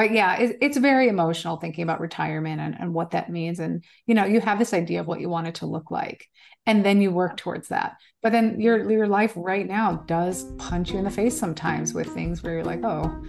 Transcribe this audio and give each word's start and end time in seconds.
But 0.00 0.12
yeah 0.12 0.38
it, 0.38 0.56
it's 0.62 0.78
very 0.78 1.08
emotional 1.08 1.58
thinking 1.58 1.82
about 1.82 2.00
retirement 2.00 2.58
and, 2.58 2.74
and 2.80 2.94
what 2.94 3.10
that 3.10 3.28
means. 3.28 3.60
And 3.60 3.84
you 4.06 4.14
know 4.14 4.24
you 4.24 4.40
have 4.40 4.58
this 4.58 4.72
idea 4.72 5.00
of 5.00 5.06
what 5.06 5.20
you 5.20 5.28
want 5.28 5.46
it 5.46 5.56
to 5.56 5.66
look 5.66 5.90
like 5.90 6.26
and 6.64 6.82
then 6.82 7.02
you 7.02 7.10
work 7.10 7.36
towards 7.36 7.68
that. 7.68 7.96
But 8.22 8.32
then 8.32 8.58
your 8.58 8.90
your 8.90 9.06
life 9.06 9.34
right 9.36 9.68
now 9.68 10.02
does 10.06 10.44
punch 10.56 10.90
you 10.90 10.96
in 10.96 11.04
the 11.04 11.10
face 11.10 11.38
sometimes 11.38 11.92
with 11.92 12.06
things 12.14 12.42
where 12.42 12.54
you're 12.54 12.64
like 12.64 12.82
oh 12.82 13.22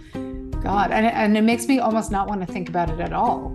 god 0.62 0.92
and, 0.92 1.04
and 1.04 1.36
it 1.36 1.42
makes 1.42 1.68
me 1.68 1.78
almost 1.78 2.10
not 2.10 2.26
want 2.26 2.40
to 2.40 2.50
think 2.50 2.70
about 2.70 2.88
it 2.88 3.00
at 3.00 3.12
all 3.12 3.54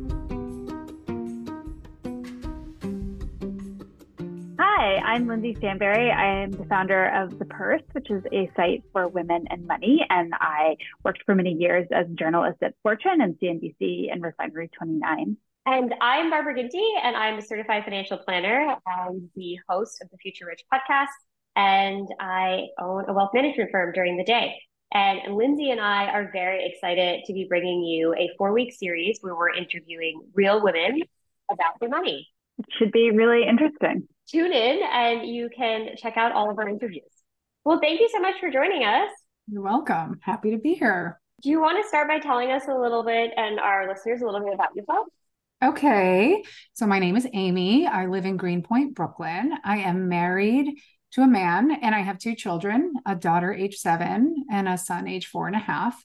Hi, 4.80 4.98
I'm 4.98 5.28
Lindsey 5.28 5.56
Stanberry. 5.56 6.16
I 6.16 6.44
am 6.44 6.52
the 6.52 6.64
founder 6.66 7.08
of 7.08 7.40
The 7.40 7.46
Purse, 7.46 7.82
which 7.94 8.12
is 8.12 8.24
a 8.32 8.48
site 8.56 8.84
for 8.94 9.08
women 9.08 9.48
and 9.50 9.66
money. 9.66 10.06
And 10.08 10.32
I 10.40 10.78
worked 11.04 11.24
for 11.26 11.34
many 11.34 11.54
years 11.54 11.88
as 11.92 12.06
a 12.06 12.14
journalist 12.14 12.60
at 12.62 12.76
Fortune 12.84 13.22
and 13.22 13.34
CNBC 13.40 14.12
and 14.12 14.22
Refinery 14.22 14.70
29. 14.78 15.36
And 15.66 15.96
I'm 16.00 16.30
Barbara 16.30 16.54
Ginty, 16.54 16.94
and 17.02 17.16
I'm 17.16 17.40
a 17.40 17.42
certified 17.42 17.86
financial 17.86 18.20
planner 18.20 18.78
and 18.86 19.28
the 19.36 19.58
host 19.68 20.00
of 20.04 20.12
the 20.12 20.18
Future 20.18 20.46
Rich 20.46 20.62
podcast. 20.72 21.08
And 21.56 22.08
I 22.20 22.68
own 22.80 23.06
a 23.10 23.14
wealth 23.14 23.32
management 23.34 23.72
firm 23.72 23.94
during 23.94 24.16
the 24.16 24.26
day. 24.26 24.62
And 24.94 25.36
Lindsey 25.36 25.72
and 25.72 25.82
I 25.82 26.06
are 26.06 26.30
very 26.32 26.72
excited 26.72 27.24
to 27.26 27.34
be 27.34 27.48
bringing 27.50 27.82
you 27.82 28.14
a 28.14 28.30
four 28.38 28.54
week 28.54 28.72
series 28.74 29.18
where 29.22 29.36
we're 29.36 29.56
interviewing 29.56 30.22
real 30.36 30.64
women 30.64 31.02
about 31.52 31.80
their 31.80 31.90
money. 31.90 32.28
It 32.60 32.66
should 32.78 32.92
be 32.92 33.10
really 33.10 33.42
interesting 33.44 34.08
tune 34.30 34.52
in 34.54 34.82
and 34.92 35.28
you 35.28 35.50
can 35.56 35.96
check 35.98 36.18
out 36.18 36.32
all 36.32 36.50
of 36.50 36.58
our 36.60 36.68
interviews. 36.68 37.04
Well, 37.64 37.80
thank 37.82 38.00
you 38.00 38.10
so 38.12 38.20
much 38.20 38.36
for 38.40 38.52
joining 38.52 38.84
us. 38.84 39.10
You're 39.48 39.62
welcome. 39.62 40.20
Happy 40.22 40.52
to 40.52 40.58
be 40.58 40.74
here. 40.74 41.20
Do 41.42 41.50
you 41.50 41.62
want 41.62 41.82
to 41.82 41.88
start 41.88 42.08
by 42.08 42.20
telling 42.20 42.52
us 42.52 42.64
a 42.68 42.74
little 42.74 43.04
bit 43.04 43.32
and 43.38 43.60
our 43.60 43.88
listeners 43.88 44.22
a 44.22 44.26
little 44.26 44.44
bit 44.44 44.54
about 44.54 44.76
yourself? 44.76 45.08
Okay. 45.64 46.44
So 46.74 46.86
my 46.86 47.00
name 47.00 47.16
is 47.16 47.28
Amy. 47.34 47.88
I 47.88 48.06
live 48.06 48.26
in 48.26 48.38
Greenpoint, 48.38 48.96
Brooklyn. 48.96 49.54
I 49.64 49.80
am 49.80 50.10
married 50.10 50.80
to 51.12 51.22
a 51.22 51.28
man 51.28 51.72
and 51.82 51.96
I 51.96 52.00
have 52.00 52.20
two 52.20 52.36
children, 52.36 52.94
a 53.06 53.16
daughter 53.16 53.54
age 53.54 53.78
seven 53.78 54.46
and 54.52 54.68
a 54.68 54.78
son 54.78 55.08
age 55.08 55.28
four 55.28 55.48
and 55.48 55.56
a 55.56 55.60
half. 55.60 56.04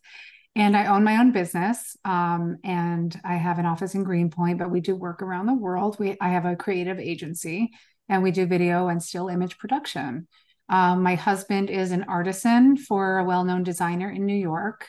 And 0.54 0.76
I 0.76 0.86
own 0.86 1.02
my 1.02 1.16
own 1.16 1.32
business. 1.32 1.96
Um, 2.04 2.58
and 2.62 3.18
I 3.24 3.36
have 3.36 3.58
an 3.58 3.66
office 3.66 3.94
in 3.94 4.04
Greenpoint, 4.04 4.58
but 4.58 4.70
we 4.70 4.80
do 4.80 4.94
work 4.94 5.22
around 5.22 5.46
the 5.46 5.54
world. 5.54 5.96
We 5.98 6.16
I 6.20 6.30
have 6.30 6.44
a 6.44 6.56
creative 6.56 6.98
agency 6.98 7.72
and 8.08 8.22
we 8.22 8.30
do 8.30 8.46
video 8.46 8.88
and 8.88 9.02
still 9.02 9.28
image 9.28 9.58
production. 9.58 10.26
Um, 10.68 11.02
my 11.02 11.16
husband 11.16 11.70
is 11.70 11.92
an 11.92 12.04
artisan 12.04 12.76
for 12.76 13.18
a 13.18 13.24
well 13.24 13.44
known 13.44 13.62
designer 13.62 14.10
in 14.10 14.26
New 14.26 14.36
York. 14.36 14.88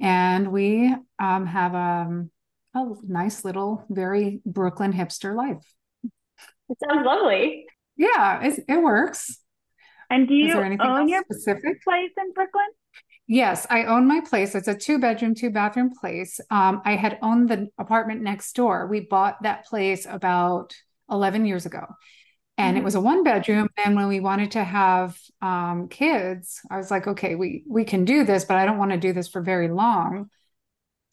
And 0.00 0.50
we 0.50 0.94
um, 1.18 1.46
have 1.46 1.74
a, 1.74 2.24
a 2.74 2.86
nice 3.06 3.44
little, 3.44 3.84
very 3.90 4.40
Brooklyn 4.46 4.92
hipster 4.92 5.36
life. 5.36 5.62
It 6.70 6.78
sounds 6.82 7.04
lovely. 7.04 7.66
Yeah, 7.96 8.42
it, 8.42 8.64
it 8.66 8.82
works. 8.82 9.38
And 10.08 10.26
do 10.26 10.34
you 10.34 10.54
own 10.80 11.08
your 11.08 11.22
specific 11.30 11.82
place 11.84 12.10
in 12.16 12.32
Brooklyn? 12.32 12.66
Yes, 13.26 13.66
I 13.70 13.84
own 13.84 14.08
my 14.08 14.20
place. 14.20 14.54
It's 14.54 14.66
a 14.66 14.74
two 14.74 14.98
bedroom, 14.98 15.34
two 15.34 15.50
bathroom 15.50 15.90
place. 16.00 16.40
Um, 16.50 16.82
I 16.84 16.96
had 16.96 17.18
owned 17.22 17.48
the 17.48 17.68
apartment 17.78 18.22
next 18.22 18.54
door. 18.54 18.86
We 18.86 19.00
bought 19.00 19.42
that 19.42 19.66
place 19.66 20.06
about 20.08 20.74
11 21.10 21.44
years 21.44 21.66
ago 21.66 21.86
and 22.60 22.76
it 22.76 22.84
was 22.84 22.94
a 22.94 23.00
one 23.00 23.24
bedroom. 23.24 23.68
And 23.76 23.96
when 23.96 24.08
we 24.08 24.20
wanted 24.20 24.52
to 24.52 24.64
have 24.64 25.18
um, 25.42 25.88
kids 25.88 26.60
i 26.70 26.76
was 26.76 26.90
like 26.90 27.06
okay 27.06 27.34
we 27.34 27.64
we 27.66 27.84
can 27.84 28.04
do 28.04 28.24
this 28.24 28.44
but 28.44 28.58
i 28.58 28.66
don't 28.66 28.78
want 28.78 28.90
to 28.90 28.98
do 28.98 29.12
this 29.12 29.28
for 29.28 29.40
very 29.40 29.68
long. 29.68 30.28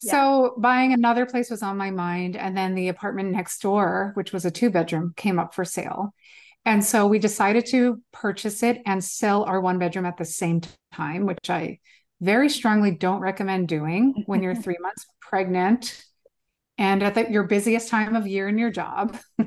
Yeah. 0.02 0.12
so 0.12 0.54
buying 0.58 0.92
another 0.92 1.26
place 1.26 1.50
was 1.50 1.62
on 1.62 1.76
my 1.76 1.90
mind. 1.90 2.36
And 2.36 2.56
then 2.56 2.74
the 2.74 2.88
apartment 2.88 3.32
next 3.32 3.60
door 3.60 4.12
which 4.14 4.32
was 4.32 4.44
a 4.44 4.50
two 4.50 4.70
bedroom 4.70 5.14
came 5.16 5.38
up 5.38 5.54
for 5.54 5.64
sale. 5.64 6.14
And 6.64 6.84
so 6.84 7.06
we 7.06 7.18
decided 7.18 7.64
to 7.66 8.02
purchase 8.12 8.62
it 8.62 8.82
and 8.84 9.02
sell 9.02 9.44
our 9.44 9.60
one 9.60 9.78
bedroom 9.78 10.04
at 10.04 10.18
the 10.18 10.24
same 10.24 10.60
time 10.92 11.24
which 11.26 11.48
i 11.48 11.78
very 12.20 12.48
strongly 12.48 12.90
don't 12.90 13.20
recommend 13.20 13.68
doing 13.68 14.24
when 14.26 14.42
you're 14.42 14.54
three 14.64 14.76
months 14.80 15.06
pregnant 15.20 16.04
and 16.76 17.02
at 17.02 17.14
the, 17.14 17.30
your 17.30 17.44
busiest 17.44 17.88
time 17.88 18.14
of 18.14 18.26
year 18.26 18.48
in 18.48 18.58
your 18.58 18.70
job 18.70 19.16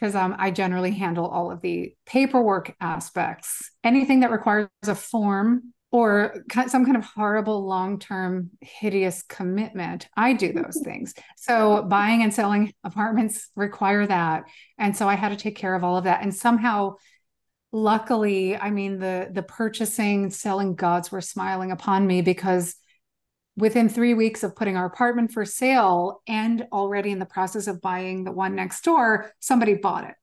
because 0.00 0.14
um, 0.14 0.34
I 0.38 0.50
generally 0.50 0.92
handle 0.92 1.26
all 1.26 1.50
of 1.50 1.60
the 1.60 1.94
paperwork 2.06 2.74
aspects. 2.80 3.70
Anything 3.84 4.20
that 4.20 4.30
requires 4.30 4.68
a 4.86 4.94
form 4.94 5.74
or 5.92 6.44
some 6.68 6.84
kind 6.84 6.96
of 6.96 7.04
horrible 7.04 7.66
long-term 7.66 8.48
hideous 8.60 9.22
commitment 9.22 10.06
i 10.16 10.32
do 10.32 10.52
those 10.52 10.80
things. 10.84 11.12
So 11.36 11.82
buying 11.82 12.22
and 12.22 12.32
selling 12.32 12.72
apartments 12.84 13.48
require 13.56 14.06
that. 14.06 14.44
And 14.78 14.96
so 14.96 15.08
i 15.08 15.16
had 15.16 15.30
to 15.30 15.36
take 15.36 15.56
care 15.56 15.74
of 15.74 15.84
all 15.84 15.96
of 15.96 16.04
that. 16.04 16.22
And 16.22 16.34
somehow 16.34 16.94
luckily 17.72 18.56
i 18.56 18.68
mean 18.68 18.98
the 18.98 19.28
the 19.30 19.44
purchasing 19.44 20.28
selling 20.28 20.74
gods 20.74 21.12
were 21.12 21.20
smiling 21.20 21.70
upon 21.70 22.04
me 22.04 22.20
because 22.20 22.74
within 23.56 23.88
three 23.88 24.14
weeks 24.14 24.42
of 24.42 24.56
putting 24.56 24.76
our 24.76 24.86
apartment 24.86 25.32
for 25.32 25.44
sale 25.44 26.22
and 26.26 26.66
already 26.72 27.10
in 27.10 27.18
the 27.18 27.26
process 27.26 27.66
of 27.66 27.80
buying 27.80 28.24
the 28.24 28.32
one 28.32 28.54
next 28.54 28.82
door, 28.82 29.32
somebody 29.40 29.74
bought 29.74 30.04
it. 30.04 30.14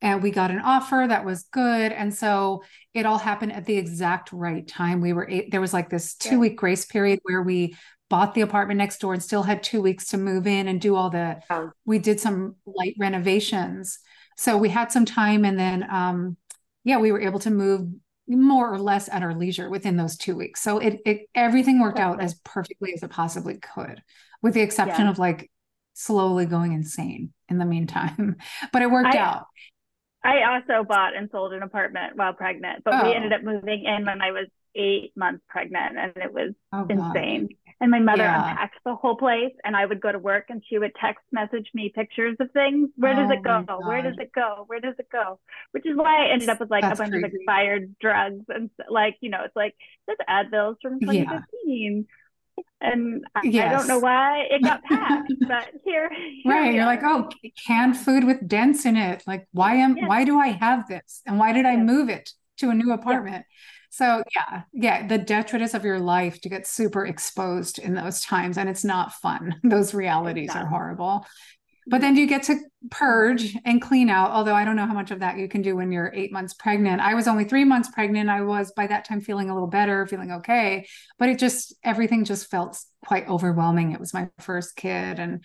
And 0.00 0.22
we 0.22 0.30
got 0.30 0.52
an 0.52 0.60
offer 0.60 1.06
that 1.08 1.24
was 1.24 1.44
good. 1.50 1.90
And 1.90 2.14
so 2.14 2.62
it 2.94 3.04
all 3.04 3.18
happened 3.18 3.52
at 3.52 3.66
the 3.66 3.76
exact 3.76 4.30
right 4.32 4.66
time. 4.66 5.00
We 5.00 5.12
were, 5.12 5.28
there 5.50 5.60
was 5.60 5.72
like 5.72 5.90
this 5.90 6.14
two 6.14 6.38
week 6.38 6.56
grace 6.56 6.84
period 6.84 7.18
where 7.24 7.42
we 7.42 7.74
bought 8.08 8.34
the 8.34 8.42
apartment 8.42 8.78
next 8.78 9.00
door 9.00 9.12
and 9.12 9.22
still 9.22 9.42
had 9.42 9.62
two 9.62 9.82
weeks 9.82 10.08
to 10.08 10.16
move 10.16 10.46
in 10.46 10.68
and 10.68 10.80
do 10.80 10.94
all 10.94 11.10
the, 11.10 11.40
we 11.84 11.98
did 11.98 12.20
some 12.20 12.54
light 12.64 12.94
renovations. 12.98 13.98
So 14.36 14.56
we 14.56 14.68
had 14.68 14.92
some 14.92 15.04
time 15.04 15.44
and 15.44 15.58
then, 15.58 15.84
um, 15.90 16.36
yeah, 16.84 16.98
we 16.98 17.10
were 17.10 17.20
able 17.20 17.40
to 17.40 17.50
move 17.50 17.88
more 18.28 18.72
or 18.72 18.78
less 18.78 19.08
at 19.08 19.22
our 19.22 19.34
leisure 19.34 19.70
within 19.70 19.96
those 19.96 20.16
two 20.16 20.36
weeks. 20.36 20.62
So 20.62 20.78
it, 20.78 21.00
it 21.06 21.28
everything 21.34 21.80
worked 21.80 21.98
out 21.98 22.20
as 22.20 22.34
perfectly 22.44 22.92
as 22.92 23.02
it 23.02 23.10
possibly 23.10 23.58
could, 23.58 24.02
with 24.42 24.54
the 24.54 24.60
exception 24.60 25.06
yeah. 25.06 25.10
of 25.10 25.18
like 25.18 25.50
slowly 25.94 26.46
going 26.46 26.72
insane 26.72 27.32
in 27.48 27.58
the 27.58 27.64
meantime. 27.64 28.36
But 28.72 28.82
it 28.82 28.90
worked 28.90 29.14
I, 29.14 29.18
out. 29.18 29.46
I 30.22 30.42
also 30.42 30.84
bought 30.84 31.16
and 31.16 31.28
sold 31.30 31.52
an 31.52 31.62
apartment 31.62 32.16
while 32.16 32.32
pregnant, 32.32 32.84
but 32.84 32.94
oh. 32.94 33.08
we 33.08 33.14
ended 33.14 33.32
up 33.32 33.42
moving 33.42 33.84
in 33.84 34.04
when 34.04 34.20
I 34.20 34.32
was 34.32 34.46
eight 34.74 35.12
months 35.16 35.42
pregnant 35.48 35.96
and 35.98 36.12
it 36.16 36.32
was 36.32 36.52
oh, 36.72 36.86
insane. 36.88 37.48
And 37.80 37.90
my 37.92 38.00
mother 38.00 38.24
yeah. 38.24 38.50
unpacked 38.50 38.78
the 38.84 38.94
whole 38.94 39.16
place 39.16 39.52
and 39.64 39.76
I 39.76 39.86
would 39.86 40.00
go 40.00 40.10
to 40.10 40.18
work 40.18 40.46
and 40.48 40.62
she 40.68 40.78
would 40.78 40.92
text 41.00 41.24
message 41.30 41.70
me 41.74 41.92
pictures 41.94 42.36
of 42.40 42.50
things. 42.50 42.90
Where 42.96 43.14
does 43.14 43.30
oh 43.30 43.34
it 43.34 43.42
go? 43.42 43.64
Where 43.86 44.02
does 44.02 44.16
it 44.18 44.32
go? 44.34 44.64
Where 44.66 44.80
does 44.80 44.94
it 44.98 45.08
go? 45.12 45.38
Which 45.70 45.86
is 45.86 45.96
why 45.96 46.26
I 46.26 46.32
ended 46.32 46.48
up 46.48 46.58
with 46.58 46.70
like 46.70 46.82
That's 46.82 46.98
a 46.98 47.02
bunch 47.04 47.12
crazy. 47.12 47.26
of 47.26 47.32
expired 47.34 47.94
drugs 48.00 48.44
and 48.48 48.70
like, 48.90 49.16
you 49.20 49.30
know, 49.30 49.42
it's 49.44 49.54
like 49.54 49.76
there's 50.06 50.18
Advils 50.28 50.76
from 50.82 50.98
2015. 50.98 52.06
Yeah. 52.06 52.62
And 52.80 53.24
I, 53.36 53.40
yes. 53.44 53.72
I 53.72 53.76
don't 53.76 53.86
know 53.86 54.00
why 54.00 54.46
it 54.50 54.62
got 54.62 54.82
passed, 54.82 55.32
but 55.48 55.68
here, 55.84 56.10
here 56.10 56.52
right. 56.52 56.74
You're 56.74 56.86
like, 56.86 57.02
oh, 57.04 57.28
canned 57.64 57.96
food 57.96 58.24
with 58.24 58.48
dents 58.48 58.84
in 58.84 58.96
it. 58.96 59.22
Like, 59.26 59.46
why 59.52 59.76
am 59.76 59.96
yes. 59.96 60.08
why 60.08 60.24
do 60.24 60.38
I 60.38 60.48
have 60.48 60.88
this? 60.88 61.22
And 61.26 61.38
why 61.38 61.52
did 61.52 61.66
I 61.66 61.76
move 61.76 62.08
it 62.08 62.30
to 62.58 62.70
a 62.70 62.74
new 62.74 62.92
apartment? 62.92 63.46
So 63.90 64.22
yeah, 64.34 64.62
yeah, 64.72 65.06
the 65.06 65.18
detritus 65.18 65.74
of 65.74 65.84
your 65.84 65.98
life 65.98 66.40
to 66.42 66.48
get 66.48 66.66
super 66.66 67.06
exposed 67.06 67.78
in 67.78 67.94
those 67.94 68.20
times, 68.20 68.58
and 68.58 68.68
it's 68.68 68.84
not 68.84 69.14
fun. 69.14 69.56
Those 69.62 69.94
realities 69.94 70.50
are 70.54 70.66
horrible. 70.66 71.26
But 71.86 71.96
mm-hmm. 71.96 72.02
then 72.02 72.16
you 72.16 72.26
get 72.26 72.42
to 72.44 72.60
purge 72.90 73.56
and 73.64 73.80
clean 73.80 74.10
out. 74.10 74.30
Although 74.30 74.54
I 74.54 74.64
don't 74.64 74.76
know 74.76 74.86
how 74.86 74.94
much 74.94 75.10
of 75.10 75.20
that 75.20 75.38
you 75.38 75.48
can 75.48 75.62
do 75.62 75.74
when 75.74 75.90
you're 75.90 76.12
eight 76.14 76.32
months 76.32 76.52
pregnant. 76.52 77.00
I 77.00 77.14
was 77.14 77.26
only 77.26 77.44
three 77.44 77.64
months 77.64 77.88
pregnant. 77.90 78.28
I 78.28 78.42
was 78.42 78.72
by 78.72 78.86
that 78.86 79.06
time 79.06 79.20
feeling 79.20 79.48
a 79.48 79.54
little 79.54 79.68
better, 79.68 80.06
feeling 80.06 80.32
okay. 80.32 80.86
But 81.18 81.30
it 81.30 81.38
just 81.38 81.74
everything 81.82 82.24
just 82.24 82.50
felt 82.50 82.78
quite 83.06 83.26
overwhelming. 83.28 83.92
It 83.92 84.00
was 84.00 84.12
my 84.12 84.28
first 84.38 84.76
kid, 84.76 85.18
and 85.18 85.42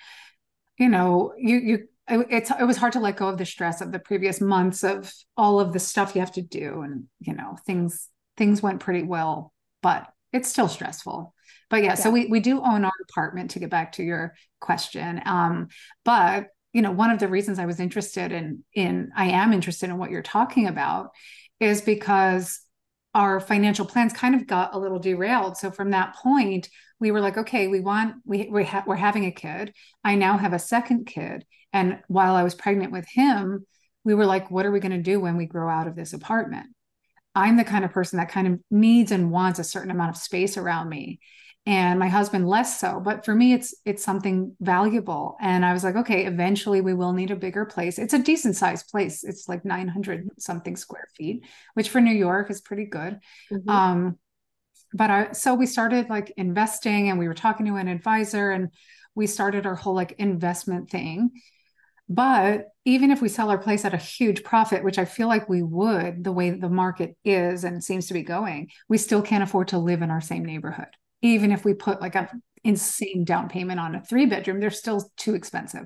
you 0.78 0.90
know, 0.90 1.34
you 1.38 1.58
you 1.58 1.88
it's 2.10 2.52
it 2.52 2.66
was 2.66 2.76
hard 2.76 2.94
to 2.94 3.00
let 3.00 3.16
go 3.16 3.30
of 3.30 3.38
the 3.38 3.46
stress 3.46 3.80
of 3.80 3.94
the 3.94 4.00
previous 4.00 4.42
months 4.42 4.84
of 4.84 5.14
all 5.38 5.62
of 5.62 5.72
the 5.72 5.80
stuff 5.80 6.14
you 6.14 6.20
have 6.20 6.34
to 6.34 6.42
do, 6.42 6.82
and 6.82 7.06
you 7.22 7.34
know, 7.34 7.58
things 7.66 8.10
things 8.38 8.62
went 8.62 8.80
pretty 8.80 9.04
well, 9.04 9.54
but 9.82 10.08
it's 10.32 10.50
still 10.50 10.68
stressful. 10.68 11.34
But 11.70 11.84
yeah, 11.84 11.90
yeah, 11.90 11.96
so 11.96 12.10
we 12.10 12.28
we 12.28 12.40
do 12.40 12.62
own 12.62 12.86
our 12.86 12.92
apartment 13.10 13.52
to 13.52 13.60
get 13.60 13.70
back 13.70 13.94
to 13.94 14.04
your 14.04 14.36
question. 14.60 15.22
Um, 15.26 15.70
but 16.06 16.48
you 16.74 16.82
know, 16.82 16.92
one 16.92 17.12
of 17.12 17.20
the 17.20 17.28
reasons 17.28 17.60
I 17.60 17.66
was 17.66 17.80
interested 17.80 18.32
in 18.32 18.64
in 18.74 19.12
I 19.16 19.28
am 19.28 19.54
interested 19.54 19.90
in 19.90 19.98
what 19.98 20.12
you're 20.12 20.22
talking 20.22 20.68
about 20.68 21.12
is 21.60 21.82
because 21.82 22.60
our 23.16 23.40
financial 23.40 23.86
plans 23.86 24.12
kind 24.12 24.34
of 24.36 24.48
got 24.48 24.74
a 24.74 24.80
little 24.80 25.00
derailed. 25.00 25.56
So 25.58 25.70
from 25.70 25.92
that 25.92 26.16
point, 26.16 26.68
we 27.00 27.12
were 27.12 27.22
like, 27.22 27.38
okay, 27.38 27.68
we 27.68 27.80
want 27.80 28.16
we 28.26 28.50
we 28.50 28.64
ha- 28.64 28.84
we're 28.88 28.96
having 28.96 29.26
a 29.26 29.32
kid. 29.32 29.74
I 30.04 30.16
now 30.16 30.38
have 30.38 30.54
a 30.54 30.60
second 30.60 31.06
kid, 31.06 31.46
and 31.72 32.00
while 32.08 32.36
I 32.36 32.44
was 32.44 32.56
pregnant 32.56 32.92
with 32.92 33.08
him, 33.08 33.66
we 34.04 34.16
were 34.16 34.26
like, 34.26 34.50
what 34.50 34.66
are 34.66 34.72
we 34.72 34.80
going 34.80 34.92
to 34.92 35.12
do 35.12 35.20
when 35.20 35.38
we 35.38 35.46
grow 35.46 35.70
out 35.70 35.88
of 35.88 35.96
this 35.96 36.14
apartment? 36.14 36.68
I'm 37.36 37.58
the 37.58 37.64
kind 37.64 37.84
of 37.84 37.92
person 37.92 38.18
that 38.18 38.30
kind 38.30 38.48
of 38.48 38.60
needs 38.70 39.12
and 39.12 39.32
wants 39.32 39.60
a 39.60 39.64
certain 39.64 39.92
amount 39.92 40.16
of 40.16 40.22
space 40.22 40.58
around 40.58 40.90
me. 40.90 41.20
And 41.66 41.98
my 41.98 42.10
husband 42.10 42.48
less 42.48 42.78
so 42.78 43.00
but 43.00 43.24
for 43.24 43.34
me 43.34 43.54
it's 43.54 43.74
it's 43.86 44.04
something 44.04 44.54
valuable. 44.60 45.38
And 45.40 45.66
i 45.66 45.72
was 45.72 45.84
like 45.84 45.96
okay 45.96 46.26
eventually 46.26 46.82
we 46.82 46.94
will 46.94 47.14
need 47.14 47.32
a 47.32 47.38
bigger 47.38 47.66
place. 47.66 47.98
It's 47.98 48.14
a 48.14 48.20
decent 48.20 48.56
sized 48.58 48.90
place. 48.90 49.24
It's 49.24 49.48
like 49.48 49.64
900 49.64 50.30
something 50.40 50.76
square 50.76 51.08
feet 51.16 51.46
which 51.74 51.90
for 51.90 52.02
new 52.02 52.14
york 52.14 52.52
is 52.52 52.62
pretty 52.62 52.86
good. 52.86 53.20
Mm-hmm. 53.52 53.70
um 53.70 54.18
but 54.94 55.10
i 55.10 55.32
so 55.32 55.54
we 55.54 55.66
started 55.66 56.10
like 56.10 56.34
investing 56.38 57.10
and 57.10 57.18
we 57.18 57.28
were 57.28 57.34
talking 57.34 57.66
to 57.66 57.76
an 57.76 57.88
advisor 57.88 58.52
and 58.52 58.70
we 59.16 59.28
started 59.28 59.66
our 59.66 59.76
whole 59.76 59.96
like 59.96 60.14
investment 60.20 60.90
thing 60.90 61.32
but 62.10 62.68
even 62.86 63.12
if 63.12 63.22
we 63.22 63.30
sell 63.30 63.50
our 63.50 63.58
place 63.58 63.86
at 63.86 63.94
a 63.94 63.98
huge 63.98 64.44
profit, 64.44 64.84
which 64.84 65.00
I 65.00 65.06
feel 65.06 65.28
like 65.28 65.48
we 65.48 65.64
would, 65.64 66.24
the 66.24 66.32
way 66.32 66.52
the 66.52 66.70
market 66.70 67.16
is 67.24 67.64
and 67.64 67.84
seems 67.84 68.08
to 68.08 68.14
be 68.14 68.24
going, 68.24 68.70
we 68.90 68.98
still 68.98 69.22
can't 69.22 69.44
afford 69.44 69.70
to 69.70 69.78
live 69.78 70.02
in 70.02 70.12
our 70.12 70.22
same 70.22 70.44
neighborhood. 70.44 70.90
Even 71.22 71.52
if 71.52 71.64
we 71.64 71.74
put 71.74 72.02
like 72.02 72.16
an 72.16 72.28
insane 72.64 73.24
down 73.24 73.48
payment 73.48 73.80
on 73.80 73.96
a 73.96 74.04
three 74.04 74.26
bedroom, 74.26 74.60
they're 74.60 74.70
still 74.70 75.10
too 75.16 75.34
expensive. 75.34 75.86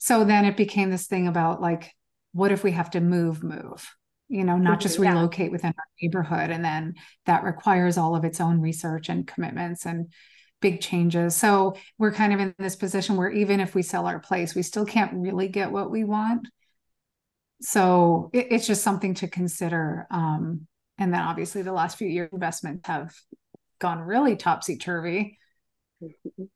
So 0.00 0.24
then 0.24 0.44
it 0.44 0.56
became 0.56 0.90
this 0.90 1.06
thing 1.06 1.28
about 1.28 1.62
like, 1.62 1.92
what 2.32 2.50
if 2.50 2.64
we 2.64 2.72
have 2.72 2.90
to 2.90 3.00
move, 3.00 3.44
move? 3.44 3.88
You 4.28 4.44
know, 4.44 4.56
not 4.56 4.80
just 4.80 4.98
relocate 4.98 5.46
yeah. 5.46 5.52
within 5.52 5.74
our 5.78 5.84
neighborhood. 6.02 6.50
And 6.50 6.64
then 6.64 6.94
that 7.26 7.44
requires 7.44 7.96
all 7.96 8.16
of 8.16 8.24
its 8.24 8.40
own 8.40 8.60
research 8.60 9.08
and 9.08 9.26
commitments 9.26 9.86
and 9.86 10.12
big 10.64 10.80
changes. 10.80 11.36
So 11.36 11.76
we're 11.98 12.10
kind 12.10 12.32
of 12.32 12.40
in 12.40 12.54
this 12.58 12.74
position 12.74 13.16
where 13.16 13.28
even 13.28 13.60
if 13.60 13.74
we 13.74 13.82
sell 13.82 14.06
our 14.06 14.18
place, 14.18 14.54
we 14.54 14.62
still 14.62 14.86
can't 14.86 15.12
really 15.12 15.46
get 15.46 15.70
what 15.70 15.90
we 15.90 16.04
want. 16.04 16.48
So 17.60 18.30
it, 18.32 18.46
it's 18.50 18.66
just 18.66 18.82
something 18.82 19.12
to 19.16 19.28
consider. 19.28 20.06
Um, 20.10 20.66
and 20.96 21.12
then 21.12 21.20
obviously 21.20 21.60
the 21.60 21.72
last 21.74 21.98
few 21.98 22.08
year 22.08 22.30
investments 22.32 22.86
have 22.86 23.12
gone 23.78 23.98
really 23.98 24.36
topsy 24.36 24.78
turvy. 24.78 25.38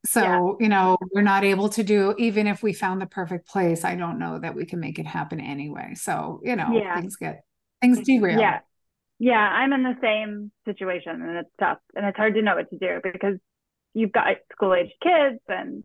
So, 0.07 0.23
yeah. 0.23 0.53
you 0.59 0.69
know, 0.71 0.97
we're 1.15 1.21
not 1.21 1.45
able 1.45 1.69
to 1.69 1.83
do, 1.83 2.15
even 2.17 2.47
if 2.47 2.63
we 2.63 2.73
found 2.73 3.03
the 3.03 3.07
perfect 3.07 3.47
place, 3.47 3.85
I 3.85 3.95
don't 3.95 4.19
know 4.19 4.39
that 4.39 4.55
we 4.55 4.65
can 4.65 4.81
make 4.81 4.99
it 4.99 5.07
happen 5.07 5.39
anyway. 5.39 5.93
So, 5.97 6.41
you 6.43 6.57
know, 6.57 6.71
yeah. 6.73 6.99
things 6.99 7.17
get, 7.17 7.43
things 7.83 8.01
derail. 8.01 8.41
Yeah. 8.41 8.61
Yeah. 9.19 9.37
I'm 9.37 9.75
in 9.75 9.83
the 9.83 9.97
same 10.01 10.51
situation 10.65 11.21
and 11.21 11.37
it's 11.37 11.51
tough 11.61 11.79
and 11.95 12.07
it's 12.07 12.17
hard 12.17 12.35
to 12.37 12.43
know 12.43 12.57
what 12.57 12.71
to 12.71 12.79
do 12.79 13.01
because 13.03 13.37
you've 13.99 14.13
got 14.13 14.37
school 14.53 14.75
age 14.75 14.93
kids 15.03 15.41
and 15.49 15.85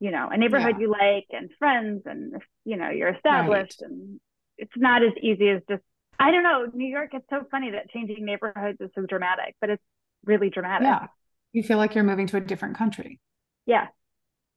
you 0.00 0.10
know 0.10 0.28
a 0.30 0.36
neighborhood 0.36 0.76
yeah. 0.78 0.82
you 0.82 0.90
like 0.90 1.26
and 1.30 1.50
friends 1.58 2.02
and 2.06 2.40
you 2.64 2.76
know 2.76 2.90
you're 2.90 3.14
established 3.14 3.80
right. 3.82 3.90
and 3.90 4.20
it's 4.56 4.72
not 4.76 5.02
as 5.02 5.12
easy 5.20 5.48
as 5.48 5.62
just 5.68 5.82
i 6.18 6.30
don't 6.30 6.42
know 6.42 6.66
new 6.72 6.88
york 6.88 7.10
it's 7.12 7.26
so 7.30 7.42
funny 7.50 7.70
that 7.70 7.90
changing 7.90 8.24
neighborhoods 8.24 8.78
is 8.80 8.90
so 8.94 9.04
dramatic 9.06 9.54
but 9.60 9.70
it's 9.70 9.82
really 10.24 10.50
dramatic. 10.50 10.86
Yeah. 10.86 11.06
You 11.52 11.62
feel 11.62 11.78
like 11.78 11.94
you're 11.94 12.04
moving 12.04 12.26
to 12.28 12.36
a 12.36 12.40
different 12.40 12.76
country. 12.76 13.20
Yeah. 13.66 13.86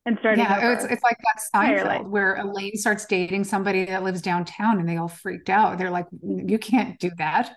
And 0.06 0.18
starting 0.20 0.44
yeah 0.44 0.74
it's, 0.74 0.84
it's 0.84 1.04
like 1.04 1.18
that 1.18 1.44
Seinfeld 1.54 2.10
where 2.10 2.36
Elaine 2.36 2.76
starts 2.76 3.06
dating 3.06 3.44
somebody 3.44 3.86
that 3.86 4.04
lives 4.04 4.24
downtown 4.24 4.80
and 4.80 4.90
they 4.90 4.98
all 4.98 5.08
freaked 5.08 5.50
out. 5.50 5.78
They're 5.78 5.92
like 5.92 6.08
you 6.24 6.58
can't 6.58 7.00
do 7.00 7.12
that 7.18 7.52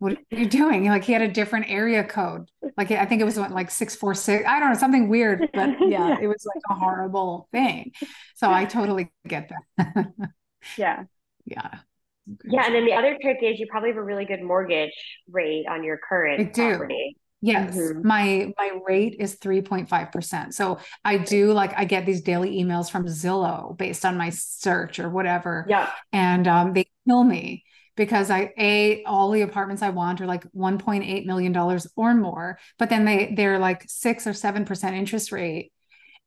what 0.00 0.14
are 0.14 0.38
you 0.38 0.48
doing? 0.48 0.86
Like 0.86 1.04
he 1.04 1.12
had 1.12 1.20
a 1.20 1.28
different 1.28 1.66
area 1.68 2.02
code. 2.02 2.50
Like 2.78 2.90
I 2.90 3.04
think 3.04 3.20
it 3.20 3.24
was 3.24 3.36
like 3.36 3.70
six 3.70 3.94
four 3.94 4.14
six. 4.14 4.44
I 4.48 4.58
don't 4.58 4.72
know 4.72 4.78
something 4.78 5.08
weird, 5.08 5.46
but 5.52 5.76
yeah, 5.80 6.16
it 6.20 6.26
was 6.26 6.44
like 6.46 6.62
a 6.70 6.74
horrible 6.74 7.48
thing. 7.52 7.92
So 8.34 8.50
I 8.50 8.64
totally 8.64 9.12
get 9.28 9.50
that. 9.76 10.06
yeah, 10.78 11.04
yeah, 11.44 11.78
yeah. 12.44 12.64
And 12.64 12.74
then 12.74 12.86
the 12.86 12.94
other 12.94 13.16
trick 13.20 13.38
is 13.42 13.60
you 13.60 13.66
probably 13.70 13.90
have 13.90 13.98
a 13.98 14.02
really 14.02 14.24
good 14.24 14.42
mortgage 14.42 14.90
rate 15.30 15.66
on 15.68 15.84
your 15.84 15.98
current 15.98 16.40
I 16.40 16.44
do. 16.44 16.70
property. 16.70 17.16
Yes, 17.42 17.76
mm-hmm. 17.76 18.06
my 18.06 18.54
my 18.56 18.78
rate 18.86 19.16
is 19.18 19.36
3.5%. 19.36 20.54
So 20.54 20.78
I 21.04 21.18
do 21.18 21.52
like 21.52 21.78
I 21.78 21.84
get 21.84 22.06
these 22.06 22.22
daily 22.22 22.58
emails 22.62 22.90
from 22.90 23.04
Zillow 23.04 23.76
based 23.76 24.06
on 24.06 24.16
my 24.16 24.30
search 24.30 24.98
or 24.98 25.10
whatever. 25.10 25.66
Yeah. 25.68 25.90
And 26.10 26.48
um, 26.48 26.72
they 26.72 26.86
kill 27.06 27.22
me 27.22 27.64
because 28.00 28.30
I 28.30 28.50
a 28.56 29.04
all 29.04 29.30
the 29.30 29.42
apartments 29.42 29.82
I 29.82 29.90
want 29.90 30.22
are 30.22 30.26
like 30.26 30.50
1.8 30.52 31.26
million 31.26 31.52
dollars 31.52 31.86
or 31.96 32.14
more, 32.14 32.58
but 32.78 32.88
then 32.88 33.04
they 33.04 33.34
they're 33.36 33.58
like 33.58 33.84
6 33.86 34.26
or 34.26 34.30
7% 34.30 34.92
interest 34.94 35.32
rate. 35.32 35.70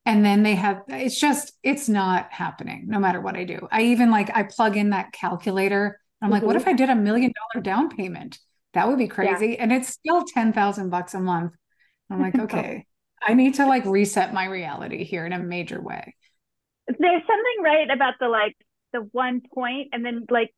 And 0.06 0.24
then 0.24 0.44
they 0.44 0.54
have 0.54 0.84
it's 0.88 1.20
just 1.20 1.54
it's 1.64 1.90
not 1.90 2.31
happening 2.31 2.86
no 2.88 3.00
matter 3.00 3.20
what 3.20 3.36
I 3.36 3.44
do. 3.44 3.68
I 3.72 3.86
even 3.86 4.12
like 4.12 4.30
I 4.36 4.44
plug 4.44 4.78
in 4.78 4.92
that 4.92 5.14
calculator. 5.14 6.00
I'm 6.22 6.28
mm-hmm. 6.28 6.34
like, 6.34 6.44
what 6.44 6.56
if 6.56 6.62
mm-hmm. 6.62 6.70
I 6.70 6.74
did 6.74 6.92
a 6.92 6.96
million 6.96 7.34
dollar 7.52 7.64
down 7.64 7.90
payment? 7.90 8.38
That 8.75 8.88
would 8.88 9.00
be 9.00 9.08
crazy. 9.08 9.48
Yeah. 9.48 9.64
And 9.64 9.72
it's 9.72 9.90
still 9.90 10.24
10,000 10.25 10.90
bucks 10.92 11.16
a 11.16 11.20
month. 11.20 11.54
I'm 12.12 12.22
like, 12.22 12.38
okay, 12.40 12.86
I 13.20 13.34
need 13.34 13.56
to 13.56 13.66
like 13.66 13.86
reset 13.86 14.31
my 14.31 14.46
reality 14.46 15.06
here 15.06 15.25
in 15.25 15.34
a 15.34 15.40
major 15.40 15.81
way. 15.81 16.13
There's 16.88 17.00
something 17.22 17.63
right 17.63 17.89
about 17.89 18.13
the 18.20 18.27
like 18.27 18.56
the 18.92 19.08
one 19.12 19.42
point 19.53 19.89
and 19.92 20.06
then 20.06 20.25
like 20.30 20.53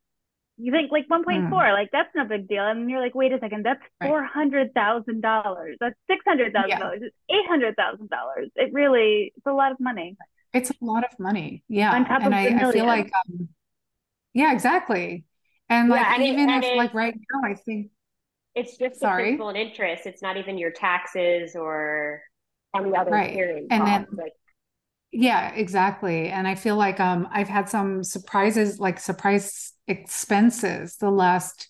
you 0.58 0.72
think 0.72 0.90
like 0.90 1.06
1.4 1.08 1.48
mm. 1.48 1.72
like 1.72 1.90
that's 1.92 2.08
no 2.14 2.24
big 2.24 2.48
deal. 2.48 2.66
And 2.66 2.88
you're 2.90 3.00
like 3.00 3.14
wait 3.14 3.32
a 3.32 3.38
second 3.38 3.64
that's 3.64 3.82
$400000 4.02 5.74
that's 5.80 5.96
$600000 6.10 6.52
yeah. 6.68 6.90
$800000 7.50 8.50
it 8.56 8.72
really 8.72 9.32
it's 9.36 9.46
a 9.46 9.52
lot 9.52 9.72
of 9.72 9.80
money. 9.80 10.16
It's 10.52 10.70
a 10.70 10.74
lot 10.80 11.04
of 11.04 11.18
money. 11.18 11.62
Yeah. 11.68 11.94
On 11.94 12.04
top 12.06 12.22
and 12.22 12.28
of 12.28 12.32
I, 12.32 12.68
I 12.68 12.72
feel 12.72 12.86
like 12.86 13.10
um, 13.28 13.48
yeah 14.32 14.52
exactly. 14.52 15.24
And 15.68 15.88
like 15.88 16.00
yeah, 16.00 16.14
and 16.14 16.22
even 16.22 16.48
it, 16.48 16.64
if 16.64 16.76
like 16.76 16.94
right 16.94 17.14
now 17.14 17.50
i 17.50 17.54
think 17.54 17.90
it's 18.54 18.78
just 18.78 19.00
sorry? 19.00 19.24
the 19.24 19.28
principal 19.36 19.48
and 19.50 19.58
interest. 19.58 20.06
It's 20.06 20.22
not 20.22 20.38
even 20.38 20.56
your 20.56 20.70
taxes 20.70 21.54
or 21.54 22.22
any 22.74 22.96
other 22.96 23.10
right. 23.10 23.36
and 23.36 23.68
costs. 23.68 23.84
then 23.84 24.06
like 24.12 24.32
yeah 25.12 25.52
exactly. 25.52 26.28
And 26.28 26.48
i 26.48 26.54
feel 26.54 26.76
like 26.76 26.98
um 26.98 27.28
i've 27.30 27.48
had 27.48 27.68
some 27.68 28.02
surprises 28.02 28.78
like 28.78 28.98
surprise 28.98 29.74
expenses 29.88 30.96
the 30.96 31.10
last 31.10 31.68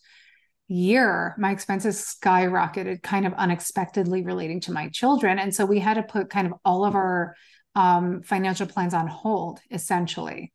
year 0.69 1.35
my 1.39 1.53
expenses 1.53 2.17
skyrocketed 2.21 3.01
kind 3.03 3.25
of 3.27 3.33
unexpectedly 3.35 4.23
relating 4.23 4.61
to 4.61 4.73
my 4.73 4.89
children. 4.89 5.39
And 5.39 5.55
so 5.55 5.65
we 5.65 5.79
had 5.79 5.95
to 5.95 6.03
put 6.03 6.29
kind 6.29 6.47
of 6.47 6.55
all 6.65 6.85
of 6.85 6.95
our 6.95 7.37
um, 7.77 8.23
financial 8.23 8.67
plans 8.67 8.95
on 8.95 9.07
hold 9.07 9.61
essentially. 9.71 10.53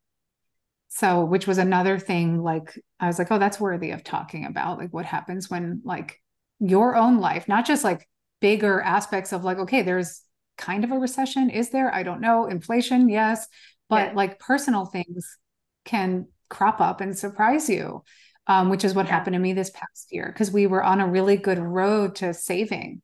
So 0.89 1.23
which 1.23 1.47
was 1.47 1.57
another 1.57 1.97
thing 1.97 2.43
like 2.43 2.77
i 2.99 3.07
was 3.07 3.17
like 3.17 3.31
oh 3.31 3.39
that's 3.39 3.61
worthy 3.61 3.91
of 3.91 4.03
talking 4.03 4.45
about 4.45 4.77
like 4.77 4.91
what 4.91 5.05
happens 5.05 5.49
when 5.49 5.81
like 5.85 6.19
your 6.59 6.97
own 6.97 7.19
life 7.19 7.47
not 7.47 7.65
just 7.65 7.85
like 7.85 8.09
bigger 8.41 8.81
aspects 8.81 9.31
of 9.31 9.45
like 9.45 9.57
okay 9.57 9.83
there's 9.83 10.21
kind 10.61 10.83
of 10.83 10.91
a 10.91 10.99
recession 10.99 11.49
is 11.49 11.71
there? 11.71 11.93
I 11.93 12.03
don't 12.03 12.21
know. 12.21 12.45
Inflation 12.45 13.09
yes. 13.09 13.47
But 13.89 14.09
yeah. 14.09 14.13
like 14.15 14.39
personal 14.39 14.85
things 14.85 15.37
can 15.83 16.27
crop 16.51 16.79
up 16.79 17.01
and 17.01 17.17
surprise 17.17 17.67
you, 17.67 18.03
um, 18.46 18.70
which 18.70 18.84
is 18.84 18.93
what 18.93 19.08
yeah. 19.08 19.13
happened 19.13 19.34
to 19.34 19.39
me 19.39 19.53
this 19.53 19.72
past 19.72 20.08
year 20.12 20.29
because 20.31 20.51
we 20.51 20.67
were 20.67 20.84
on 20.84 21.01
a 21.01 21.08
really 21.08 21.38
good 21.38 21.58
road 21.58 22.15
to 22.15 22.36
saving. 22.36 23.01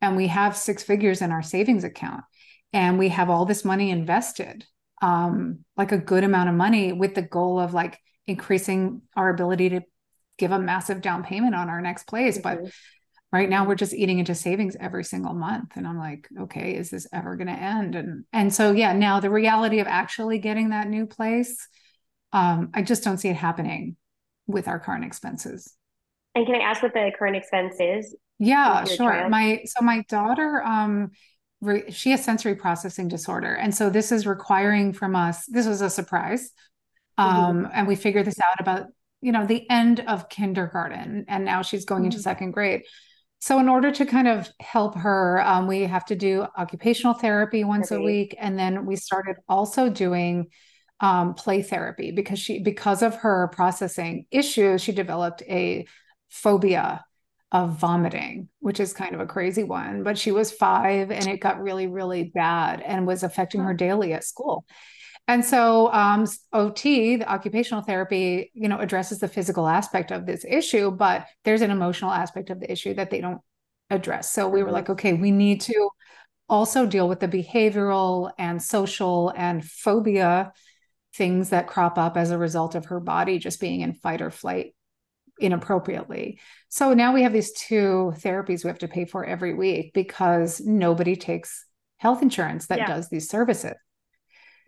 And 0.00 0.16
we 0.16 0.28
have 0.28 0.56
six 0.56 0.82
figures 0.82 1.22
in 1.22 1.30
our 1.30 1.42
savings 1.42 1.84
account 1.84 2.24
and 2.72 2.98
we 2.98 3.10
have 3.10 3.30
all 3.30 3.44
this 3.44 3.64
money 3.64 3.90
invested, 3.90 4.64
um, 5.02 5.64
like 5.76 5.92
a 5.92 5.98
good 5.98 6.24
amount 6.24 6.48
of 6.48 6.54
money 6.54 6.92
with 6.92 7.14
the 7.14 7.22
goal 7.22 7.60
of 7.60 7.74
like 7.74 7.98
increasing 8.26 9.02
our 9.16 9.28
ability 9.28 9.70
to 9.70 9.82
give 10.38 10.52
a 10.52 10.58
massive 10.58 11.00
down 11.00 11.22
payment 11.22 11.54
on 11.54 11.68
our 11.68 11.80
next 11.80 12.06
place. 12.06 12.38
Mm-hmm. 12.38 12.64
But 12.64 12.72
right 13.32 13.50
now 13.50 13.66
we're 13.66 13.74
just 13.74 13.94
eating 13.94 14.18
into 14.18 14.34
savings 14.34 14.76
every 14.80 15.04
single 15.04 15.34
month 15.34 15.72
and 15.76 15.86
i'm 15.86 15.98
like 15.98 16.26
okay 16.40 16.74
is 16.74 16.88
this 16.88 17.06
ever 17.12 17.36
going 17.36 17.46
to 17.46 17.52
end 17.52 17.94
and 17.94 18.24
and 18.32 18.54
so 18.54 18.72
yeah 18.72 18.94
now 18.94 19.20
the 19.20 19.28
reality 19.28 19.80
of 19.80 19.86
actually 19.86 20.38
getting 20.38 20.70
that 20.70 20.88
new 20.88 21.06
place 21.06 21.68
um 22.32 22.70
i 22.74 22.82
just 22.82 23.04
don't 23.04 23.18
see 23.18 23.28
it 23.28 23.36
happening 23.36 23.96
with 24.46 24.68
our 24.68 24.78
current 24.78 25.04
expenses 25.04 25.74
and 26.34 26.46
can 26.46 26.54
i 26.54 26.58
ask 26.58 26.82
what 26.82 26.92
the 26.94 27.10
current 27.18 27.36
expense 27.36 27.76
is 27.78 28.16
yeah 28.38 28.84
sure 28.84 29.10
child? 29.10 29.30
my 29.30 29.60
so 29.64 29.84
my 29.84 30.02
daughter 30.08 30.62
um 30.64 31.10
re, 31.60 31.90
she 31.90 32.10
has 32.10 32.24
sensory 32.24 32.54
processing 32.54 33.08
disorder 33.08 33.54
and 33.54 33.74
so 33.74 33.90
this 33.90 34.12
is 34.12 34.26
requiring 34.26 34.92
from 34.92 35.16
us 35.16 35.46
this 35.46 35.66
was 35.66 35.80
a 35.80 35.90
surprise 35.90 36.50
um 37.16 37.64
mm-hmm. 37.64 37.70
and 37.72 37.88
we 37.88 37.96
figured 37.96 38.26
this 38.26 38.40
out 38.40 38.60
about 38.60 38.86
you 39.20 39.32
know 39.32 39.46
the 39.46 39.68
end 39.70 40.00
of 40.00 40.28
kindergarten 40.28 41.24
and 41.28 41.44
now 41.44 41.62
she's 41.62 41.84
going 41.84 42.00
mm-hmm. 42.00 42.06
into 42.06 42.20
second 42.20 42.52
grade 42.52 42.82
so, 43.40 43.60
in 43.60 43.68
order 43.68 43.92
to 43.92 44.04
kind 44.04 44.26
of 44.26 44.50
help 44.58 44.96
her, 44.96 45.40
um, 45.42 45.68
we 45.68 45.82
have 45.82 46.04
to 46.06 46.16
do 46.16 46.46
occupational 46.56 47.14
therapy 47.14 47.62
once 47.62 47.92
a 47.92 48.00
week, 48.00 48.34
and 48.38 48.58
then 48.58 48.84
we 48.84 48.96
started 48.96 49.36
also 49.48 49.88
doing 49.88 50.48
um, 51.00 51.34
play 51.34 51.62
therapy 51.62 52.10
because 52.10 52.38
she, 52.38 52.60
because 52.60 53.02
of 53.02 53.16
her 53.16 53.48
processing 53.52 54.26
issues, 54.30 54.82
she 54.82 54.92
developed 54.92 55.42
a 55.42 55.86
phobia 56.28 57.04
of 57.50 57.78
vomiting, 57.78 58.48
which 58.60 58.80
is 58.80 58.92
kind 58.92 59.14
of 59.14 59.20
a 59.20 59.26
crazy 59.26 59.64
one. 59.64 60.02
But 60.02 60.18
she 60.18 60.32
was 60.32 60.52
five, 60.52 61.10
and 61.10 61.26
it 61.26 61.40
got 61.40 61.62
really, 61.62 61.86
really 61.86 62.24
bad, 62.34 62.80
and 62.80 63.06
was 63.06 63.22
affecting 63.22 63.62
her 63.62 63.74
daily 63.74 64.12
at 64.12 64.24
school. 64.24 64.66
And 65.28 65.44
so 65.44 65.92
um, 65.92 66.26
OT, 66.54 67.16
the 67.16 67.30
occupational 67.30 67.82
therapy, 67.82 68.50
you 68.54 68.66
know, 68.66 68.78
addresses 68.78 69.18
the 69.18 69.28
physical 69.28 69.68
aspect 69.68 70.10
of 70.10 70.24
this 70.24 70.44
issue, 70.48 70.90
but 70.90 71.26
there's 71.44 71.60
an 71.60 71.70
emotional 71.70 72.10
aspect 72.10 72.48
of 72.48 72.60
the 72.60 72.72
issue 72.72 72.94
that 72.94 73.10
they 73.10 73.20
don't 73.20 73.42
address. 73.90 74.32
So 74.32 74.48
we 74.48 74.62
were 74.62 74.70
like, 74.70 74.88
okay, 74.88 75.12
we 75.12 75.30
need 75.30 75.60
to 75.62 75.90
also 76.48 76.86
deal 76.86 77.08
with 77.08 77.20
the 77.20 77.28
behavioral 77.28 78.32
and 78.38 78.62
social 78.62 79.32
and 79.36 79.62
phobia 79.62 80.52
things 81.18 81.50
that 81.50 81.66
crop 81.66 81.98
up 81.98 82.16
as 82.16 82.30
a 82.30 82.38
result 82.38 82.74
of 82.74 82.86
her 82.86 83.00
body 83.00 83.38
just 83.38 83.60
being 83.60 83.82
in 83.82 83.92
fight 83.92 84.22
or 84.22 84.30
flight 84.30 84.74
inappropriately. 85.40 86.40
So 86.68 86.94
now 86.94 87.12
we 87.12 87.22
have 87.22 87.32
these 87.32 87.52
two 87.52 88.12
therapies 88.16 88.64
we 88.64 88.68
have 88.68 88.78
to 88.78 88.88
pay 88.88 89.04
for 89.04 89.24
every 89.24 89.54
week 89.54 89.92
because 89.92 90.60
nobody 90.60 91.16
takes 91.16 91.64
health 91.98 92.22
insurance 92.22 92.68
that 92.68 92.78
yeah. 92.78 92.86
does 92.86 93.08
these 93.08 93.28
services. 93.28 93.74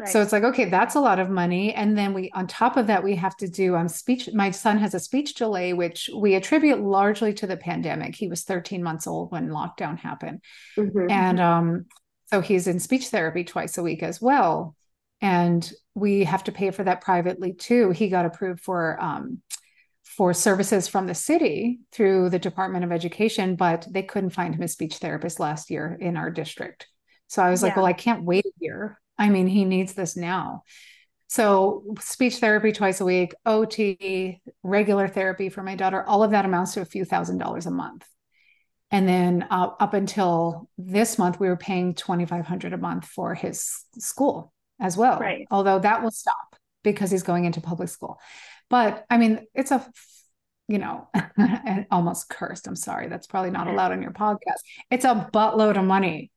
So 0.06 0.22
it's 0.22 0.32
like, 0.32 0.44
okay, 0.44 0.64
that's 0.64 0.94
a 0.94 1.00
lot 1.00 1.18
of 1.18 1.28
money. 1.28 1.74
And 1.74 1.96
then 1.96 2.14
we, 2.14 2.30
on 2.32 2.46
top 2.46 2.78
of 2.78 2.86
that, 2.86 3.04
we 3.04 3.16
have 3.16 3.36
to 3.36 3.48
do 3.48 3.76
um, 3.76 3.86
speech. 3.86 4.30
My 4.32 4.50
son 4.50 4.78
has 4.78 4.94
a 4.94 5.00
speech 5.00 5.34
delay, 5.34 5.74
which 5.74 6.08
we 6.16 6.34
attribute 6.34 6.80
largely 6.80 7.34
to 7.34 7.46
the 7.46 7.58
pandemic. 7.58 8.14
He 8.14 8.26
was 8.26 8.44
13 8.44 8.82
months 8.82 9.06
old 9.06 9.30
when 9.30 9.50
lockdown 9.50 9.98
happened. 9.98 10.40
Mm-hmm. 10.78 11.10
And 11.10 11.38
um, 11.38 11.86
so 12.30 12.40
he's 12.40 12.66
in 12.66 12.80
speech 12.80 13.08
therapy 13.08 13.44
twice 13.44 13.76
a 13.76 13.82
week 13.82 14.02
as 14.02 14.22
well. 14.22 14.74
And 15.20 15.70
we 15.94 16.24
have 16.24 16.44
to 16.44 16.52
pay 16.52 16.70
for 16.70 16.84
that 16.84 17.02
privately 17.02 17.52
too. 17.52 17.90
He 17.90 18.08
got 18.08 18.26
approved 18.26 18.60
for 18.60 19.00
um, 19.02 19.42
for 20.04 20.34
services 20.34 20.88
from 20.88 21.06
the 21.06 21.14
city 21.14 21.80
through 21.92 22.30
the 22.30 22.38
Department 22.38 22.84
of 22.84 22.92
Education, 22.92 23.54
but 23.54 23.86
they 23.88 24.02
couldn't 24.02 24.30
find 24.30 24.54
him 24.54 24.62
a 24.62 24.68
speech 24.68 24.96
therapist 24.96 25.38
last 25.38 25.70
year 25.70 25.96
in 26.00 26.16
our 26.16 26.30
district. 26.30 26.88
So 27.28 27.42
I 27.42 27.50
was 27.50 27.62
yeah. 27.62 27.68
like, 27.68 27.76
well, 27.76 27.86
I 27.86 27.92
can't 27.92 28.24
wait 28.24 28.44
a 28.44 28.50
year 28.58 28.98
I 29.20 29.28
mean, 29.28 29.46
he 29.46 29.66
needs 29.66 29.92
this 29.92 30.16
now. 30.16 30.64
So, 31.28 31.84
speech 32.00 32.38
therapy 32.38 32.72
twice 32.72 33.00
a 33.00 33.04
week, 33.04 33.34
OT, 33.46 34.40
regular 34.64 35.06
therapy 35.06 35.50
for 35.50 35.62
my 35.62 35.76
daughter, 35.76 36.02
all 36.02 36.24
of 36.24 36.32
that 36.32 36.46
amounts 36.46 36.74
to 36.74 36.80
a 36.80 36.86
few 36.86 37.04
thousand 37.04 37.38
dollars 37.38 37.66
a 37.66 37.70
month. 37.70 38.04
And 38.90 39.06
then 39.06 39.46
uh, 39.50 39.70
up 39.78 39.94
until 39.94 40.68
this 40.76 41.18
month, 41.18 41.38
we 41.38 41.48
were 41.48 41.56
paying 41.56 41.94
2500 41.94 42.72
a 42.72 42.78
month 42.78 43.04
for 43.04 43.34
his 43.34 43.84
school 43.98 44.52
as 44.80 44.96
well. 44.96 45.18
Right. 45.18 45.46
Although 45.50 45.78
that 45.80 46.02
will 46.02 46.10
stop 46.10 46.56
because 46.82 47.10
he's 47.10 47.22
going 47.22 47.44
into 47.44 47.60
public 47.60 47.88
school. 47.88 48.18
But 48.68 49.04
I 49.10 49.18
mean, 49.18 49.46
it's 49.54 49.70
a, 49.70 49.86
you 50.68 50.78
know, 50.78 51.08
almost 51.90 52.28
cursed. 52.28 52.66
I'm 52.66 52.76
sorry. 52.76 53.08
That's 53.08 53.26
probably 53.26 53.50
not 53.50 53.68
allowed 53.68 53.92
on 53.92 54.02
your 54.02 54.12
podcast. 54.12 54.60
It's 54.90 55.04
a 55.04 55.28
buttload 55.32 55.76
of 55.76 55.84
money 55.84 56.30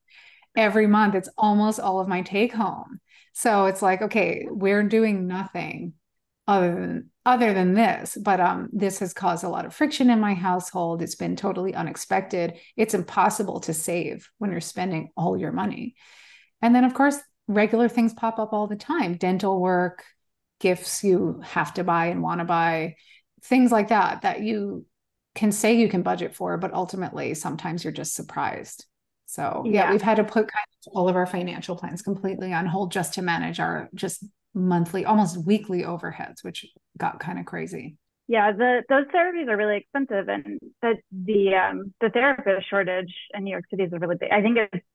every 0.56 0.88
month 0.88 1.16
it's 1.16 1.30
almost 1.38 1.80
all 1.80 2.00
of 2.00 2.08
my 2.08 2.22
take 2.22 2.54
home 2.54 3.00
so 3.34 3.66
it's 3.66 3.82
like 3.82 4.02
okay 4.02 4.48
we're 4.50 4.84
doing 4.84 5.28
nothing 5.28 5.94
other 6.48 6.76
than 6.76 7.10
other 7.26 7.54
than 7.54 7.74
this 7.74 8.18
but 8.22 8.40
um 8.40 8.70
this 8.72 9.00
has 9.00 9.14
caused 9.14 9.44
a 9.44 9.50
lot 9.50 9.66
of 9.66 9.74
friction 9.74 10.10
in 10.10 10.20
my 10.20 10.34
household 10.34 11.02
it's 11.02 11.16
been 11.16 11.36
totally 11.36 11.74
unexpected 11.74 12.54
it's 12.76 12.94
impossible 12.94 13.62
to 13.62 13.74
save 13.74 14.30
when 14.38 14.52
you're 14.52 14.62
spending 14.62 15.10
all 15.18 15.38
your 15.38 15.52
money 15.52 15.96
and 16.62 16.76
then 16.76 16.84
of 16.84 16.94
course 16.94 17.18
regular 17.54 17.88
things 17.88 18.14
pop 18.14 18.40
up 18.40 18.54
all 18.54 18.68
the 18.68 18.76
time 18.76 19.16
dental 19.16 19.60
work 19.60 20.04
gifts 20.60 21.04
you 21.04 21.42
have 21.44 21.74
to 21.74 21.84
buy 21.84 22.08
and 22.08 22.22
want 22.22 22.40
to 22.40 22.46
buy 22.46 22.96
things 23.44 23.72
like 23.72 23.90
that 23.90 24.22
that 24.22 24.42
you 24.42 24.86
can 25.36 25.52
say 25.52 25.74
you 25.76 25.90
can 25.90 26.02
budget 26.02 26.36
for 26.36 26.58
but 26.58 26.74
ultimately 26.74 27.34
sometimes 27.34 27.84
you're 27.84 27.94
just 27.94 28.14
surprised 28.14 28.86
so 29.34 29.64
yeah, 29.66 29.86
yeah, 29.86 29.92
we've 29.92 30.02
had 30.02 30.18
to 30.18 30.24
put 30.24 30.48
kind 30.48 30.68
of 30.86 30.94
all 30.94 31.10
of 31.10 31.16
our 31.16 31.26
financial 31.26 31.76
plans 31.76 32.04
completely 32.04 32.54
on 32.54 32.68
hold 32.68 32.92
just 32.92 33.16
to 33.16 33.24
manage 33.24 33.60
our 33.60 33.90
just 33.96 34.24
monthly, 34.54 35.06
almost 35.06 35.44
weekly 35.44 35.82
overheads, 35.82 36.44
which 36.44 36.68
got 37.00 37.20
kind 37.20 37.40
of 37.40 37.46
crazy. 37.46 37.98
Yeah, 38.28 38.52
the 38.52 38.84
those 38.88 39.06
therapies 39.06 39.50
are 39.50 39.58
really 39.58 39.78
expensive, 39.78 40.30
and 40.30 40.60
the 40.84 40.98
the 41.12 41.56
um, 41.56 41.94
the 42.00 42.10
therapist 42.10 42.70
shortage 42.70 43.12
in 43.34 43.44
New 43.44 43.50
York 43.50 43.66
City 43.72 43.84
is 43.84 43.94
a 43.94 43.98
really 43.98 44.18
big. 44.20 44.30
I 44.32 44.42
think 44.42 44.58
it's 44.58 44.86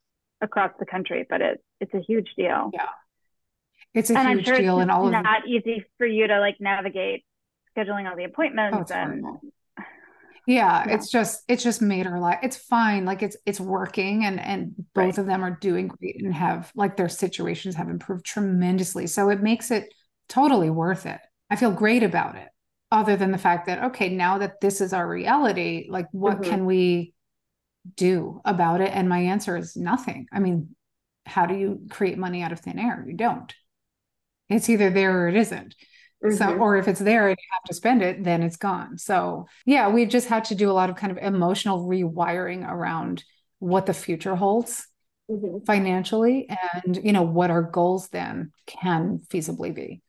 across 0.41 0.73
the 0.79 0.87
country, 0.87 1.27
but 1.29 1.41
it's 1.41 1.63
it's 1.81 1.95
a 1.95 2.01
huge 2.01 2.29
deal. 2.37 2.71
Yeah, 2.73 2.89
it's 3.95 4.11
a 4.11 4.19
and 4.19 4.39
huge 4.39 4.47
sure 4.47 4.59
deal, 4.59 4.81
and 4.81 4.91
all 4.91 5.07
of 5.07 5.13
not 5.13 5.47
easy 5.47 5.85
for 5.99 6.07
you 6.07 6.27
to 6.27 6.41
like 6.41 6.57
navigate 6.61 7.25
scheduling 7.77 8.09
all 8.09 8.17
the 8.17 8.25
appointments 8.25 8.91
oh, 8.91 8.95
and 8.95 9.25
yeah, 10.47 10.85
yeah, 10.87 10.95
it's 10.95 11.11
just 11.11 11.43
it's 11.49 11.63
just 11.63 11.83
made 11.83 12.07
her 12.07 12.19
life 12.19 12.39
it's 12.43 12.57
fine 12.57 13.05
like 13.05 13.23
it's 13.23 13.37
it's 13.45 13.61
working 13.61 14.25
and 14.25 14.41
and 14.41 14.75
both 14.95 15.05
right. 15.05 15.19
of 15.19 15.27
them 15.27 15.45
are 15.45 15.59
doing 15.61 15.89
great 15.89 16.23
and 16.23 16.35
have 16.35 16.73
like 16.75 16.97
their 16.97 17.09
situations 17.09 17.75
have 17.75 17.89
improved 17.89 18.25
tremendously 18.25 19.07
so 19.07 19.29
it 19.29 19.43
makes 19.43 19.71
it 19.71 19.93
totally 20.29 20.71
worth 20.71 21.07
it 21.07 21.21
i 21.51 21.57
feel 21.57 21.71
great 21.71 22.03
about 22.03 22.35
it 22.35 22.49
other 22.91 23.17
than 23.17 23.31
the 23.31 23.39
fact 23.39 23.67
that 23.67 23.85
okay 23.85 24.09
now 24.09 24.39
that 24.39 24.61
this 24.61 24.81
is 24.81 24.93
our 24.93 25.07
reality 25.07 25.87
like 25.91 26.07
what 26.13 26.41
mm-hmm. 26.41 26.51
can 26.51 26.67
we 26.67 27.13
do 27.97 28.41
about 28.45 28.81
it 28.81 28.91
and 28.93 29.09
my 29.09 29.19
answer 29.19 29.57
is 29.57 29.77
nothing 29.77 30.27
i 30.33 30.39
mean 30.39 30.75
how 31.25 31.47
do 31.47 31.55
you 31.55 31.81
create 31.91 32.19
money 32.19 32.43
out 32.43 32.53
of 32.53 32.61
thin 32.61 32.79
air 32.79 33.05
you 33.07 33.15
don't 33.15 33.55
it's 34.49 34.69
either 34.69 34.91
there 34.91 35.25
or 35.25 35.29
it 35.29 35.37
isn't 35.37 35.75
Mm-hmm. 36.25 36.37
So, 36.37 36.55
or 36.55 36.77
if 36.77 36.89
it's 36.89 37.01
there 37.01 37.29
and 37.29 37.39
you 37.39 37.49
have 37.53 37.65
to 37.65 37.75
spend 37.75 38.03
it, 38.03 38.25
then 38.25 38.43
it's 38.43 38.57
gone. 38.57 38.99
So, 38.99 39.47
yeah, 39.65 39.89
we've 39.89 40.09
just 40.09 40.29
had 40.29 40.47
to 40.47 40.55
do 40.55 40.71
a 40.71 40.73
lot 40.73 40.91
of 40.91 40.97
kind 40.97 41.13
of 41.13 41.19
emotional 41.19 41.87
rewiring 41.87 42.69
around 42.69 43.23
what 43.61 43.87
the 43.87 43.95
future 43.95 44.35
holds 44.35 44.87
mm-hmm. 45.31 45.65
financially 45.65 46.49
and, 46.85 46.99
you 47.03 47.13
know, 47.13 47.23
what 47.23 47.51
our 47.51 47.63
goals 47.63 48.09
then 48.09 48.53
can 48.67 49.21
feasibly 49.29 49.73
be. 49.73 50.03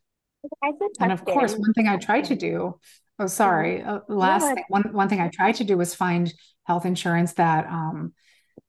And 0.99 1.11
of 1.11 1.25
course, 1.25 1.55
one 1.55 1.73
thing 1.73 1.87
I 1.87 1.97
tried 1.97 2.25
to 2.25 2.35
do, 2.35 2.79
oh, 3.19 3.27
sorry, 3.27 3.83
uh, 3.83 3.99
last 4.07 4.45
thing, 4.55 4.63
one, 4.69 4.93
one 4.93 5.09
thing 5.09 5.19
I 5.19 5.27
tried 5.27 5.55
to 5.55 5.63
do 5.63 5.77
was 5.77 5.93
find 5.93 6.33
health 6.69 6.85
insurance 6.85 7.33
that 7.33 7.65
um, 7.65 8.13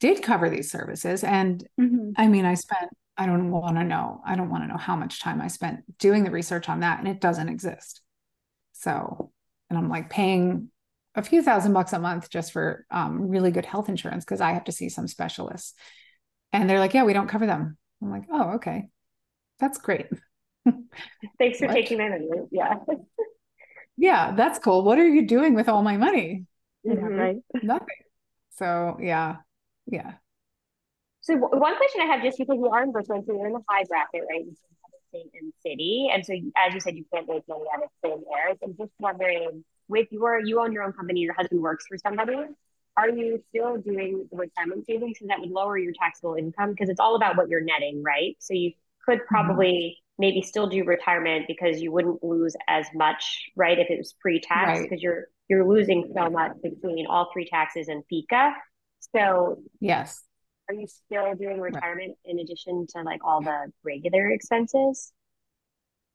did 0.01 0.23
cover 0.23 0.49
these 0.49 0.71
services. 0.71 1.23
And 1.23 1.63
mm-hmm. 1.79 2.13
I 2.17 2.29
mean, 2.29 2.47
I 2.47 2.55
spent 2.55 2.89
I 3.19 3.27
don't 3.27 3.51
want 3.51 3.77
to 3.77 3.85
know. 3.85 4.23
I 4.25 4.35
don't 4.35 4.49
want 4.49 4.65
to 4.65 4.69
know 4.69 4.79
how 4.79 4.97
much 4.97 5.21
time 5.21 5.43
I 5.43 5.49
spent 5.49 5.81
doing 5.99 6.25
the 6.25 6.31
research 6.31 6.71
on 6.71 6.81
that, 6.81 6.99
and 6.99 7.07
it 7.07 7.21
doesn't 7.21 7.51
exist. 7.51 8.01
So, 8.73 9.33
and 9.69 9.79
I'm 9.79 9.91
like 9.91 10.09
paying 10.09 10.71
a 11.15 11.23
few 11.23 11.43
thousand 11.43 11.75
bucks 11.75 11.93
a 11.93 11.99
month 11.99 12.31
just 12.31 12.51
for 12.51 12.87
um, 12.91 13.29
really 13.29 13.51
good 13.51 13.67
health 13.67 13.91
insurance 13.91 14.25
because 14.25 14.41
I 14.41 14.53
have 14.53 14.65
to 14.65 14.73
see 14.73 14.89
some 14.89 15.07
specialists, 15.07 15.75
and 16.55 16.71
they're 16.71 16.79
like, 16.79 16.95
"Yeah, 16.95 17.05
we 17.05 17.13
don't 17.13 17.29
cover 17.29 17.45
them." 17.45 17.77
I'm 18.01 18.11
like, 18.11 18.25
"Oh, 18.33 18.55
okay, 18.55 18.89
that's 19.59 19.77
great." 19.77 20.07
Thanks 21.39 21.59
for 21.59 21.69
taking 21.69 21.99
my 21.99 22.09
money. 22.09 22.29
Yeah. 22.51 22.77
yeah, 23.99 24.33
that's 24.35 24.59
cool. 24.59 24.83
What 24.83 24.99
are 24.99 25.07
you 25.07 25.27
doing 25.27 25.53
with 25.53 25.69
all 25.69 25.83
my 25.83 25.99
money? 25.99 26.47
Mm-hmm. 26.87 27.15
Right. 27.15 27.37
Nothing. 27.63 27.87
So 28.51 28.97
yeah, 29.01 29.37
yeah. 29.87 30.15
So 31.23 31.37
one 31.37 31.77
question 31.77 32.03
I 32.03 32.07
have, 32.07 32.23
just 32.23 32.39
because 32.39 32.57
you 32.57 32.69
are 32.69 32.83
in 32.83 32.93
Brooklyn, 32.93 33.25
so 33.27 33.35
you're 33.35 33.47
in 33.47 33.53
the 33.53 33.61
high 33.69 33.85
bracket, 33.85 34.23
right? 34.29 34.47
State 35.09 35.31
and 35.41 35.53
city, 35.63 36.09
and 36.13 36.25
so 36.25 36.33
as 36.57 36.73
you 36.73 36.81
said, 36.81 36.97
you 36.97 37.05
can't 37.13 37.29
make 37.29 37.43
money 37.49 37.65
out 37.75 37.83
of 37.83 37.91
thin 38.03 38.23
air. 38.33 38.55
So 38.61 38.67
I'm 38.67 38.77
just 38.77 38.93
wondering, 39.01 39.65
with 39.89 40.07
your 40.11 40.41
you 40.41 40.61
own 40.61 40.73
your 40.73 40.85
own 40.85 40.93
company, 40.93 41.21
your 41.21 41.35
husband 41.35 41.61
works 41.61 41.85
for 41.89 41.99
somebody. 41.99 42.37
Are 42.97 43.09
you 43.09 43.43
still 43.49 43.77
doing 43.77 44.29
the 44.31 44.37
retirement 44.37 44.87
savings? 44.87 45.19
So 45.21 45.27
that 45.29 45.41
would 45.41 45.51
lower 45.51 45.79
your 45.79 45.93
taxable 45.99 46.35
income 46.35 46.71
because 46.71 46.89
it's 46.89 47.01
all 47.01 47.17
about 47.17 47.37
what 47.37 47.49
you're 47.49 47.63
netting, 47.63 48.03
right? 48.03 48.37
So 48.41 48.55
you 48.55 48.73
could 49.05 49.19
mm-hmm. 49.19 49.35
probably 49.35 49.97
mm-hmm. 49.97 50.21
maybe 50.21 50.43
still 50.43 50.69
do 50.69 50.85
retirement 50.85 51.47
because 51.49 51.81
you 51.81 51.93
wouldn't 51.93 52.23
lose 52.23 52.55
as 52.69 52.87
much, 52.95 53.51
right? 53.57 53.79
If 53.79 53.91
it 53.91 53.99
was 53.99 54.15
pre-tax 54.21 54.81
because 54.81 54.91
right. 54.91 55.01
you're 55.01 55.29
you're 55.51 55.67
losing 55.69 56.11
so 56.17 56.31
much 56.31 56.53
between 56.63 57.07
all 57.07 57.29
three 57.33 57.47
taxes 57.47 57.89
and 57.89 58.03
FICA. 58.11 58.53
So 59.15 59.63
yes, 59.81 60.23
are 60.69 60.75
you 60.75 60.87
still 60.87 61.35
doing 61.35 61.61
retirement 61.61 62.17
right. 62.25 62.33
in 62.33 62.39
addition 62.39 62.87
to 62.95 63.03
like 63.03 63.21
all 63.25 63.43
the 63.43 63.73
regular 63.85 64.31
expenses? 64.31 65.13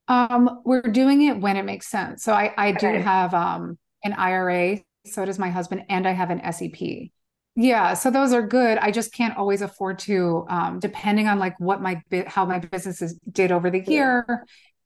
Um, 0.08 0.62
we're 0.64 0.82
doing 0.82 1.24
it 1.24 1.40
when 1.40 1.58
it 1.58 1.66
makes 1.66 1.88
sense. 1.88 2.24
So 2.24 2.32
I 2.32 2.54
I 2.58 2.72
do 2.72 2.88
have 2.88 3.34
um 3.34 3.78
an 4.04 4.14
IRA, 4.14 4.80
so 5.06 5.26
does 5.26 5.38
my 5.38 5.50
husband, 5.50 5.84
and 5.90 6.08
I 6.08 6.12
have 6.12 6.30
an 6.30 6.42
SEP. 6.54 7.12
Yeah, 7.58 7.94
so 7.94 8.12
those 8.12 8.34
are 8.34 8.46
good. 8.46 8.78
I 8.78 8.92
just 8.92 9.14
can't 9.14 9.38
always 9.38 9.62
afford 9.62 10.00
to, 10.00 10.46
um, 10.50 10.80
depending 10.80 11.28
on 11.28 11.40
like 11.40 11.58
what 11.60 11.82
my 11.82 12.02
bit 12.10 12.28
how 12.28 12.46
my 12.46 12.60
businesses 12.60 13.20
did 13.32 13.52
over 13.52 13.70
the 13.70 13.82
year. 13.82 14.46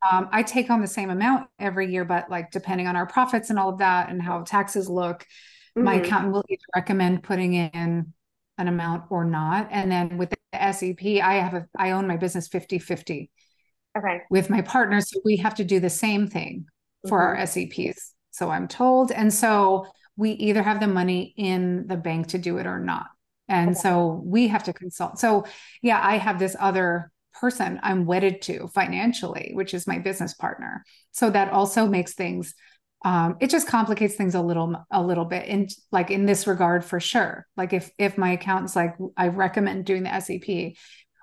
Um, 0.09 0.29
I 0.31 0.43
take 0.43 0.69
on 0.69 0.81
the 0.81 0.87
same 0.87 1.09
amount 1.09 1.49
every 1.59 1.91
year, 1.91 2.05
but 2.05 2.29
like 2.29 2.51
depending 2.51 2.87
on 2.87 2.95
our 2.95 3.05
profits 3.05 3.49
and 3.49 3.59
all 3.59 3.69
of 3.69 3.79
that 3.79 4.09
and 4.09 4.21
how 4.21 4.43
taxes 4.43 4.89
look, 4.89 5.21
mm-hmm. 5.77 5.83
my 5.83 5.95
accountant 5.95 6.33
will 6.33 6.45
either 6.49 6.61
recommend 6.75 7.23
putting 7.23 7.53
in 7.53 8.13
an 8.57 8.67
amount 8.67 9.05
or 9.09 9.25
not. 9.25 9.67
And 9.71 9.91
then 9.91 10.17
with 10.17 10.29
the 10.29 10.73
SEP, 10.73 11.21
I 11.23 11.35
have 11.35 11.53
a 11.53 11.67
I 11.77 11.91
own 11.91 12.07
my 12.07 12.17
business 12.17 12.47
50-50 12.49 13.29
okay. 13.97 14.21
with 14.29 14.49
my 14.49 14.61
partners. 14.61 15.09
So 15.09 15.19
we 15.23 15.37
have 15.37 15.55
to 15.55 15.63
do 15.63 15.79
the 15.79 15.89
same 15.89 16.27
thing 16.27 16.65
for 17.07 17.19
mm-hmm. 17.19 17.39
our 17.39 17.45
SEPs. 17.45 18.11
So 18.31 18.49
I'm 18.49 18.67
told. 18.67 19.11
And 19.11 19.33
so 19.33 19.87
we 20.15 20.31
either 20.31 20.61
have 20.61 20.79
the 20.79 20.87
money 20.87 21.33
in 21.37 21.87
the 21.87 21.97
bank 21.97 22.27
to 22.27 22.37
do 22.37 22.57
it 22.57 22.67
or 22.67 22.79
not. 22.79 23.07
And 23.47 23.71
okay. 23.71 23.79
so 23.79 24.21
we 24.23 24.47
have 24.49 24.63
to 24.65 24.73
consult. 24.73 25.19
So 25.19 25.45
yeah, 25.81 25.99
I 26.01 26.17
have 26.17 26.39
this 26.39 26.55
other 26.59 27.11
person 27.33 27.79
I'm 27.83 28.05
wedded 28.05 28.41
to 28.43 28.67
financially, 28.67 29.51
which 29.53 29.73
is 29.73 29.87
my 29.87 29.99
business 29.99 30.33
partner. 30.33 30.83
So 31.11 31.29
that 31.29 31.51
also 31.51 31.85
makes 31.85 32.13
things 32.13 32.53
um, 33.05 33.37
it 33.39 33.49
just 33.49 33.67
complicates 33.67 34.15
things 34.15 34.35
a 34.35 34.41
little 34.41 34.75
a 34.91 35.01
little 35.01 35.25
bit 35.25 35.47
in 35.47 35.67
like 35.91 36.11
in 36.11 36.25
this 36.25 36.47
regard 36.47 36.83
for 36.83 36.99
sure 36.99 37.47
like 37.55 37.71
if 37.71 37.89
if 37.97 38.17
my 38.17 38.31
accountant's 38.31 38.75
like 38.75 38.95
i 39.15 39.29
recommend 39.29 39.85
doing 39.85 40.03
the 40.03 40.19
sep 40.19 40.75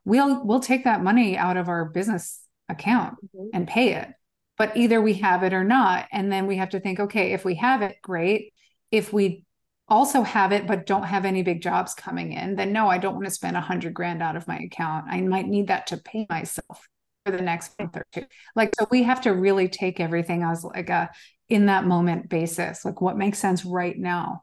we'll 0.04 0.44
we'll 0.44 0.60
take 0.60 0.84
that 0.84 1.02
money 1.02 1.36
out 1.36 1.56
of 1.56 1.68
our 1.68 1.84
business 1.84 2.40
account 2.68 3.16
mm-hmm. 3.22 3.48
and 3.52 3.68
pay 3.68 3.92
it 3.92 4.08
but 4.56 4.74
either 4.76 5.02
we 5.02 5.14
have 5.14 5.42
it 5.42 5.52
or 5.52 5.64
not 5.64 6.06
and 6.12 6.32
then 6.32 6.46
we 6.46 6.56
have 6.56 6.70
to 6.70 6.80
think 6.80 6.98
okay 6.98 7.32
if 7.32 7.44
we 7.44 7.56
have 7.56 7.82
it 7.82 7.96
great 8.02 8.54
if 8.90 9.12
we 9.12 9.44
also 9.88 10.22
have 10.22 10.52
it 10.52 10.66
but 10.66 10.86
don't 10.86 11.04
have 11.04 11.24
any 11.24 11.42
big 11.42 11.62
jobs 11.62 11.94
coming 11.94 12.32
in 12.32 12.56
then 12.56 12.72
no 12.72 12.88
i 12.88 12.98
don't 12.98 13.14
want 13.14 13.24
to 13.24 13.30
spend 13.30 13.56
a 13.56 13.60
hundred 13.60 13.94
grand 13.94 14.22
out 14.22 14.36
of 14.36 14.48
my 14.48 14.58
account 14.58 15.06
i 15.08 15.20
might 15.20 15.46
need 15.46 15.68
that 15.68 15.86
to 15.86 15.96
pay 15.96 16.26
myself 16.28 16.88
for 17.24 17.32
the 17.32 17.42
next 17.42 17.78
month 17.78 17.96
or 17.96 18.06
two 18.12 18.24
like 18.54 18.72
so 18.78 18.86
we 18.90 19.02
have 19.02 19.20
to 19.20 19.30
really 19.30 19.68
take 19.68 20.00
everything 20.00 20.42
as 20.42 20.64
like 20.64 20.90
a 20.90 21.10
in 21.48 21.66
that 21.66 21.86
moment 21.86 22.28
basis 22.28 22.84
like 22.84 23.00
what 23.00 23.16
makes 23.16 23.38
sense 23.38 23.64
right 23.64 23.98
now 23.98 24.42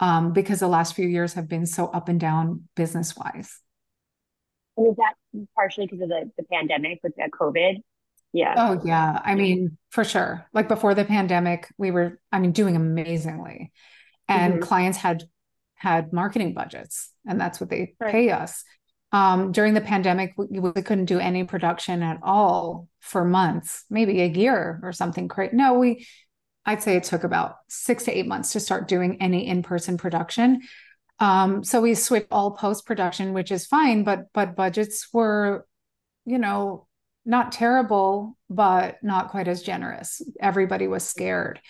um, 0.00 0.32
because 0.32 0.60
the 0.60 0.68
last 0.68 0.94
few 0.94 1.08
years 1.08 1.34
have 1.34 1.48
been 1.48 1.66
so 1.66 1.86
up 1.86 2.08
and 2.08 2.20
down 2.20 2.62
business 2.76 3.16
wise 3.16 3.60
and 4.78 4.86
is 4.86 4.96
that 4.96 5.14
partially 5.54 5.86
because 5.86 6.00
of 6.02 6.08
the, 6.08 6.30
the 6.38 6.44
pandemic 6.44 7.00
with 7.02 7.14
the 7.16 7.28
COVID? 7.38 7.82
Yeah. 8.32 8.54
Oh, 8.56 8.80
yeah. 8.84 9.20
I 9.24 9.34
mean, 9.34 9.76
for 9.90 10.04
sure. 10.04 10.46
Like 10.52 10.68
before 10.68 10.94
the 10.94 11.04
pandemic, 11.04 11.68
we 11.76 11.90
were, 11.90 12.20
I 12.30 12.38
mean, 12.38 12.52
doing 12.52 12.76
amazingly. 12.76 13.72
And 14.28 14.54
mm-hmm. 14.54 14.62
clients 14.62 14.98
had 14.98 15.24
had 15.74 16.12
marketing 16.12 16.54
budgets, 16.54 17.12
and 17.26 17.40
that's 17.40 17.60
what 17.60 17.70
they 17.70 17.94
right. 18.00 18.12
pay 18.12 18.30
us. 18.30 18.64
Um, 19.10 19.52
during 19.52 19.74
the 19.74 19.80
pandemic, 19.80 20.34
we, 20.36 20.58
we, 20.58 20.82
couldn't 20.82 21.06
do 21.06 21.18
any 21.18 21.44
production 21.44 22.02
at 22.02 22.18
all 22.22 22.88
for 23.00 23.24
months, 23.24 23.84
maybe 23.88 24.20
a 24.20 24.26
year 24.26 24.80
or 24.82 24.92
something 24.92 25.28
crazy. 25.28 25.56
No, 25.56 25.74
we, 25.74 26.06
I'd 26.66 26.82
say 26.82 26.96
it 26.96 27.04
took 27.04 27.24
about 27.24 27.56
six 27.68 28.04
to 28.04 28.16
eight 28.16 28.26
months 28.26 28.52
to 28.52 28.60
start 28.60 28.86
doing 28.86 29.22
any 29.22 29.46
in 29.46 29.62
person 29.62 29.96
production. 29.96 30.60
Um, 31.20 31.64
so 31.64 31.80
we 31.80 31.94
switched 31.94 32.28
all 32.30 32.50
post 32.50 32.84
production, 32.84 33.32
which 33.32 33.50
is 33.50 33.66
fine, 33.66 34.04
but 34.04 34.26
but 34.34 34.54
budgets 34.54 35.08
were, 35.12 35.66
you 36.26 36.38
know, 36.38 36.86
not 37.24 37.52
terrible, 37.52 38.36
but 38.50 39.02
not 39.02 39.30
quite 39.30 39.48
as 39.48 39.62
generous. 39.62 40.22
Everybody 40.40 40.86
was 40.86 41.04
scared, 41.04 41.60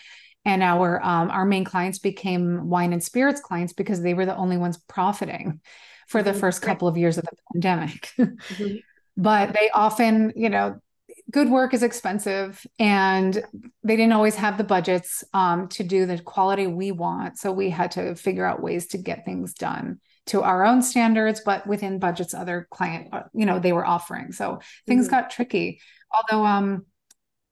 and 0.49 0.63
our 0.63 1.05
um, 1.05 1.31
our 1.31 1.45
main 1.45 1.65
clients 1.65 1.99
became 1.99 2.69
wine 2.69 2.93
and 2.93 3.03
spirits 3.03 3.41
clients 3.41 3.73
because 3.73 4.01
they 4.01 4.15
were 4.15 4.27
the 4.27 4.37
only 4.37 4.57
ones 4.57 4.79
profiting 4.89 5.61
for 6.09 6.23
the 6.23 6.31
mm-hmm. 6.31 6.41
first 6.41 6.63
couple 6.63 6.89
of 6.89 6.97
years 6.97 7.19
of 7.19 7.25
the 7.25 7.37
pandemic. 7.53 8.11
mm-hmm. 8.19 8.77
But 9.21 9.53
they 9.53 9.69
often, 9.71 10.33
you 10.37 10.49
know, 10.49 10.81
good 11.29 11.51
work 11.51 11.75
is 11.75 11.83
expensive 11.83 12.65
and 12.79 13.43
they 13.83 13.97
didn't 13.97 14.13
always 14.13 14.37
have 14.37 14.57
the 14.57 14.65
budgets 14.65 15.25
um, 15.35 15.67
to 15.69 15.83
do 15.83 16.07
the 16.07 16.19
quality 16.19 16.67
we 16.67 16.93
want 16.93 17.37
so 17.37 17.51
we 17.51 17.69
had 17.69 17.91
to 17.91 18.15
figure 18.15 18.45
out 18.45 18.63
ways 18.63 18.87
to 18.87 18.99
get 18.99 19.25
things 19.25 19.53
done 19.55 19.99
to 20.27 20.43
our 20.43 20.65
own 20.65 20.83
standards 20.83 21.43
but 21.45 21.67
within 21.67 21.99
budgets 21.99 22.33
other 22.33 22.67
client 22.71 23.09
uh, 23.13 23.23
you 23.35 23.45
know 23.45 23.59
they 23.59 23.73
were 23.73 23.85
offering 23.85 24.33
so 24.33 24.61
things 24.87 25.07
mm-hmm. 25.07 25.17
got 25.17 25.31
tricky 25.31 25.81
although 26.13 26.47
um 26.47 26.87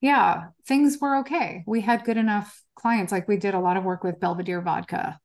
yeah 0.00 0.46
things 0.66 0.98
were 1.00 1.18
okay. 1.18 1.64
We 1.66 1.80
had 1.80 2.04
good 2.04 2.16
enough 2.16 2.62
clients. 2.74 3.12
Like 3.12 3.28
we 3.28 3.36
did 3.36 3.54
a 3.54 3.60
lot 3.60 3.76
of 3.76 3.84
work 3.84 4.04
with 4.04 4.20
belvedere 4.20 4.60
vodka. 4.60 5.18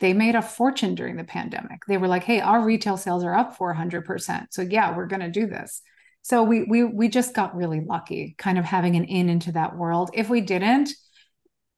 They 0.00 0.12
made 0.12 0.36
a 0.36 0.42
fortune 0.42 0.94
during 0.94 1.16
the 1.16 1.24
pandemic. 1.24 1.80
They 1.88 1.96
were 1.96 2.08
like 2.08 2.24
hey 2.24 2.40
our 2.40 2.62
retail 2.62 2.96
sales 2.96 3.24
are 3.24 3.34
up 3.34 3.58
400% 3.58 4.46
so 4.50 4.62
yeah 4.62 4.96
we're 4.96 5.06
going 5.06 5.20
to 5.20 5.30
do 5.30 5.46
this. 5.46 5.82
So 6.22 6.42
we 6.42 6.64
we 6.64 6.84
we 6.84 7.08
just 7.08 7.34
got 7.34 7.56
really 7.56 7.80
lucky 7.80 8.34
kind 8.38 8.58
of 8.58 8.64
having 8.64 8.96
an 8.96 9.04
in 9.04 9.28
into 9.28 9.52
that 9.52 9.76
world. 9.76 10.10
If 10.14 10.28
we 10.28 10.40
didn't 10.40 10.90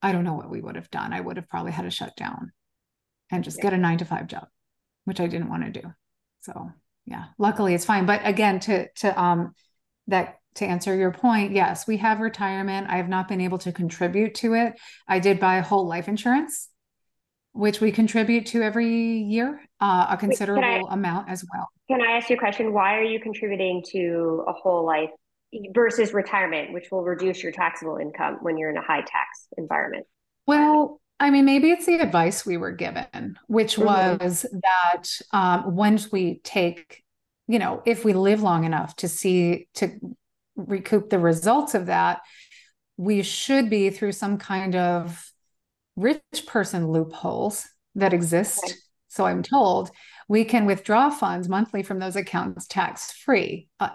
i 0.03 0.13
don't 0.13 0.25
know 0.25 0.35
what 0.35 0.51
we 0.51 0.61
would 0.61 0.77
have 0.77 0.91
done. 0.91 1.13
I 1.13 1.21
would 1.21 1.37
have 1.37 1.49
probably 1.49 1.73
had 1.73 1.83
to 1.83 1.91
shut 1.91 2.17
down 2.17 2.53
and 3.31 3.45
just 3.45 3.59
yeah. 3.59 3.65
get 3.65 3.75
a 3.75 3.79
9 3.79 3.99
to 3.99 4.05
5 4.05 4.27
job 4.27 4.49
which 5.05 5.21
i 5.21 5.27
didn't 5.27 5.51
want 5.51 5.65
to 5.65 5.81
do. 5.81 5.93
So 6.41 6.73
yeah 7.07 7.27
luckily 7.39 7.75
it's 7.75 7.85
fine. 7.85 8.07
But 8.07 8.23
again 8.25 8.61
to 8.61 8.89
to 8.97 9.23
um 9.23 9.55
that 10.09 10.40
to 10.55 10.65
answer 10.65 10.95
your 10.97 11.13
point 11.13 11.53
yes 11.53 11.87
we 11.87 11.97
have 11.97 12.21
retirement 12.21 12.89
i 12.91 12.97
have 12.97 13.09
not 13.09 13.29
been 13.29 13.41
able 13.41 13.59
to 13.59 13.73
contribute 13.73 14.35
to 14.35 14.55
it 14.55 14.79
i 15.09 15.19
did 15.19 15.39
buy 15.39 15.57
a 15.57 15.63
whole 15.63 15.87
life 15.87 16.09
insurance 16.09 16.71
which 17.53 17.81
we 17.81 17.91
contribute 17.91 18.47
to 18.47 18.63
every 18.63 18.89
year, 18.89 19.61
uh, 19.81 20.07
a 20.11 20.17
considerable 20.17 20.89
I, 20.89 20.95
amount 20.95 21.29
as 21.29 21.45
well. 21.53 21.69
Can 21.91 22.01
I 22.01 22.17
ask 22.17 22.31
you 22.31 22.37
a 22.37 22.39
question? 22.39 22.73
Why 22.73 22.97
are 22.97 23.03
you 23.03 23.21
contributing 23.21 23.83
to 23.91 24.45
a 24.47 24.53
whole 24.53 24.87
life 24.87 25.11
versus 25.75 26.13
retirement, 26.13 26.73
which 26.73 26.89
will 26.93 27.03
reduce 27.03 27.43
your 27.43 27.53
taxable 27.53 27.97
income 27.97 28.39
when 28.43 28.57
you're 28.57 28.71
in 28.71 28.77
a 28.77 28.83
high 28.83 29.01
tax 29.01 29.49
environment? 29.59 30.07
Well, 30.47 31.01
I 31.19 31.31
mean, 31.31 31.45
maybe 31.45 31.71
it's 31.71 31.87
the 31.87 31.99
advice 31.99 32.47
we 32.47 32.57
were 32.57 32.73
given, 32.73 33.37
which 33.49 33.77
mm-hmm. 33.77 33.85
was 34.25 34.47
that 34.53 35.05
um, 35.33 35.75
once 35.75 36.11
we 36.13 36.41
take, 36.45 37.03
you 37.49 37.59
know, 37.59 37.83
if 37.85 38.05
we 38.05 38.13
live 38.13 38.43
long 38.43 38.65
enough 38.65 38.95
to 38.97 39.09
see, 39.09 39.69
to 39.75 39.91
recoup 40.67 41.11
the 41.11 41.19
results 41.19 41.75
of 41.75 41.87
that, 41.87 42.21
we 42.97 43.23
should 43.23 43.71
be 43.71 43.91
through 43.91 44.13
some 44.13 44.39
kind 44.39 44.77
of 44.77 45.31
rich 45.97 46.23
person 46.47 46.89
loopholes 46.89 47.67
that 47.95 48.13
exist. 48.13 48.63
Okay. 48.65 48.75
So 49.09 49.25
I'm 49.27 49.43
told 49.43 49.91
we 50.29 50.45
can 50.45 50.67
withdraw 50.67 51.11
funds 51.11 51.49
monthly 51.49 51.83
from 51.83 51.99
those 51.99 52.15
accounts 52.15 52.67
tax 52.67 53.11
free 53.11 53.69
uh, 53.81 53.91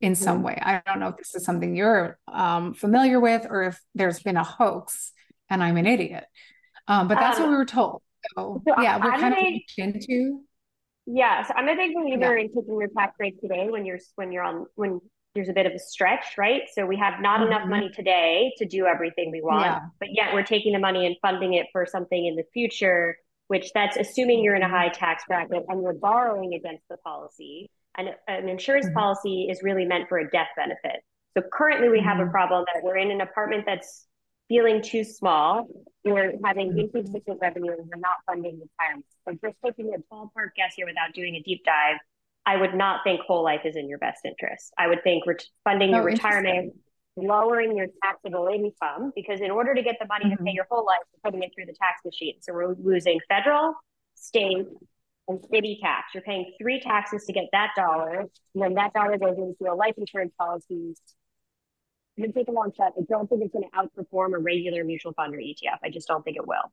in 0.00 0.14
some 0.14 0.38
mm-hmm. 0.38 0.46
way. 0.46 0.58
I 0.62 0.82
don't 0.86 1.00
know 1.00 1.08
if 1.08 1.16
this 1.16 1.34
is 1.34 1.44
something 1.44 1.74
you're 1.74 2.18
um, 2.28 2.74
familiar 2.74 3.18
with 3.18 3.46
or 3.48 3.64
if 3.64 3.80
there's 3.94 4.20
been 4.20 4.36
a 4.36 4.44
hoax 4.44 5.12
and 5.48 5.62
I'm 5.62 5.76
an 5.76 5.86
idiot. 5.86 6.24
Um, 6.86 7.08
but 7.08 7.16
that's 7.16 7.38
um, 7.38 7.44
what 7.44 7.50
we 7.50 7.56
were 7.56 7.66
told. 7.66 8.02
So, 8.36 8.62
so 8.66 8.82
yeah, 8.82 8.98
we're 8.98 9.12
I'm 9.12 9.20
kind 9.20 9.34
big, 9.34 9.62
of 9.78 9.94
into. 9.94 10.40
Yeah, 11.06 11.46
so 11.46 11.54
I'm 11.54 11.68
a 11.68 11.74
big 11.74 11.94
believer 11.94 12.36
yeah. 12.36 12.44
in 12.44 12.48
taking 12.48 12.78
your 12.78 12.88
tax 12.96 13.16
rate 13.18 13.40
today 13.40 13.68
when 13.70 13.84
you're 13.84 13.98
when 14.14 14.32
you're 14.32 14.44
on 14.44 14.66
when 14.74 15.00
there's 15.34 15.48
a 15.48 15.52
bit 15.52 15.66
of 15.66 15.72
a 15.72 15.78
stretch, 15.78 16.24
right? 16.36 16.62
So 16.72 16.86
we 16.86 16.96
have 16.96 17.20
not 17.20 17.40
mm-hmm. 17.40 17.52
enough 17.52 17.68
money 17.68 17.90
today 17.94 18.52
to 18.58 18.66
do 18.66 18.86
everything 18.86 19.30
we 19.30 19.40
want, 19.40 19.64
yeah. 19.64 19.80
but 19.98 20.08
yet 20.12 20.34
we're 20.34 20.42
taking 20.42 20.72
the 20.72 20.78
money 20.78 21.06
and 21.06 21.16
funding 21.22 21.54
it 21.54 21.66
for 21.72 21.86
something 21.86 22.26
in 22.26 22.36
the 22.36 22.44
future, 22.52 23.16
which 23.48 23.70
that's 23.72 23.96
assuming 23.96 24.42
you're 24.42 24.56
in 24.56 24.62
a 24.62 24.66
mm-hmm. 24.66 24.74
high 24.74 24.88
tax 24.88 25.22
bracket 25.28 25.64
and 25.68 25.82
you're 25.82 25.94
borrowing 25.94 26.54
against 26.54 26.82
the 26.88 26.96
policy. 26.98 27.70
And 27.96 28.10
an 28.28 28.48
insurance 28.48 28.86
mm-hmm. 28.86 28.98
policy 28.98 29.48
is 29.50 29.62
really 29.62 29.84
meant 29.84 30.08
for 30.08 30.18
a 30.18 30.28
death 30.30 30.48
benefit. 30.56 31.02
So 31.36 31.44
currently 31.52 31.88
we 31.88 32.00
have 32.00 32.18
a 32.18 32.22
mm-hmm. 32.22 32.30
problem 32.32 32.64
that 32.74 32.82
we're 32.82 32.96
in 32.96 33.10
an 33.10 33.20
apartment 33.20 33.64
that's 33.66 34.06
feeling 34.48 34.82
too 34.82 35.04
small. 35.04 35.68
We're 36.04 36.34
having 36.44 36.70
mm-hmm. 36.70 36.96
insufficient 36.96 37.38
revenue 37.40 37.72
and 37.72 37.88
we're 37.88 38.00
not 38.00 38.16
funding 38.26 38.60
retirement. 38.60 39.06
So 39.28 39.38
just 39.44 39.56
taking 39.64 39.94
a 39.94 40.14
ballpark 40.14 40.54
guess 40.56 40.74
here 40.74 40.86
without 40.86 41.14
doing 41.14 41.36
a 41.36 41.42
deep 41.42 41.64
dive, 41.64 41.98
I 42.46 42.56
would 42.56 42.74
not 42.74 43.00
think 43.04 43.20
whole 43.20 43.44
life 43.44 43.60
is 43.64 43.76
in 43.76 43.88
your 43.88 43.98
best 43.98 44.24
interest. 44.24 44.72
I 44.78 44.86
would 44.86 45.02
think 45.02 45.26
ret- 45.26 45.44
funding 45.64 45.90
oh, 45.94 45.98
your 45.98 46.04
retirement, 46.04 46.74
lowering 47.16 47.76
your 47.76 47.86
taxable 48.02 48.48
income, 48.48 49.12
because 49.14 49.40
in 49.40 49.50
order 49.50 49.74
to 49.74 49.82
get 49.82 49.96
the 50.00 50.06
money 50.06 50.24
mm-hmm. 50.24 50.32
to 50.32 50.36
pay 50.38 50.50
mm-hmm. 50.50 50.56
your 50.56 50.66
whole 50.70 50.84
life, 50.84 51.00
you're 51.12 51.20
putting 51.30 51.42
it 51.42 51.52
through 51.54 51.66
the 51.66 51.74
tax 51.80 52.00
machine. 52.04 52.36
So 52.40 52.52
we're 52.52 52.74
losing 52.74 53.20
federal, 53.28 53.74
state, 54.14 54.66
and 55.28 55.40
city 55.52 55.78
tax. 55.82 56.08
You're 56.14 56.22
paying 56.22 56.52
three 56.60 56.80
taxes 56.80 57.24
to 57.26 57.32
get 57.32 57.44
that 57.52 57.70
dollar, 57.76 58.20
and 58.20 58.62
then 58.62 58.74
that 58.74 58.94
dollar 58.94 59.18
goes 59.18 59.36
into 59.36 59.56
your 59.60 59.76
life 59.76 59.94
insurance 59.96 60.32
policies. 60.38 61.00
I'm 62.16 62.24
gonna 62.24 62.32
take 62.32 62.48
a 62.48 62.52
long 62.52 62.72
shot. 62.76 62.92
I 62.98 63.02
don't 63.08 63.28
think 63.28 63.42
it's 63.42 63.52
going 63.52 63.64
to 63.64 63.78
outperform 63.78 64.34
a 64.34 64.38
regular 64.38 64.84
mutual 64.84 65.12
fund 65.12 65.34
or 65.34 65.38
ETF. 65.38 65.78
I 65.82 65.90
just 65.90 66.08
don't 66.08 66.22
think 66.22 66.36
it 66.36 66.46
will. 66.46 66.72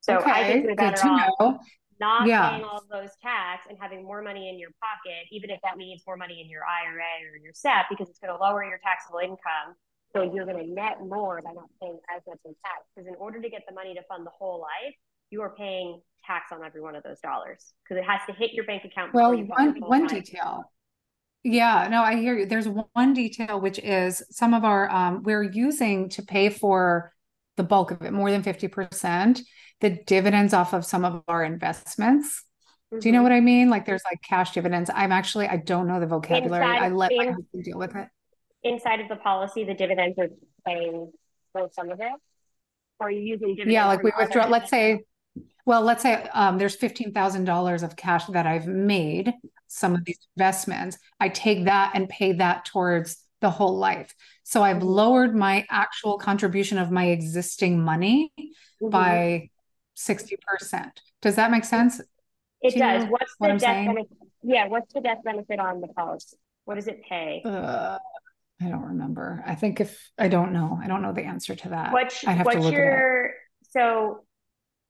So 0.00 0.16
okay. 0.16 0.30
I 0.30 0.44
think 0.44 0.66
we're 0.66 0.74
better 0.74 1.06
off 1.06 1.30
know. 1.40 1.58
Not 2.00 2.26
yeah. 2.26 2.50
paying 2.50 2.64
all 2.64 2.82
those 2.90 3.10
tax 3.22 3.66
and 3.68 3.78
having 3.80 4.04
more 4.04 4.22
money 4.22 4.48
in 4.48 4.58
your 4.58 4.70
pocket, 4.80 5.26
even 5.30 5.50
if 5.50 5.60
that 5.62 5.76
means 5.76 6.02
more 6.06 6.16
money 6.16 6.40
in 6.42 6.50
your 6.50 6.62
IRA 6.62 7.30
or 7.32 7.36
your 7.36 7.52
SEP, 7.54 7.86
because 7.90 8.08
it's 8.08 8.18
going 8.18 8.32
to 8.32 8.42
lower 8.42 8.64
your 8.64 8.78
taxable 8.82 9.20
income. 9.20 9.74
So 10.14 10.22
you're 10.22 10.46
going 10.46 10.64
to 10.64 10.72
net 10.72 10.98
more 11.00 11.42
by 11.42 11.52
not 11.52 11.68
paying 11.80 11.98
as 12.14 12.22
much 12.26 12.38
in 12.44 12.54
tax. 12.64 12.84
Because 12.94 13.08
in 13.08 13.14
order 13.16 13.40
to 13.40 13.48
get 13.48 13.62
the 13.68 13.74
money 13.74 13.94
to 13.94 14.02
fund 14.08 14.24
the 14.24 14.30
whole 14.30 14.60
life, 14.60 14.94
you 15.30 15.42
are 15.42 15.54
paying 15.56 16.00
tax 16.26 16.52
on 16.52 16.64
every 16.64 16.80
one 16.80 16.96
of 16.96 17.02
those 17.02 17.20
dollars 17.20 17.72
because 17.82 18.02
it 18.02 18.08
has 18.08 18.20
to 18.26 18.32
hit 18.32 18.52
your 18.52 18.64
bank 18.64 18.84
account. 18.84 19.12
Well, 19.14 19.36
one 19.36 19.74
one 19.80 20.06
detail. 20.06 20.72
Yeah, 21.42 21.86
no, 21.88 22.02
I 22.02 22.16
hear 22.16 22.36
you. 22.36 22.46
There's 22.46 22.68
one 22.68 23.14
detail 23.14 23.60
which 23.60 23.78
is 23.78 24.22
some 24.30 24.52
of 24.54 24.64
our 24.64 24.90
um, 24.90 25.22
we're 25.22 25.42
using 25.42 26.08
to 26.10 26.22
pay 26.22 26.48
for 26.48 27.12
the 27.56 27.62
bulk 27.62 27.90
of 27.90 28.02
it, 28.02 28.12
more 28.12 28.30
than 28.30 28.42
50%, 28.42 29.40
the 29.80 29.90
dividends 29.90 30.54
off 30.54 30.72
of 30.72 30.84
some 30.84 31.04
of 31.04 31.22
our 31.28 31.44
investments. 31.44 32.44
Mm-hmm. 32.92 33.00
Do 33.00 33.08
you 33.08 33.12
know 33.12 33.18
mm-hmm. 33.18 33.22
what 33.24 33.32
I 33.32 33.40
mean? 33.40 33.70
Like 33.70 33.86
there's 33.86 34.02
like 34.10 34.22
cash 34.22 34.52
dividends. 34.52 34.90
I'm 34.94 35.12
actually, 35.12 35.46
I 35.48 35.56
don't 35.56 35.86
know 35.86 36.00
the 36.00 36.06
vocabulary. 36.06 36.64
Inside, 36.64 36.82
I 36.82 36.88
let 36.88 37.12
in, 37.12 37.18
my 37.18 37.24
husband 37.26 37.64
deal 37.64 37.78
with 37.78 37.94
it. 37.94 38.08
Inside 38.62 39.00
of 39.00 39.08
the 39.08 39.16
policy, 39.16 39.64
the 39.64 39.74
dividends 39.74 40.18
are 40.18 40.28
paying 40.66 41.12
for 41.52 41.68
some 41.72 41.90
of 41.90 42.00
it. 42.00 42.12
Or 42.98 43.08
are 43.08 43.10
you 43.10 43.20
using 43.20 43.48
dividends? 43.48 43.72
Yeah, 43.72 43.86
like 43.86 44.02
we 44.02 44.12
withdraw, 44.18 44.46
let's 44.46 44.70
say, 44.70 45.04
well, 45.66 45.82
let's 45.82 46.02
say 46.02 46.26
um, 46.32 46.58
there's 46.58 46.76
$15,000 46.76 47.82
of 47.82 47.96
cash 47.96 48.24
that 48.26 48.46
I've 48.46 48.66
made, 48.66 49.34
some 49.66 49.94
of 49.94 50.04
these 50.04 50.18
investments. 50.36 50.96
I 51.20 51.28
take 51.28 51.64
that 51.64 51.92
and 51.94 52.08
pay 52.08 52.34
that 52.34 52.64
towards 52.64 53.18
the 53.40 53.50
whole 53.50 53.76
life. 53.76 54.14
So 54.44 54.62
I've 54.62 54.78
mm-hmm. 54.78 54.86
lowered 54.86 55.34
my 55.34 55.66
actual 55.68 56.18
contribution 56.18 56.78
of 56.78 56.90
my 56.90 57.06
existing 57.06 57.82
money 57.82 58.32
mm-hmm. 58.38 58.88
by 58.88 59.50
60%. 59.96 60.90
Does 61.22 61.36
that 61.36 61.50
make 61.50 61.64
sense? 61.64 62.00
It 62.60 62.74
Do 62.74 62.80
does. 62.80 63.04
What's 63.08 63.34
what 63.38 63.48
the 63.48 63.52
I'm 63.52 63.58
death 63.58 63.74
saying? 63.74 63.86
benefit? 63.86 64.18
Yeah, 64.42 64.68
what's 64.68 64.92
the 64.92 65.00
death 65.00 65.18
benefit 65.24 65.58
on 65.58 65.80
the 65.80 65.88
policy? 65.88 66.36
What 66.64 66.76
does 66.76 66.88
it 66.88 67.02
pay? 67.08 67.42
Uh, 67.44 67.98
I 68.60 68.68
don't 68.68 68.82
remember. 68.82 69.42
I 69.46 69.54
think 69.54 69.80
if 69.80 70.10
I 70.18 70.28
don't 70.28 70.52
know, 70.52 70.78
I 70.82 70.86
don't 70.86 71.02
know 71.02 71.12
the 71.12 71.22
answer 71.22 71.54
to 71.54 71.68
that. 71.70 71.92
What's, 71.92 72.22
what's 72.24 72.54
to 72.54 72.60
look 72.60 72.72
your 72.72 73.30
so 73.70 74.24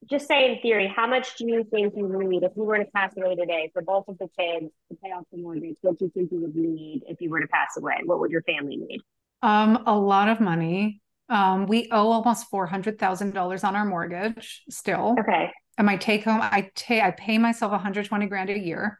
just 0.09 0.29
say 0.29 0.53
in 0.53 0.61
theory, 0.61 0.93
how 0.95 1.07
much 1.07 1.37
do 1.37 1.47
you 1.47 1.65
think 1.65 1.95
you 1.97 2.07
would 2.07 2.27
need 2.27 2.43
if 2.45 2.53
you 2.57 2.63
were 2.63 2.79
to 2.79 2.85
pass 2.95 3.13
away 3.17 3.35
today 3.35 3.71
for 3.73 3.83
both 3.83 4.07
of 4.09 4.19
the 4.19 4.29
kids 4.39 4.73
to 4.91 4.97
pay 5.03 5.11
off 5.11 5.25
the 5.33 5.39
mortgage? 5.39 5.77
What 5.81 5.99
do 5.99 6.05
you 6.05 6.11
think 6.15 6.31
you 6.31 6.41
would 6.43 6.55
need 6.55 7.03
if 7.09 7.21
you 7.21 7.31
were 7.31 7.41
to 7.41 7.49
pass 7.49 7.77
away? 7.77 7.97
What 8.05 8.21
would 8.21 8.31
your 8.31 8.43
family 8.43 8.77
need? 8.77 9.01
Um, 9.43 9.83
a 9.87 9.99
lot 9.99 10.29
of 10.29 10.41
money. 10.41 11.01
Um, 11.29 11.67
we 11.67 11.89
owe 11.91 12.11
almost 12.11 12.49
four 12.49 12.67
hundred 12.67 12.99
thousand 12.99 13.35
dollars 13.35 13.65
on 13.65 13.77
our 13.77 13.85
mortgage 13.85 14.63
still. 14.71 15.17
Okay. 15.19 15.51
And 15.79 15.87
my 15.87 15.97
take 15.97 16.25
home, 16.25 16.41
I 16.41 16.71
take 16.75 17.03
I 17.03 17.11
pay 17.11 17.39
myself 17.39 17.73
120 17.73 18.27
grand 18.27 18.51
a 18.51 18.59
year, 18.59 18.99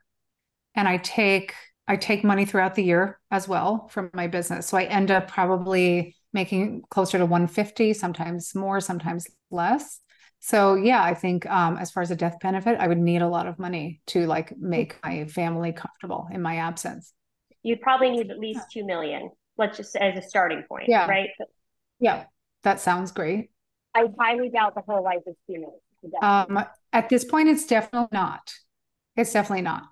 and 0.75 0.87
I 0.89 0.99
take 0.99 1.55
I 1.89 1.97
take 1.97 2.25
money 2.25 2.45
throughout 2.45 2.75
the 2.75 2.83
year 2.83 3.21
as 3.31 3.47
well 3.47 3.89
from 3.89 4.11
my 4.13 4.27
business. 4.27 4.67
So 4.67 4.77
I 4.77 4.85
end 4.85 5.11
up 5.11 5.29
probably 5.29 6.17
making 6.33 6.83
closer 6.91 7.19
to 7.19 7.25
150, 7.25 7.95
sometimes 7.95 8.55
more, 8.55 8.81
sometimes 8.81 9.27
less. 9.51 10.01
So 10.41 10.75
yeah, 10.75 11.03
I 11.03 11.15
think 11.15 11.47
um, 11.47 11.77
as 11.79 11.91
far 11.91 12.03
as 12.03 12.11
a 12.11 12.17
death 12.17 12.37
benefit, 12.41 12.79
I 12.79 12.89
would 12.89 12.99
need 12.99 13.23
a 13.23 13.29
lot 13.29 13.47
of 13.47 13.59
money 13.59 14.01
to 14.09 14.27
like 14.27 14.57
make 14.59 14.97
my 15.03 15.25
family 15.27 15.73
comfortable 15.73 16.29
in 16.31 16.43
my 16.43 16.57
absence. 16.57 17.13
You'd 17.63 17.81
probably 17.81 18.11
need 18.11 18.31
at 18.31 18.39
least 18.39 18.61
two 18.71 18.85
million. 18.85 19.31
Let's 19.59 19.77
just 19.77 19.97
as 19.97 20.19
a 20.19 20.23
starting 20.23 20.63
point, 20.69 20.85
yeah. 20.89 21.09
right? 21.09 21.31
Yeah, 22.01 22.25
that 22.63 22.81
sounds 22.81 23.13
great. 23.13 23.51
I 23.95 24.07
highly 24.19 24.51
doubt 24.51 24.75
the 24.75 24.83
whole 24.83 25.03
life 25.03 25.23
is 25.27 25.35
million. 25.49 25.71
Um, 26.23 26.65
at 26.93 27.09
this 27.09 27.25
point, 27.25 27.49
it's 27.49 27.67
definitely 27.67 28.09
not. 28.13 28.53
It's 29.17 29.33
definitely 29.33 29.63
not, 29.63 29.85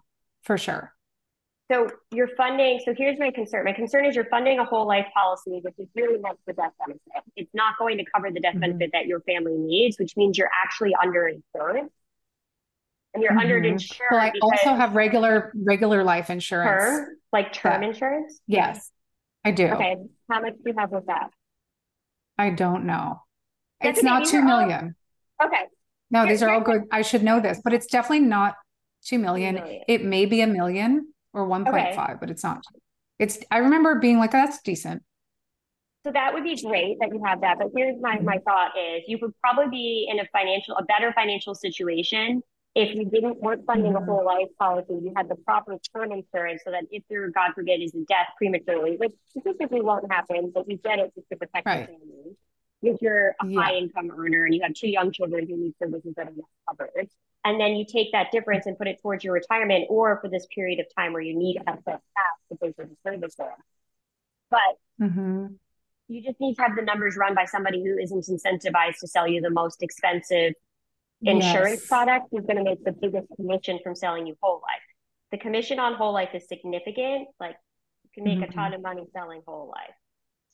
for 0.43 0.59
sure. 0.59 0.93
So 1.73 1.88
you're 2.12 2.29
funding. 2.37 2.81
So 2.85 2.95
here's 2.97 3.19
my 3.19 3.31
concern. 3.31 3.64
My 3.64 3.73
concern 3.73 4.05
is 4.05 4.14
you're 4.14 4.27
funding 4.27 4.59
a 4.59 4.64
whole 4.64 4.87
life 4.87 5.07
policy, 5.14 5.61
which 5.62 5.75
is 5.79 5.88
really 5.95 6.19
meant 6.21 6.38
for 6.45 6.53
death 6.53 6.73
benefit. 6.79 7.01
It's 7.37 7.51
not 7.55 7.79
going 7.79 7.97
to 7.99 8.05
cover 8.14 8.31
the 8.31 8.40
death 8.40 8.53
mm-hmm. 8.53 8.61
benefit 8.61 8.90
that 8.93 9.07
your 9.07 9.21
family 9.21 9.57
needs, 9.57 9.99
which 9.99 10.14
means 10.17 10.37
you're 10.37 10.51
actually 10.62 10.93
underinsured. 11.03 11.88
And 13.14 13.23
you're 13.23 13.33
mm-hmm. 13.33 13.40
underinsured. 13.40 14.11
Well, 14.11 14.21
I 14.21 14.33
also 14.43 14.75
have 14.75 14.95
regular 14.95 15.53
regular 15.55 16.05
life 16.05 16.29
insurance. 16.29 16.83
Per, 16.83 17.17
like 17.33 17.53
term 17.55 17.81
that, 17.81 17.88
insurance? 17.88 18.40
Yes, 18.47 18.90
I 19.43 19.53
do. 19.53 19.69
Okay. 19.69 19.97
How 20.31 20.43
much 20.43 20.55
do 20.55 20.71
you 20.71 20.75
have 20.77 20.90
with 20.90 21.07
that? 21.07 21.31
I 22.38 22.51
don't 22.51 22.85
know. 22.85 23.23
That's 23.81 23.99
it's 23.99 24.07
okay. 24.07 24.18
not 24.18 24.27
two 24.27 24.42
million. 24.42 24.94
All... 25.40 25.49
Okay. 25.49 25.62
No, 26.11 26.27
these 26.27 26.42
are 26.42 26.51
all 26.51 26.61
good. 26.61 26.83
I 26.92 27.03
should 27.03 27.23
know 27.23 27.40
this, 27.40 27.61
but 27.62 27.73
it's 27.73 27.87
definitely 27.87 28.27
not 28.27 28.55
two 29.05 29.18
million. 29.18 29.57
million. 29.57 29.83
It 29.88 30.05
may 30.05 30.27
be 30.27 30.40
a 30.42 30.47
million 30.47 31.12
or 31.33 31.47
1.5, 31.49 31.68
okay. 31.68 32.14
but 32.20 32.31
it's 32.31 32.44
not. 32.44 32.62
It's 33.18 33.38
I 33.51 33.59
remember 33.59 33.97
being 33.97 34.18
like, 34.18 34.35
oh, 34.35 34.38
that's 34.38 34.61
decent. 34.62 35.03
So 36.05 36.12
that 36.12 36.35
would 36.35 36.44
be 36.44 36.61
great 36.62 36.99
that 37.01 37.11
you 37.12 37.23
have 37.25 37.40
that. 37.40 37.59
But 37.59 37.68
here's 37.75 38.01
my, 38.01 38.20
my 38.20 38.38
thought 38.47 38.73
is 38.79 39.05
you 39.07 39.18
would 39.23 39.33
probably 39.40 39.70
be 39.70 40.09
in 40.11 40.20
a 40.20 40.27
financial, 40.33 40.77
a 40.77 40.85
better 40.85 41.12
financial 41.14 41.55
situation 41.55 42.42
if 42.75 42.95
you 42.95 43.05
didn't 43.05 43.41
work 43.41 43.61
funding 43.67 43.93
mm-hmm. 43.93 44.03
a 44.03 44.13
whole 44.13 44.25
life 44.25 44.49
policy, 44.59 44.95
you 44.95 45.13
had 45.17 45.29
the 45.29 45.37
proper 45.37 45.79
term 45.95 46.11
insurance 46.11 46.63
so 46.65 46.73
that 46.73 46.85
if 46.91 47.05
there, 47.09 47.29
God 47.31 47.53
forbid, 47.55 47.81
is 47.81 47.95
a 47.95 48.05
death 48.09 48.29
prematurely, 48.37 48.97
which 48.97 49.13
statistically 49.31 49.81
won't 49.81 50.11
happen, 50.11 50.51
but 50.53 50.69
you 50.69 50.77
get 50.79 50.99
it 50.99 51.13
just 51.15 51.29
to 51.31 51.37
protect 51.37 51.67
right. 51.67 51.79
your 51.79 51.87
family. 51.87 52.37
If 52.83 53.01
you're 53.01 53.35
a 53.41 53.47
yeah. 53.47 53.61
high 53.61 53.75
income 53.77 54.11
earner 54.11 54.45
and 54.45 54.55
you 54.55 54.61
have 54.63 54.75
two 54.75 54.89
young 54.89 55.13
children 55.13 55.47
who 55.49 55.57
need 55.57 55.75
services 55.79 56.15
that 56.17 56.27
are 56.27 56.35
not 56.37 56.49
covered, 56.69 57.09
and 57.45 57.61
then 57.61 57.77
you 57.77 57.87
take 57.87 58.13
that 58.13 58.33
difference 58.33 58.67
and 58.67 58.77
put 58.77 58.89
it 58.89 59.01
towards 59.01 59.23
your 59.23 59.35
retirement 59.35 59.87
or 59.89 60.19
for 60.21 60.29
this 60.29 60.47
period 60.53 60.81
of 60.81 60.87
time 60.97 61.13
where 61.13 61.23
you 61.23 61.39
need 61.39 61.59
excess 61.67 61.85
cash 61.87 62.01
to 62.51 62.57
pay 62.61 62.73
for 62.73 62.85
the 62.87 62.97
service 63.07 63.35
there. 63.37 63.57
But 64.51 64.61
mm-hmm. 65.01 65.47
you 66.09 66.23
just 66.23 66.41
need 66.41 66.57
to 66.57 66.63
have 66.63 66.77
the 66.77 66.83
numbers 66.83 67.17
run 67.17 67.35
by 67.35 67.45
somebody 67.45 67.83
who 67.85 67.99
isn't 67.99 68.27
incentivized 68.27 68.99
to 69.01 69.07
sell 69.07 69.29
you 69.29 69.41
the 69.41 69.51
most 69.51 69.83
expensive 69.83 70.55
insurance 71.31 71.81
yes. 71.81 71.87
product 71.87 72.27
is 72.33 72.45
going 72.45 72.57
to 72.57 72.65
make 72.65 72.85
the 72.85 72.93
biggest 72.93 73.29
commission 73.37 73.79
from 73.83 73.95
selling 73.95 74.27
you 74.27 74.37
whole 74.43 74.63
life. 74.63 74.83
The 75.33 75.39
commission 75.39 75.79
on 75.79 75.95
whole 75.95 76.13
life 76.13 76.31
is 76.35 76.47
significant. 76.49 77.29
Like 77.41 77.57
you 78.05 78.11
can 78.15 78.25
make 78.25 78.39
mm-hmm. 78.39 78.59
a 78.59 78.63
ton 78.63 78.75
of 78.75 78.83
money 78.83 79.05
selling 79.13 79.43
whole 79.47 79.69
life. 79.69 79.95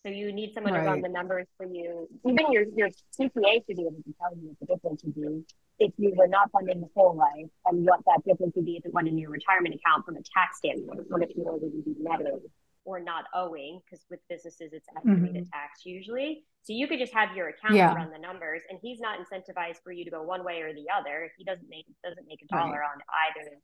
So 0.04 0.10
you 0.10 0.32
need 0.32 0.54
someone 0.54 0.72
right. 0.72 0.80
to 0.82 0.86
run 0.86 1.02
the 1.02 1.10
numbers 1.10 1.46
for 1.58 1.66
you. 1.66 2.08
Even 2.26 2.50
your, 2.50 2.64
your 2.74 2.88
CPA 2.88 3.66
should 3.66 3.76
be 3.76 3.82
able 3.82 4.02
to 4.02 4.14
tell 4.18 4.34
you 4.34 4.48
what 4.48 4.58
the 4.60 4.66
difference 4.66 5.04
would 5.04 5.14
be 5.14 5.44
if 5.78 5.92
you 5.98 6.12
were 6.16 6.28
not 6.28 6.50
funding 6.52 6.80
the 6.80 6.88
whole 6.94 7.14
life 7.14 7.50
and 7.66 7.84
what 7.84 8.00
that 8.06 8.20
difference 8.26 8.54
would 8.56 8.64
be 8.64 8.76
if 8.76 8.86
it 8.86 8.94
went 8.94 9.08
in 9.08 9.18
your 9.18 9.30
retirement 9.30 9.74
account 9.74 10.06
from 10.06 10.16
a 10.16 10.22
tax 10.34 10.58
standpoint. 10.58 11.00
What 11.08 11.22
if 11.22 11.30
you 11.36 11.44
were 11.44 11.58
to 11.58 11.68
be 11.68 11.94
netted 12.00 12.40
or 12.90 13.00
not 13.00 13.24
owing? 13.34 13.80
Because 13.84 14.04
with 14.10 14.20
businesses, 14.28 14.72
it's 14.72 14.86
estimated 14.96 15.44
mm-hmm. 15.44 15.50
tax 15.52 15.84
usually. 15.84 16.44
So 16.62 16.72
you 16.72 16.86
could 16.86 16.98
just 16.98 17.14
have 17.14 17.34
your 17.34 17.48
accountant 17.48 17.78
yeah. 17.78 17.94
run 17.94 18.10
the 18.10 18.18
numbers, 18.18 18.62
and 18.68 18.78
he's 18.82 19.00
not 19.00 19.18
incentivized 19.18 19.82
for 19.82 19.92
you 19.92 20.04
to 20.04 20.10
go 20.10 20.22
one 20.22 20.44
way 20.44 20.60
or 20.60 20.74
the 20.74 20.86
other. 20.94 21.30
He 21.38 21.44
doesn't 21.44 21.68
make 21.68 21.86
doesn't 22.04 22.26
make 22.28 22.42
a 22.42 22.54
dollar 22.54 22.80
right. 22.80 22.90
on 22.94 23.00
either 23.28 23.56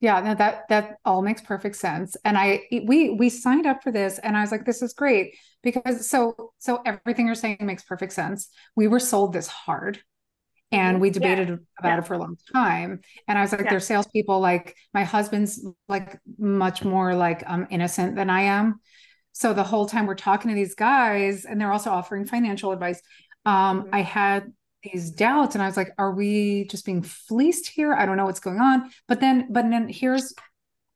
yeah, 0.00 0.20
no, 0.20 0.34
that 0.36 0.68
that 0.68 0.98
all 1.04 1.22
makes 1.22 1.42
perfect 1.42 1.74
sense. 1.74 2.16
And 2.24 2.38
I 2.38 2.62
we 2.70 3.10
we 3.10 3.28
signed 3.28 3.66
up 3.66 3.82
for 3.82 3.90
this 3.90 4.18
and 4.20 4.36
I 4.36 4.42
was 4.42 4.52
like, 4.52 4.64
this 4.64 4.80
is 4.80 4.92
great 4.92 5.34
because 5.62 6.08
so 6.08 6.52
so 6.58 6.80
everything 6.86 7.26
you're 7.26 7.34
saying 7.34 7.58
makes 7.62 7.82
perfect 7.82 8.12
sense. 8.12 8.48
We 8.76 8.86
were 8.86 9.00
sold 9.00 9.32
this 9.32 9.48
hard 9.48 10.00
and 10.70 11.00
we 11.00 11.10
debated 11.10 11.48
yeah. 11.48 11.56
about 11.78 11.88
yeah. 11.88 11.98
it 11.98 12.06
for 12.06 12.14
a 12.14 12.18
long 12.18 12.36
time. 12.52 13.00
And 13.26 13.38
I 13.38 13.42
was 13.42 13.52
like, 13.52 13.62
yeah. 13.62 13.70
they're 13.70 13.80
salespeople. 13.80 14.40
Like 14.40 14.76
my 14.92 15.04
husband's 15.04 15.64
like 15.88 16.18
much 16.38 16.84
more 16.84 17.14
like 17.14 17.42
um 17.46 17.66
innocent 17.70 18.16
than 18.16 18.30
I 18.30 18.42
am. 18.42 18.80
So 19.32 19.54
the 19.54 19.64
whole 19.64 19.86
time 19.86 20.06
we're 20.06 20.14
talking 20.14 20.50
to 20.50 20.54
these 20.54 20.74
guys 20.74 21.44
and 21.44 21.60
they're 21.60 21.72
also 21.72 21.90
offering 21.90 22.26
financial 22.26 22.72
advice. 22.72 23.00
Um, 23.46 23.84
mm-hmm. 23.84 23.94
I 23.94 24.02
had 24.02 24.52
these 24.82 25.10
doubts 25.10 25.54
and 25.54 25.62
i 25.62 25.66
was 25.66 25.76
like 25.76 25.90
are 25.98 26.12
we 26.12 26.64
just 26.66 26.86
being 26.86 27.02
fleeced 27.02 27.68
here 27.68 27.92
i 27.92 28.06
don't 28.06 28.16
know 28.16 28.24
what's 28.24 28.40
going 28.40 28.60
on 28.60 28.90
but 29.08 29.20
then 29.20 29.48
but 29.50 29.68
then 29.68 29.88
here's 29.88 30.34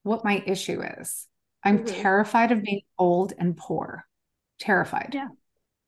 what 0.04 0.24
my 0.24 0.42
issue 0.46 0.80
is 1.00 1.26
i'm 1.64 1.78
mm-hmm. 1.78 2.00
terrified 2.00 2.52
of 2.52 2.62
being 2.62 2.82
old 2.98 3.32
and 3.38 3.56
poor 3.56 4.04
terrified 4.60 5.10
yeah 5.12 5.28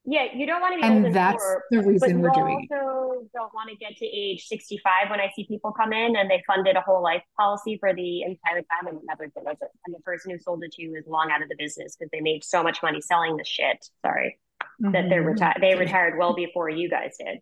yeah 0.07 0.27
you 0.35 0.47
don't 0.47 0.61
want 0.61 0.75
to 0.75 0.81
be 0.81 0.85
and 0.85 0.97
old 0.97 1.05
and 1.07 1.14
that's 1.14 1.43
poor, 1.43 1.64
the 1.71 1.83
reason 1.83 2.21
we're 2.21 2.31
doing 2.31 2.67
it 2.71 2.75
also 2.75 3.27
don't 3.33 3.53
want 3.55 3.71
to 3.71 3.77
get 3.77 3.97
to 3.97 4.05
age 4.05 4.47
65 4.47 5.11
when 5.11 5.21
i 5.21 5.31
see 5.35 5.47
people 5.47 5.73
come 5.73 5.93
in 5.93 6.17
and 6.17 6.31
they 6.31 6.43
funded 6.47 6.77
a 6.77 6.81
whole 6.81 7.03
life 7.03 7.23
policy 7.38 7.77
for 7.79 7.95
the 7.95 8.23
entire 8.23 8.62
time 8.62 8.87
and 8.88 8.99
never 9.05 9.27
delivered 9.29 9.69
and 9.87 9.95
the 9.95 10.01
person 10.01 10.31
who 10.31 10.38
sold 10.38 10.62
it 10.62 10.73
to 10.73 10.83
you 10.83 10.95
is 10.95 11.05
long 11.07 11.31
out 11.31 11.43
of 11.43 11.49
the 11.49 11.57
business 11.59 11.97
because 11.97 12.11
they 12.12 12.21
made 12.21 12.45
so 12.45 12.62
much 12.62 12.83
money 12.83 13.01
selling 13.01 13.37
the 13.37 13.45
shit 13.45 13.88
sorry 14.05 14.38
mm-hmm. 14.83 14.93
that 14.93 15.09
they're 15.09 15.21
mm-hmm. 15.21 15.31
retired 15.31 15.57
they 15.61 15.75
retired 15.75 16.19
well 16.19 16.35
before 16.35 16.69
you 16.69 16.88
guys 16.88 17.17
did 17.19 17.38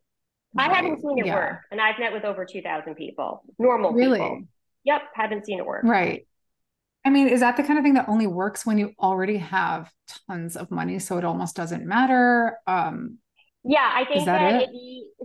Right. 0.55 0.71
I 0.71 0.75
haven't 0.75 1.01
seen 1.01 1.19
it 1.19 1.27
yeah. 1.27 1.35
work, 1.35 1.61
and 1.71 1.81
I've 1.81 1.99
met 1.99 2.13
with 2.13 2.25
over 2.25 2.45
two 2.45 2.61
thousand 2.61 2.97
people, 2.97 3.43
normal 3.59 3.93
really? 3.93 4.19
people. 4.19 4.43
Yep, 4.85 5.03
haven't 5.15 5.47
seen 5.47 5.59
it 5.59 5.65
work. 5.65 5.83
Right. 5.85 6.27
I 7.05 7.11
mean, 7.11 7.29
is 7.29 7.41
that 7.41 7.57
the 7.57 7.63
kind 7.63 7.79
of 7.79 7.85
thing 7.85 7.95
that 7.95 8.09
only 8.09 8.27
works 8.27 8.65
when 8.65 8.79
you 8.79 8.93
already 8.99 9.39
have 9.39 9.91
tons 10.29 10.57
of 10.57 10.71
money, 10.71 10.99
so 10.99 11.19
it 11.19 11.25
almost 11.25 11.57
doesn't 11.57 11.85
matter? 11.85 12.59
Um, 12.67 13.19
Yeah, 13.65 13.91
I 13.93 14.05
think 14.05 14.25
that, 14.27 14.39
that 14.39 14.69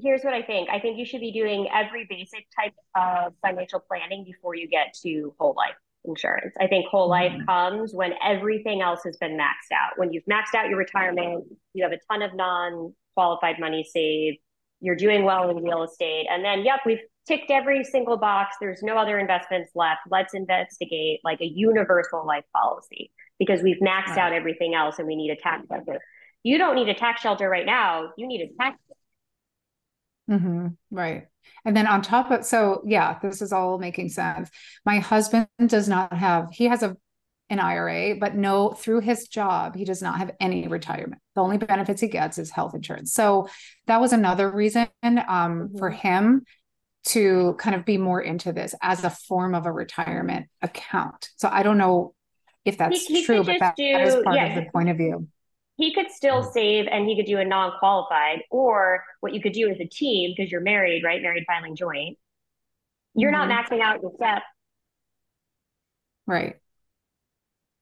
here's 0.01 0.23
what 0.23 0.33
I 0.33 0.41
think. 0.41 0.69
I 0.69 0.79
think 0.79 0.97
you 0.97 1.05
should 1.05 1.21
be 1.21 1.31
doing 1.31 1.67
every 1.73 2.05
basic 2.09 2.45
type 2.59 2.73
of 2.95 3.33
financial 3.41 3.79
planning 3.79 4.23
before 4.25 4.55
you 4.55 4.67
get 4.67 4.95
to 5.03 5.33
whole 5.39 5.53
life 5.55 5.75
insurance. 6.05 6.55
I 6.59 6.67
think 6.67 6.87
whole 6.87 7.09
life 7.09 7.31
mm-hmm. 7.31 7.45
comes 7.45 7.93
when 7.93 8.13
everything 8.23 8.81
else 8.81 9.01
has 9.03 9.17
been 9.17 9.37
maxed 9.37 9.73
out. 9.73 9.97
When 9.97 10.11
you've 10.13 10.25
maxed 10.25 10.55
out 10.55 10.69
your 10.69 10.77
retirement, 10.77 11.45
you 11.73 11.83
have 11.83 11.91
a 11.91 11.99
ton 12.11 12.21
of 12.21 12.35
non 12.35 12.93
qualified 13.15 13.59
money 13.59 13.83
saved, 13.83 14.37
you're 14.79 14.95
doing 14.95 15.23
well 15.23 15.49
in 15.49 15.57
real 15.63 15.83
estate. 15.83 16.27
And 16.29 16.45
then, 16.45 16.63
yep, 16.63 16.81
we've 16.85 17.01
ticked 17.27 17.51
every 17.51 17.83
single 17.83 18.17
box. 18.17 18.55
There's 18.59 18.81
no 18.81 18.97
other 18.97 19.19
investments 19.19 19.71
left. 19.75 20.01
Let's 20.09 20.33
investigate 20.33 21.19
like 21.23 21.41
a 21.41 21.45
universal 21.45 22.25
life 22.25 22.45
policy 22.55 23.11
because 23.39 23.61
we've 23.61 23.77
maxed 23.77 24.07
right. 24.07 24.19
out 24.19 24.33
everything 24.33 24.73
else 24.73 24.99
and 24.99 25.07
we 25.07 25.15
need 25.15 25.31
a 25.31 25.35
tax 25.35 25.67
shelter. 25.69 25.99
You 26.43 26.57
don't 26.57 26.75
need 26.75 26.89
a 26.89 26.93
tax 26.93 27.21
shelter 27.21 27.49
right 27.49 27.65
now. 27.65 28.11
You 28.17 28.27
need 28.27 28.41
a 28.41 28.63
tax. 28.63 28.77
Mm-hmm. 30.29 30.67
Right. 30.91 31.27
And 31.65 31.75
then 31.75 31.87
on 31.87 32.01
top 32.01 32.31
of 32.31 32.45
so 32.45 32.81
yeah, 32.85 33.17
this 33.21 33.41
is 33.41 33.53
all 33.53 33.77
making 33.77 34.09
sense. 34.09 34.49
My 34.85 34.99
husband 34.99 35.47
does 35.65 35.87
not 35.87 36.13
have 36.13 36.49
he 36.51 36.65
has 36.65 36.83
a 36.83 36.95
an 37.49 37.59
IRA, 37.59 38.15
but 38.15 38.35
no, 38.35 38.71
through 38.71 38.99
his 38.99 39.27
job, 39.29 39.75
he 39.75 39.85
does 39.85 40.01
not 40.01 40.17
have 40.17 40.31
any 40.39 40.67
retirement. 40.67 41.21
The 41.35 41.41
only 41.41 41.57
benefits 41.57 42.01
he 42.01 42.09
gets 42.09 42.37
is 42.37 42.51
health 42.51 42.75
insurance. 42.75 43.13
So 43.13 43.47
that 43.87 44.01
was 44.01 44.11
another 44.11 44.51
reason 44.51 44.89
um, 45.01 45.15
mm-hmm. 45.29 45.77
for 45.77 45.89
him 45.89 46.43
to 47.07 47.55
kind 47.57 47.75
of 47.75 47.85
be 47.85 47.97
more 47.97 48.21
into 48.21 48.51
this 48.51 48.75
as 48.81 49.03
a 49.03 49.09
form 49.09 49.55
of 49.55 49.65
a 49.65 49.71
retirement 49.71 50.47
account. 50.61 51.29
So 51.37 51.47
I 51.49 51.63
don't 51.63 51.77
know 51.77 52.13
if 52.65 52.77
that's 52.77 53.05
he, 53.05 53.21
he 53.21 53.25
true, 53.25 53.43
but 53.43 53.59
that, 53.59 53.75
do, 53.77 53.93
that 53.93 54.07
is 54.07 54.15
part 54.15 54.35
yeah, 54.35 54.57
of 54.57 54.65
the 54.65 54.69
point 54.71 54.89
of 54.89 54.97
view. 54.97 55.27
He 55.77 55.93
could 55.93 56.11
still 56.11 56.43
save 56.43 56.87
and 56.91 57.07
he 57.07 57.15
could 57.15 57.25
do 57.25 57.37
a 57.37 57.45
non 57.45 57.71
qualified, 57.79 58.41
or 58.51 59.03
what 59.21 59.33
you 59.33 59.41
could 59.41 59.53
do 59.53 59.69
as 59.69 59.79
a 59.79 59.85
team, 59.85 60.33
because 60.35 60.51
you're 60.51 60.61
married, 60.61 61.03
right? 61.03 61.21
Married 61.21 61.45
filing 61.47 61.75
joint. 61.75 62.17
You're 63.13 63.31
mm-hmm. 63.31 63.49
not 63.49 63.65
maxing 63.65 63.81
out 63.81 64.01
your 64.01 64.11
SEP. 64.19 64.43
Right. 66.25 66.55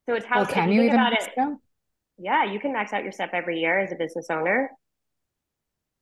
So 0.08 0.14
it's 0.14 0.26
how 0.26 0.42
well, 0.42 0.46
can 0.46 0.70
you, 0.72 0.82
you 0.82 0.88
even 0.88 0.98
max 0.98 1.26
it, 1.26 1.38
out? 1.40 1.58
Yeah, 2.20 2.52
you 2.52 2.60
can 2.60 2.74
max 2.74 2.94
out 2.94 3.02
your 3.02 3.12
SEP 3.12 3.32
every 3.34 3.60
year 3.60 3.80
as 3.80 3.92
a 3.92 3.96
business 3.96 4.28
owner. 4.30 4.70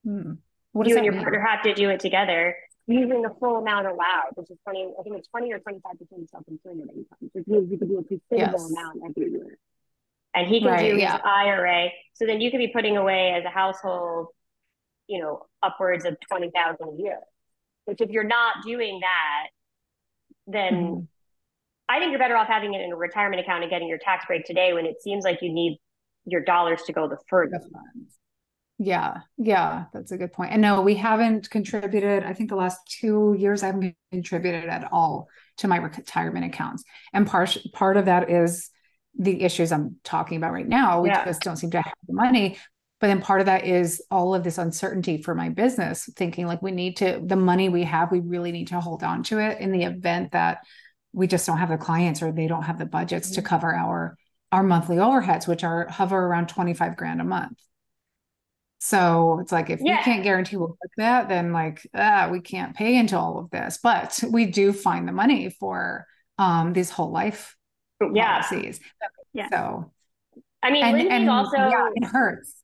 Hmm. 0.04 0.34
What 0.74 0.88
you 0.90 0.98
and 0.98 1.06
your 1.06 1.14
mean? 1.14 1.22
partner 1.22 1.40
have 1.40 1.64
to 1.64 1.74
do 1.74 1.90
it 1.90 2.02
together 2.02 2.56
using 2.88 3.22
the 3.22 3.34
full 3.40 3.58
amount 3.58 3.88
allowed, 3.88 4.32
which 4.36 4.50
is 4.50 4.58
20, 4.64 4.94
I 5.00 5.04
think 5.04 5.18
it's 5.18 5.28
20 5.30 5.54
or 5.54 5.60
25% 5.60 5.74
of 5.76 6.30
self-employment 6.30 6.90
income. 6.96 7.32
So 7.34 7.62
you 7.70 7.78
could 7.78 7.88
do 7.88 8.00
a 8.00 8.04
considerable 8.04 8.60
yes. 8.60 8.72
amount 8.72 9.02
every 9.10 9.32
year. 9.32 9.58
And 10.36 10.48
he 10.48 10.60
can 10.60 10.70
right, 10.70 10.92
do 10.92 10.98
yeah. 10.98 11.14
his 11.14 11.22
IRA. 11.24 11.90
So 12.14 12.26
then 12.26 12.42
you 12.42 12.52
could 12.52 12.58
be 12.58 12.70
putting 12.70 12.98
away 12.98 13.34
as 13.38 13.46
a 13.46 13.50
household, 13.50 14.28
you 15.08 15.22
know, 15.22 15.46
upwards 15.62 16.06
of 16.06 16.18
20,000 16.30 16.78
a 16.82 17.02
year. 17.02 17.20
Which 17.86 18.02
if 18.02 18.10
you're 18.10 18.24
not 18.24 18.64
doing 18.66 19.00
that, 19.02 19.48
then 20.48 20.74
mm-hmm. 20.74 21.04
I 21.90 22.00
think 22.00 22.12
you're 22.12 22.20
better 22.20 22.38
off 22.38 22.48
having 22.48 22.74
it 22.74 22.82
in 22.82 22.92
a 22.92 22.96
retirement 22.96 23.42
account 23.42 23.64
and 23.64 23.70
getting 23.70 23.88
your 23.88 23.98
tax 23.98 24.26
break 24.26 24.46
today 24.46 24.74
when 24.74 24.86
it 24.86 25.02
seems 25.02 25.24
like 25.24 25.42
you 25.42 25.52
need 25.54 25.80
your 26.26 26.42
dollars 26.42 26.82
to 26.84 26.94
go 26.94 27.08
the 27.08 27.18
furthest. 27.30 27.68
Yeah, 28.84 29.20
yeah, 29.38 29.86
that's 29.94 30.12
a 30.12 30.18
good 30.18 30.34
point. 30.34 30.52
And 30.52 30.62
no, 30.62 30.82
we 30.82 30.96
haven't 30.96 31.50
contributed. 31.50 32.24
I 32.24 32.34
think 32.34 32.50
the 32.50 32.58
last 32.58 32.80
two 32.88 33.34
years 33.38 33.64
I 33.64 33.68
haven't 33.68 33.96
contributed 34.12 34.66
at 34.66 34.92
all 34.92 35.30
to 35.58 35.68
my 35.68 35.78
retirement 35.78 36.46
accounts. 36.46 36.84
And 37.14 37.26
part 37.26 37.58
part 37.74 37.96
of 37.96 38.06
that 38.06 38.30
is 38.30 38.70
the 39.18 39.44
issues 39.44 39.72
I'm 39.72 39.98
talking 40.04 40.38
about 40.38 40.52
right 40.52 40.68
now. 40.68 41.02
We 41.02 41.10
yeah. 41.10 41.24
just 41.24 41.42
don't 41.42 41.56
seem 41.56 41.72
to 41.72 41.82
have 41.82 41.94
the 42.08 42.14
money. 42.14 42.58
But 43.00 43.08
then 43.08 43.22
part 43.22 43.40
of 43.40 43.46
that 43.46 43.66
is 43.66 44.02
all 44.12 44.36
of 44.36 44.44
this 44.44 44.58
uncertainty 44.58 45.22
for 45.22 45.36
my 45.36 45.50
business, 45.50 46.10
thinking 46.16 46.46
like 46.46 46.62
we 46.62 46.72
need 46.72 46.98
to, 46.98 47.22
the 47.24 47.36
money 47.36 47.70
we 47.70 47.84
have, 47.84 48.12
we 48.12 48.20
really 48.20 48.52
need 48.52 48.70
to 48.70 48.80
hold 48.80 49.04
on 49.04 49.24
to 49.24 49.40
it 49.40 49.60
in 49.60 49.72
the 49.72 49.84
event 49.84 50.32
that 50.32 50.60
we 51.12 51.28
just 51.28 51.46
don't 51.46 51.58
have 51.58 51.70
the 51.70 51.78
clients 51.78 52.22
or 52.22 52.32
they 52.32 52.48
don't 52.48 52.64
have 52.64 52.80
the 52.80 52.86
budgets 52.86 53.30
mm-hmm. 53.30 53.36
to 53.36 53.42
cover 53.42 53.74
our 53.74 54.18
our 54.52 54.64
monthly 54.64 54.98
overheads, 54.98 55.48
which 55.48 55.64
are 55.64 55.88
hover 55.90 56.18
around 56.18 56.48
25 56.48 56.96
grand 56.96 57.20
a 57.20 57.24
month. 57.24 57.58
So 58.84 59.40
it's 59.40 59.54
like 59.54 59.70
if 59.70 59.80
yeah. 59.82 60.00
we 60.00 60.04
can't 60.04 60.24
guarantee 60.24 60.58
we'll 60.58 60.78
get 60.82 60.92
that, 60.98 61.30
then 61.30 61.54
like 61.54 61.88
ah, 61.96 62.28
we 62.30 62.42
can't 62.42 62.76
pay 62.76 62.98
into 62.98 63.18
all 63.18 63.40
of 63.40 63.50
this. 63.50 63.80
But 63.82 64.22
we 64.30 64.46
do 64.46 64.74
find 64.74 65.08
the 65.08 65.14
money 65.14 65.50
for 65.58 66.06
um 66.38 66.74
these 66.74 66.90
whole 66.90 67.10
life 67.10 67.56
yeah. 68.14 68.42
policies. 68.42 68.82
Yeah. 69.32 69.48
So 69.50 69.90
I 70.62 70.70
mean, 70.70 70.84
and, 70.84 70.98
Lindsey's 70.98 71.14
and, 71.14 71.30
also 71.30 71.56
yeah, 71.56 71.88
it 71.96 72.04
hurts. 72.04 72.62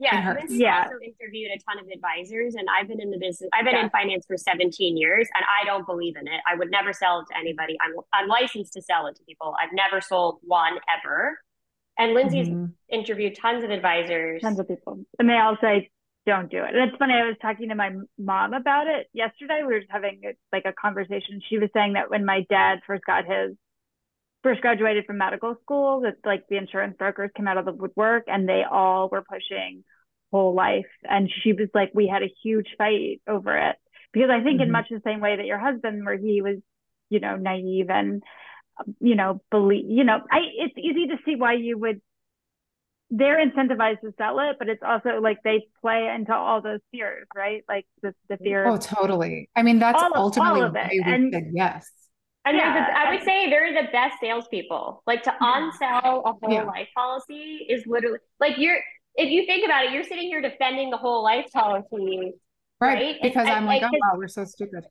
Yeah, 0.00 0.34
Lindsey's 0.36 0.58
yeah. 0.58 0.82
also 0.82 0.96
interviewed 1.04 1.52
a 1.52 1.58
ton 1.62 1.78
of 1.78 1.88
advisors, 1.88 2.56
and 2.56 2.66
I've 2.76 2.88
been 2.88 3.00
in 3.00 3.12
the 3.12 3.18
business. 3.18 3.48
I've 3.52 3.64
been 3.64 3.74
yeah. 3.74 3.84
in 3.84 3.90
finance 3.90 4.24
for 4.26 4.36
17 4.36 4.96
years, 4.96 5.28
and 5.36 5.44
I 5.44 5.64
don't 5.66 5.86
believe 5.86 6.16
in 6.16 6.26
it. 6.26 6.40
I 6.50 6.56
would 6.56 6.72
never 6.72 6.92
sell 6.92 7.20
it 7.20 7.26
to 7.32 7.38
anybody. 7.38 7.76
I'm 7.80 7.92
I'm 8.12 8.26
licensed 8.26 8.72
to 8.72 8.82
sell 8.82 9.06
it 9.06 9.14
to 9.16 9.22
people. 9.22 9.54
I've 9.62 9.72
never 9.72 10.00
sold 10.00 10.40
one 10.42 10.78
ever. 10.90 11.38
And 12.00 12.14
Lindsey's 12.14 12.48
mm-hmm. 12.48 12.66
interviewed 12.88 13.36
tons 13.36 13.62
of 13.62 13.70
advisors. 13.70 14.40
Tons 14.40 14.58
of 14.58 14.66
people. 14.66 15.04
And 15.18 15.28
they 15.28 15.34
all 15.34 15.58
say, 15.60 15.90
don't 16.24 16.50
do 16.50 16.64
it. 16.64 16.74
And 16.74 16.88
it's 16.88 16.96
funny, 16.98 17.12
I 17.12 17.26
was 17.26 17.36
talking 17.42 17.68
to 17.68 17.74
my 17.74 17.90
mom 18.18 18.54
about 18.54 18.86
it 18.86 19.08
yesterday. 19.12 19.58
We 19.60 19.74
were 19.74 19.80
just 19.80 19.92
having 19.92 20.22
like 20.50 20.64
a 20.64 20.72
conversation. 20.72 21.42
She 21.46 21.58
was 21.58 21.68
saying 21.74 21.92
that 21.94 22.08
when 22.08 22.24
my 22.24 22.46
dad 22.48 22.80
first 22.86 23.04
got 23.04 23.26
his, 23.26 23.54
first 24.42 24.62
graduated 24.62 25.04
from 25.04 25.18
medical 25.18 25.56
school, 25.62 26.00
that 26.00 26.14
like 26.24 26.44
the 26.48 26.56
insurance 26.56 26.96
brokers 26.98 27.30
came 27.36 27.46
out 27.46 27.58
of 27.58 27.66
the 27.66 27.72
woodwork 27.72 28.24
and 28.28 28.48
they 28.48 28.62
all 28.70 29.10
were 29.10 29.22
pushing 29.22 29.84
whole 30.32 30.54
life. 30.54 30.86
And 31.04 31.30
she 31.42 31.52
was 31.52 31.68
like, 31.74 31.90
we 31.92 32.06
had 32.06 32.22
a 32.22 32.34
huge 32.42 32.68
fight 32.78 33.20
over 33.28 33.58
it. 33.58 33.76
Because 34.14 34.30
I 34.30 34.42
think 34.42 34.60
mm-hmm. 34.60 34.68
in 34.68 34.72
much 34.72 34.86
the 34.90 35.02
same 35.04 35.20
way 35.20 35.36
that 35.36 35.44
your 35.44 35.58
husband, 35.58 36.06
where 36.06 36.16
he 36.16 36.40
was, 36.40 36.56
you 37.10 37.20
know, 37.20 37.36
naive 37.36 37.90
and 37.90 38.22
you 39.00 39.14
know, 39.14 39.40
believe, 39.50 39.84
you 39.88 40.04
know, 40.04 40.20
I, 40.30 40.38
it's 40.58 40.78
easy 40.78 41.08
to 41.08 41.16
see 41.24 41.36
why 41.36 41.54
you 41.54 41.78
would, 41.78 42.00
they're 43.10 43.44
incentivized 43.44 44.00
to 44.02 44.14
sell 44.18 44.38
it, 44.38 44.56
but 44.58 44.68
it's 44.68 44.82
also 44.86 45.20
like 45.20 45.38
they 45.42 45.66
play 45.80 46.08
into 46.14 46.32
all 46.34 46.62
those 46.62 46.80
fears, 46.92 47.26
right? 47.34 47.64
Like 47.68 47.86
the, 48.02 48.14
the 48.28 48.36
fear. 48.36 48.66
Oh, 48.66 48.76
totally. 48.76 49.50
I 49.56 49.62
mean, 49.62 49.78
that's 49.78 50.00
all 50.00 50.12
ultimately 50.14 50.60
all 50.60 50.66
of 50.68 50.76
it. 50.76 50.92
and, 51.04 51.32
said 51.32 51.50
yes. 51.52 51.90
And 52.44 52.56
yeah. 52.56 52.86
a, 52.88 53.08
I 53.08 53.12
would 53.12 53.24
say 53.24 53.50
they're 53.50 53.74
the 53.74 53.88
best 53.90 54.14
salespeople. 54.20 55.02
Like 55.06 55.24
to 55.24 55.34
yeah. 55.40 55.70
unsell 55.70 56.22
a 56.24 56.32
whole 56.32 56.52
yeah. 56.52 56.62
life 56.62 56.88
policy 56.94 57.66
is 57.68 57.84
literally 57.86 58.18
like 58.38 58.58
you're, 58.58 58.78
if 59.16 59.28
you 59.28 59.44
think 59.44 59.64
about 59.64 59.84
it, 59.84 59.92
you're 59.92 60.04
sitting 60.04 60.28
here 60.28 60.40
defending 60.40 60.90
the 60.90 60.96
whole 60.96 61.22
life 61.22 61.46
policy. 61.52 62.32
Right. 62.80 62.94
right? 62.94 63.16
Because 63.20 63.46
and, 63.46 63.50
I'm 63.50 63.66
like, 63.66 63.82
like, 63.82 63.90
oh, 63.92 63.98
wow, 64.00 64.18
we're 64.18 64.28
so 64.28 64.44
stupid. 64.44 64.84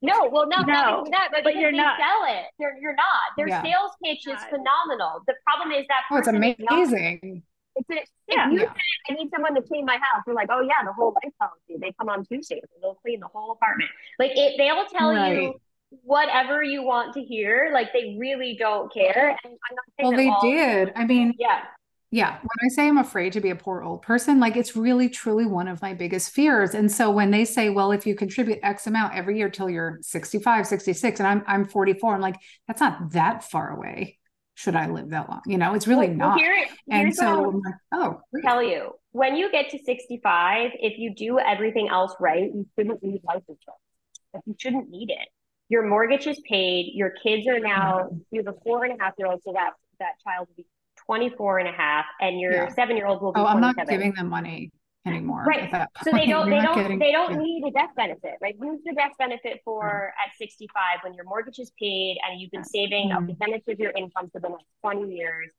No, 0.00 0.28
well, 0.30 0.46
no, 0.46 0.58
no, 0.62 1.04
that, 1.10 1.28
but, 1.32 1.42
but 1.42 1.56
you're 1.56 1.72
not. 1.72 1.98
sell 1.98 2.32
it. 2.32 2.44
You're, 2.60 2.74
you're 2.80 2.94
not. 2.94 3.34
Their 3.36 3.48
yeah. 3.48 3.62
sales 3.62 3.90
pitch 4.02 4.26
is 4.28 4.40
phenomenal. 4.44 5.22
The 5.26 5.34
problem 5.44 5.72
is 5.72 5.86
that 5.88 6.02
oh, 6.10 6.18
it's 6.18 6.28
amazing. 6.28 7.42
It's 7.74 7.90
a, 7.90 7.94
yeah. 8.28 8.50
you 8.50 8.60
yeah. 8.60 8.72
I 9.10 9.14
need 9.14 9.30
someone 9.32 9.54
to 9.56 9.62
clean 9.62 9.84
my 9.84 9.96
house. 9.96 10.22
We're 10.26 10.34
like, 10.34 10.48
oh 10.50 10.60
yeah, 10.60 10.84
the 10.84 10.92
whole 10.92 11.14
life 11.22 11.32
policy. 11.40 11.80
They 11.80 11.92
come 11.98 12.08
on 12.08 12.24
Tuesdays 12.24 12.62
and 12.62 12.82
they'll 12.82 12.98
clean 13.02 13.20
the 13.20 13.28
whole 13.28 13.52
apartment. 13.52 13.90
Like 14.18 14.32
it, 14.36 14.54
they'll 14.56 14.86
tell 14.86 15.10
right. 15.10 15.34
you 15.34 15.60
whatever 16.02 16.62
you 16.62 16.82
want 16.82 17.14
to 17.14 17.22
hear. 17.22 17.70
Like 17.72 17.92
they 17.92 18.16
really 18.18 18.56
don't 18.58 18.92
care. 18.92 19.36
And 19.44 19.52
I'm 19.52 19.74
not 19.74 19.84
saying 19.98 20.08
well, 20.08 20.16
they 20.16 20.28
all, 20.28 20.42
did. 20.42 20.92
I 20.94 21.04
mean, 21.06 21.34
yeah, 21.38 21.62
yeah. 22.10 22.38
When 22.38 22.64
I 22.64 22.68
say 22.68 22.88
I'm 22.88 22.98
afraid 22.98 23.34
to 23.34 23.40
be 23.40 23.50
a 23.50 23.56
poor 23.56 23.82
old 23.82 24.02
person, 24.02 24.40
like 24.40 24.56
it's 24.56 24.74
really 24.74 25.10
truly 25.10 25.44
one 25.44 25.68
of 25.68 25.82
my 25.82 25.92
biggest 25.92 26.30
fears. 26.30 26.74
And 26.74 26.90
so 26.90 27.10
when 27.10 27.30
they 27.30 27.44
say, 27.44 27.68
well, 27.68 27.92
if 27.92 28.06
you 28.06 28.14
contribute 28.14 28.60
X 28.62 28.86
amount 28.86 29.14
every 29.14 29.36
year 29.36 29.50
till 29.50 29.68
you're 29.68 29.98
65, 30.00 30.66
66, 30.66 31.20
and 31.20 31.26
I'm 31.26 31.44
I'm 31.46 31.64
44, 31.66 32.14
I'm 32.14 32.20
like, 32.20 32.36
that's 32.66 32.80
not 32.80 33.12
that 33.12 33.44
far 33.44 33.76
away. 33.76 34.18
Should 34.54 34.74
I 34.74 34.88
live 34.88 35.10
that 35.10 35.28
long? 35.28 35.42
You 35.46 35.58
know, 35.58 35.74
it's 35.74 35.86
really 35.86 36.08
well, 36.08 36.30
not. 36.30 36.38
Here, 36.40 36.66
and 36.90 37.14
so 37.14 37.50
I'm 37.50 37.60
like, 37.60 37.74
oh, 37.92 38.20
tell 38.42 38.62
you, 38.62 38.92
when 39.12 39.36
you 39.36 39.52
get 39.52 39.70
to 39.70 39.78
65, 39.78 40.70
if 40.80 40.98
you 40.98 41.14
do 41.14 41.38
everything 41.38 41.88
else 41.88 42.14
right, 42.18 42.42
you 42.42 42.66
shouldn't 42.76 43.02
need 43.02 43.20
life 43.22 43.42
insurance. 43.48 44.46
You 44.46 44.56
shouldn't 44.58 44.88
need 44.88 45.10
it. 45.10 45.28
Your 45.68 45.86
mortgage 45.86 46.26
is 46.26 46.40
paid. 46.48 46.90
Your 46.94 47.12
kids 47.22 47.46
are 47.46 47.60
now, 47.60 48.08
you 48.30 48.42
have 48.44 48.52
a 48.52 48.58
four 48.64 48.84
and 48.84 48.98
a 48.98 49.04
half 49.04 49.12
year 49.18 49.28
old, 49.28 49.42
so 49.44 49.52
that 49.52 49.74
that 50.00 50.14
child 50.24 50.48
will 50.48 50.54
be 50.56 50.66
24 51.08 51.60
and 51.60 51.68
a 51.68 51.72
half 51.72 52.04
and 52.20 52.38
your 52.38 52.52
yeah. 52.52 52.68
seven 52.68 52.96
year 52.96 53.06
old 53.06 53.22
will 53.22 53.32
be 53.32 53.40
oh 53.40 53.46
i'm 53.46 53.60
not 53.60 53.74
giving 53.88 54.12
them 54.12 54.28
money 54.28 54.70
anymore. 55.08 55.44
Right. 55.44 55.70
So 56.02 56.10
they 56.12 56.26
don't 56.26 56.50
they 56.50 56.60
don't 56.60 56.76
getting, 56.76 56.98
they 56.98 57.12
don't 57.12 57.38
need 57.38 57.64
a 57.66 57.70
death 57.70 57.90
benefit 57.96 58.34
right? 58.40 58.54
Who's 58.58 58.80
the 58.84 58.94
death 58.94 59.12
benefit 59.18 59.60
for 59.64 59.82
mm-hmm. 59.82 60.30
at 60.30 60.36
65 60.38 60.98
when 61.02 61.14
your 61.14 61.24
mortgage 61.24 61.58
is 61.58 61.72
paid 61.78 62.18
and 62.28 62.40
you've 62.40 62.50
been 62.50 62.64
saving 62.64 63.10
mm-hmm. 63.10 63.24
a 63.24 63.34
percentage 63.34 63.62
of 63.68 63.78
your 63.78 63.92
income 63.92 64.30
for 64.32 64.40
the 64.40 64.48
next 64.48 64.66
20 64.82 65.10
years? 65.12 65.50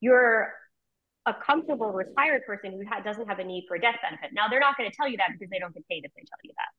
You're 0.00 0.52
a 1.26 1.34
comfortable 1.34 1.92
retired 1.92 2.44
person 2.46 2.72
who 2.72 2.84
ha- 2.86 3.00
doesn't 3.00 3.26
have 3.28 3.38
a 3.38 3.44
need 3.44 3.64
for 3.66 3.76
a 3.76 3.80
death 3.80 3.96
benefit. 4.02 4.30
Now 4.32 4.48
they're 4.48 4.60
not 4.60 4.76
going 4.76 4.90
to 4.90 4.96
tell 4.96 5.08
you 5.08 5.16
that 5.18 5.30
because 5.32 5.50
they 5.50 5.58
don't 5.58 5.74
get 5.74 5.86
paid 5.88 6.04
if 6.04 6.12
they 6.14 6.22
tell 6.22 6.40
you 6.42 6.52
that 6.56 6.70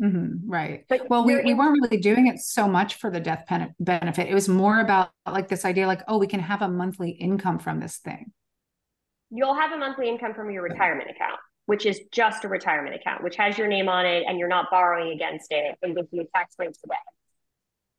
Mm-hmm, 0.00 0.48
right. 0.48 0.84
But 0.88 1.10
well, 1.10 1.24
we, 1.24 1.40
we 1.42 1.54
weren't 1.54 1.78
really 1.82 2.00
doing 2.00 2.28
it 2.28 2.38
so 2.38 2.68
much 2.68 2.94
for 2.94 3.10
the 3.10 3.20
death 3.20 3.44
pen- 3.48 3.74
benefit. 3.80 4.28
It 4.28 4.34
was 4.34 4.48
more 4.48 4.80
about 4.80 5.10
like 5.26 5.48
this 5.48 5.64
idea, 5.64 5.86
like, 5.86 6.02
oh, 6.06 6.18
we 6.18 6.26
can 6.26 6.40
have 6.40 6.62
a 6.62 6.68
monthly 6.68 7.10
income 7.10 7.58
from 7.58 7.80
this 7.80 7.96
thing. 7.96 8.32
You'll 9.30 9.54
have 9.54 9.72
a 9.72 9.76
monthly 9.76 10.08
income 10.08 10.34
from 10.34 10.50
your 10.50 10.62
retirement 10.62 11.10
account. 11.10 11.40
which 11.68 11.84
is 11.84 12.00
just 12.12 12.44
a 12.44 12.48
retirement 12.48 12.94
account, 12.94 13.22
which 13.22 13.36
has 13.36 13.58
your 13.58 13.68
name 13.68 13.90
on 13.90 14.06
it 14.06 14.24
and 14.26 14.38
you're 14.38 14.48
not 14.48 14.70
borrowing 14.70 15.12
against 15.12 15.48
it 15.50 15.76
and 15.82 15.94
gives 15.94 16.08
you 16.12 16.26
tax 16.34 16.56
break 16.56 16.72
today. 16.72 16.94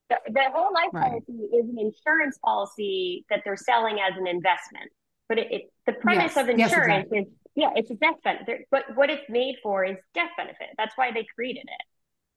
The, 0.10 0.18
the 0.28 0.42
whole 0.52 0.74
life 0.74 0.90
right. 0.92 1.12
policy 1.12 1.34
is 1.56 1.70
an 1.70 1.78
insurance 1.78 2.40
policy 2.44 3.26
that 3.30 3.42
they're 3.46 3.56
selling 3.56 4.00
as 4.00 4.18
an 4.18 4.26
investment. 4.26 4.90
But 5.28 5.38
it, 5.38 5.52
it 5.52 5.62
the 5.86 5.94
premise 5.94 6.34
yes. 6.36 6.38
of 6.38 6.50
insurance 6.50 6.72
yes, 6.78 6.80
exactly. 6.80 7.20
is 7.20 7.28
yeah, 7.56 7.72
it's 7.76 7.92
a 7.92 7.96
death 7.96 8.16
benefit. 8.24 8.68
But 8.72 8.96
what 8.96 9.10
it's 9.10 9.30
made 9.30 9.56
for 9.62 9.84
is 9.84 9.98
death 10.14 10.32
benefit. 10.38 10.70
That's 10.78 10.94
why 10.96 11.12
they 11.12 11.26
created 11.36 11.64
it. 11.64 11.86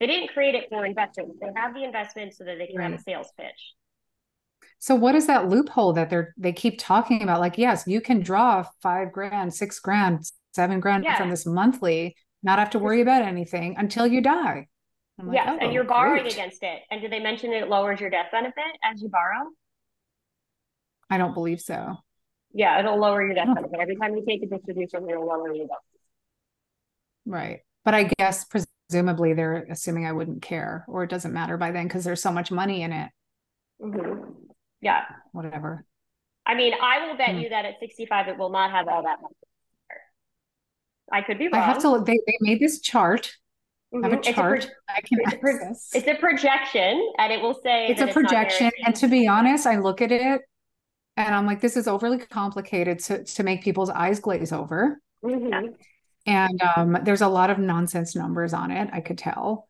They 0.01 0.07
didn't 0.07 0.31
create 0.31 0.55
it 0.55 0.69
for 0.69 0.85
investors. 0.85 1.27
They 1.41 1.49
have 1.55 1.75
the 1.75 1.85
investment 1.85 2.35
so 2.35 2.45
that 2.45 2.59
they 2.59 2.67
can 2.67 2.77
right. 2.77 2.91
have 2.91 2.99
a 2.99 3.03
sales 3.03 3.29
pitch. 3.39 3.75
So 4.79 4.97
what 4.97 5.15
is 5.15 5.29
that 5.29 5.49
loophole 5.49 5.93
that 5.93 6.11
they're 6.11 6.35
they 6.37 6.53
keep 6.53 6.79
talking 6.79 7.23
about? 7.23 7.41
Like, 7.41 7.57
yes, 7.57 7.85
you 7.87 8.01
can 8.01 8.21
draw 8.21 8.65
five 8.81 9.13
grand, 9.13 9.55
six 9.55 9.79
grand, 9.79 10.25
seven 10.55 10.81
grand 10.81 11.05
yeah. 11.05 11.17
from 11.17 11.31
this 11.31 11.47
monthly, 11.47 12.17
not 12.43 12.59
have 12.59 12.71
to 12.71 12.81
worry 12.81 13.01
about 13.01 13.23
anything 13.23 13.77
until 13.79 14.07
you 14.07 14.21
die. 14.21 14.67
Like, 15.19 15.35
yes, 15.35 15.49
oh, 15.51 15.65
and 15.65 15.73
you're 15.73 15.85
borrowing 15.85 16.23
great. 16.23 16.33
against 16.33 16.63
it. 16.65 16.81
And 16.91 17.01
did 17.01 17.13
they 17.13 17.21
mention 17.21 17.53
it 17.53 17.69
lowers 17.69 18.01
your 18.01 18.11
death 18.11 18.27
benefit 18.33 18.65
as 18.83 19.01
you 19.01 19.09
borrow? 19.09 19.51
I 21.09 21.19
don't 21.19 21.35
believe 21.35 21.61
so. 21.61 21.97
Yeah, 22.55 22.79
it'll 22.79 22.99
lower 22.99 23.25
your 23.25 23.35
death 23.35 23.49
oh. 23.51 23.55
benefit. 23.55 23.79
Every 23.81 23.97
time 23.97 24.15
you 24.15 24.25
take 24.27 24.43
a 24.43 24.47
distribution, 24.47 25.09
it'll 25.09 25.27
lower 25.27 25.55
your 25.55 25.67
death. 25.67 25.77
Right. 27.25 27.61
But 27.85 27.95
I 27.95 28.05
guess 28.19 28.45
presumably 28.45 29.35
they're 29.35 29.67
assuming 29.71 30.07
I 30.07 30.13
wouldn't 30.13 30.43
care 30.43 30.85
or 30.89 31.05
it 31.05 31.11
doesn't 31.11 31.33
matter 31.33 31.57
by 31.57 31.73
then 31.73 31.89
because 31.89 32.05
there's 32.05 32.23
so 32.23 32.33
much 32.33 32.51
money 32.51 32.83
in 32.83 32.93
it. 32.93 33.11
Mm-hmm. 33.81 34.31
Yeah. 34.81 35.03
Whatever. 35.33 35.85
I 36.45 36.55
mean, 36.55 36.75
I 36.81 37.07
will 37.07 37.17
bet 37.17 37.31
hmm. 37.31 37.39
you 37.39 37.49
that 37.51 37.65
at 37.65 37.75
65, 37.81 38.29
it 38.29 38.39
will 38.39 38.51
not 38.51 38.71
have 38.73 38.89
all 38.89 39.03
that 39.05 39.23
money. 39.23 39.35
I 41.11 41.23
could 41.23 41.39
be 41.39 41.45
wrong. 41.45 41.55
I 41.55 41.65
have 41.65 41.79
to 41.81 41.91
look. 41.91 42.07
They, 42.07 42.19
they 42.27 42.39
made 42.41 42.59
this 42.59 42.81
chart. 42.81 43.33
Mm-hmm. 43.95 44.05
I 44.05 44.09
have 44.09 44.19
a 44.19 44.23
mm-hmm. 44.23 44.35
chart. 44.35 44.65
It's 44.65 44.67
a, 44.67 44.69
pro- 44.69 44.95
I 44.97 45.01
can 45.01 45.19
it's, 45.21 45.35
a 45.35 45.39
pro- 45.39 46.01
it's 46.01 46.09
a 46.09 46.15
projection, 46.15 47.13
and 47.19 47.33
it 47.33 47.43
will 47.43 47.61
say 47.63 47.89
it's 47.89 48.01
a 48.01 48.07
projection. 48.07 48.71
and 48.85 48.97
to 48.97 49.09
be 49.09 49.29
honest, 49.29 49.67
I 49.67 49.79
look 49.79 50.01
at 50.01 50.11
it 50.11 50.41
and 51.17 51.35
I'm 51.35 51.47
like, 51.47 51.61
this 51.61 51.77
is 51.77 51.87
overly 51.87 52.19
complicated 52.19 52.99
to 53.01 53.25
to 53.25 53.43
make 53.43 53.63
people's 53.63 53.91
eyes 53.91 54.21
glaze 54.21 54.53
over. 54.53 55.01
Mm-hmm. 55.25 55.75
And 56.27 56.63
um, 56.77 56.99
there's 57.03 57.21
a 57.21 57.29
lot 57.29 57.51
of 57.51 57.59
nonsense 57.59 58.15
numbers 58.15 58.55
on 58.55 58.71
it. 58.71 58.89
I 58.93 59.01
could 59.01 59.19
tell. 59.19 59.69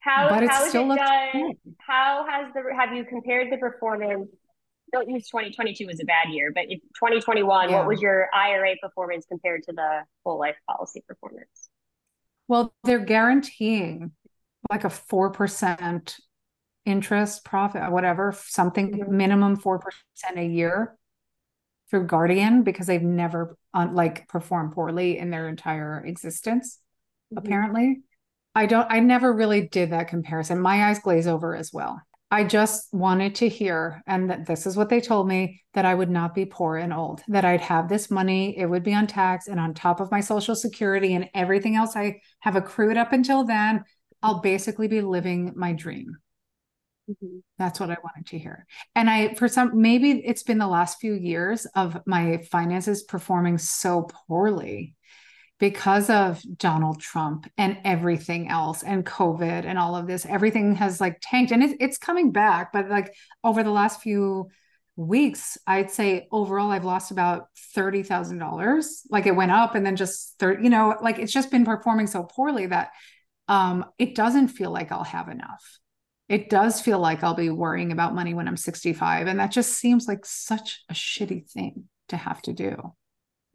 How 0.00 0.30
but 0.30 0.48
how 0.48 0.64
is 0.64 0.74
it 0.74 0.78
done? 0.78 1.52
How 1.78 2.26
has 2.28 2.52
the 2.54 2.62
have 2.76 2.94
you 2.94 3.04
compared 3.04 3.52
the 3.52 3.58
performance? 3.58 4.30
Don't 4.92 5.08
use 5.08 5.28
2022 5.28 5.88
as 5.88 6.00
a 6.00 6.04
bad 6.04 6.30
year, 6.30 6.50
but 6.52 6.64
if 6.68 6.80
2021, 6.94 7.68
yeah. 7.68 7.76
what 7.76 7.86
was 7.86 8.00
your 8.00 8.28
IRA 8.34 8.74
performance 8.82 9.24
compared 9.28 9.62
to 9.64 9.72
the 9.72 10.00
whole 10.24 10.38
life 10.38 10.56
policy 10.68 11.04
performance? 11.06 11.68
Well, 12.48 12.74
they're 12.82 12.98
guaranteeing 12.98 14.10
like 14.68 14.84
a 14.84 14.90
four 14.90 15.30
percent 15.30 16.16
interest 16.90 17.44
profit, 17.44 17.90
whatever, 17.90 18.34
something 18.46 18.92
mm-hmm. 18.92 19.16
minimum 19.16 19.56
four 19.56 19.78
percent 19.78 20.38
a 20.38 20.44
year 20.44 20.96
through 21.90 22.06
Guardian 22.06 22.62
because 22.62 22.86
they've 22.86 23.02
never 23.02 23.56
uh, 23.72 23.88
like 23.92 24.28
performed 24.28 24.72
poorly 24.72 25.18
in 25.18 25.30
their 25.30 25.48
entire 25.48 26.04
existence. 26.04 26.78
Mm-hmm. 27.32 27.46
Apparently, 27.46 28.00
I 28.54 28.66
don't. 28.66 28.86
I 28.90 29.00
never 29.00 29.32
really 29.32 29.68
did 29.68 29.90
that 29.90 30.08
comparison. 30.08 30.60
My 30.60 30.88
eyes 30.88 30.98
glaze 30.98 31.26
over 31.26 31.56
as 31.56 31.72
well. 31.72 32.00
I 32.32 32.44
just 32.44 32.94
wanted 32.94 33.34
to 33.36 33.48
hear, 33.48 34.02
and 34.06 34.30
that 34.30 34.46
this 34.46 34.64
is 34.64 34.76
what 34.76 34.88
they 34.88 35.00
told 35.00 35.26
me 35.26 35.62
that 35.74 35.84
I 35.84 35.94
would 35.94 36.10
not 36.10 36.32
be 36.32 36.44
poor 36.44 36.76
and 36.76 36.92
old, 36.92 37.22
that 37.26 37.44
I'd 37.44 37.60
have 37.60 37.88
this 37.88 38.08
money, 38.08 38.56
it 38.56 38.66
would 38.66 38.84
be 38.84 38.94
on 38.94 39.08
tax 39.08 39.48
and 39.48 39.58
on 39.58 39.74
top 39.74 39.98
of 39.98 40.12
my 40.12 40.20
social 40.20 40.54
security 40.54 41.14
and 41.14 41.28
everything 41.34 41.74
else 41.74 41.96
I 41.96 42.20
have 42.38 42.54
accrued 42.54 42.96
up 42.96 43.12
until 43.12 43.42
then. 43.42 43.82
I'll 44.22 44.40
basically 44.40 44.86
be 44.86 45.00
living 45.00 45.54
my 45.56 45.72
dream. 45.72 46.18
Mm-hmm. 47.10 47.38
That's 47.58 47.80
what 47.80 47.90
I 47.90 47.96
wanted 48.02 48.26
to 48.28 48.38
hear. 48.38 48.66
And 48.94 49.10
I, 49.10 49.34
for 49.34 49.48
some, 49.48 49.80
maybe 49.80 50.12
it's 50.24 50.42
been 50.42 50.58
the 50.58 50.68
last 50.68 51.00
few 51.00 51.14
years 51.14 51.66
of 51.74 51.98
my 52.06 52.38
finances 52.50 53.02
performing 53.02 53.58
so 53.58 54.08
poorly 54.28 54.94
because 55.58 56.08
of 56.08 56.40
Donald 56.56 57.00
Trump 57.00 57.50
and 57.58 57.78
everything 57.84 58.48
else 58.48 58.82
and 58.82 59.04
COVID 59.04 59.64
and 59.64 59.78
all 59.78 59.96
of 59.96 60.06
this. 60.06 60.24
Everything 60.24 60.76
has 60.76 61.00
like 61.00 61.18
tanked 61.20 61.52
and 61.52 61.62
it's, 61.62 61.74
it's 61.80 61.98
coming 61.98 62.32
back. 62.32 62.72
But 62.72 62.88
like 62.88 63.14
over 63.44 63.62
the 63.62 63.70
last 63.70 64.00
few 64.00 64.48
weeks, 64.96 65.58
I'd 65.66 65.90
say 65.90 66.28
overall, 66.30 66.70
I've 66.70 66.84
lost 66.84 67.10
about 67.10 67.48
$30,000. 67.76 69.00
Like 69.10 69.26
it 69.26 69.36
went 69.36 69.52
up 69.52 69.74
and 69.74 69.84
then 69.84 69.96
just 69.96 70.38
30, 70.38 70.62
you 70.62 70.70
know, 70.70 70.96
like 71.02 71.18
it's 71.18 71.32
just 71.32 71.50
been 71.50 71.64
performing 71.64 72.06
so 72.06 72.22
poorly 72.22 72.66
that 72.66 72.90
um, 73.48 73.84
it 73.98 74.14
doesn't 74.14 74.48
feel 74.48 74.70
like 74.70 74.92
I'll 74.92 75.04
have 75.04 75.28
enough 75.28 75.80
it 76.30 76.48
does 76.48 76.80
feel 76.80 77.00
like 77.00 77.24
I'll 77.24 77.34
be 77.34 77.50
worrying 77.50 77.90
about 77.90 78.14
money 78.14 78.34
when 78.34 78.46
I'm 78.46 78.56
65. 78.56 79.26
And 79.26 79.40
that 79.40 79.50
just 79.50 79.72
seems 79.72 80.06
like 80.06 80.24
such 80.24 80.84
a 80.88 80.94
shitty 80.94 81.50
thing 81.50 81.88
to 82.08 82.16
have 82.16 82.40
to 82.42 82.52
do. 82.52 82.76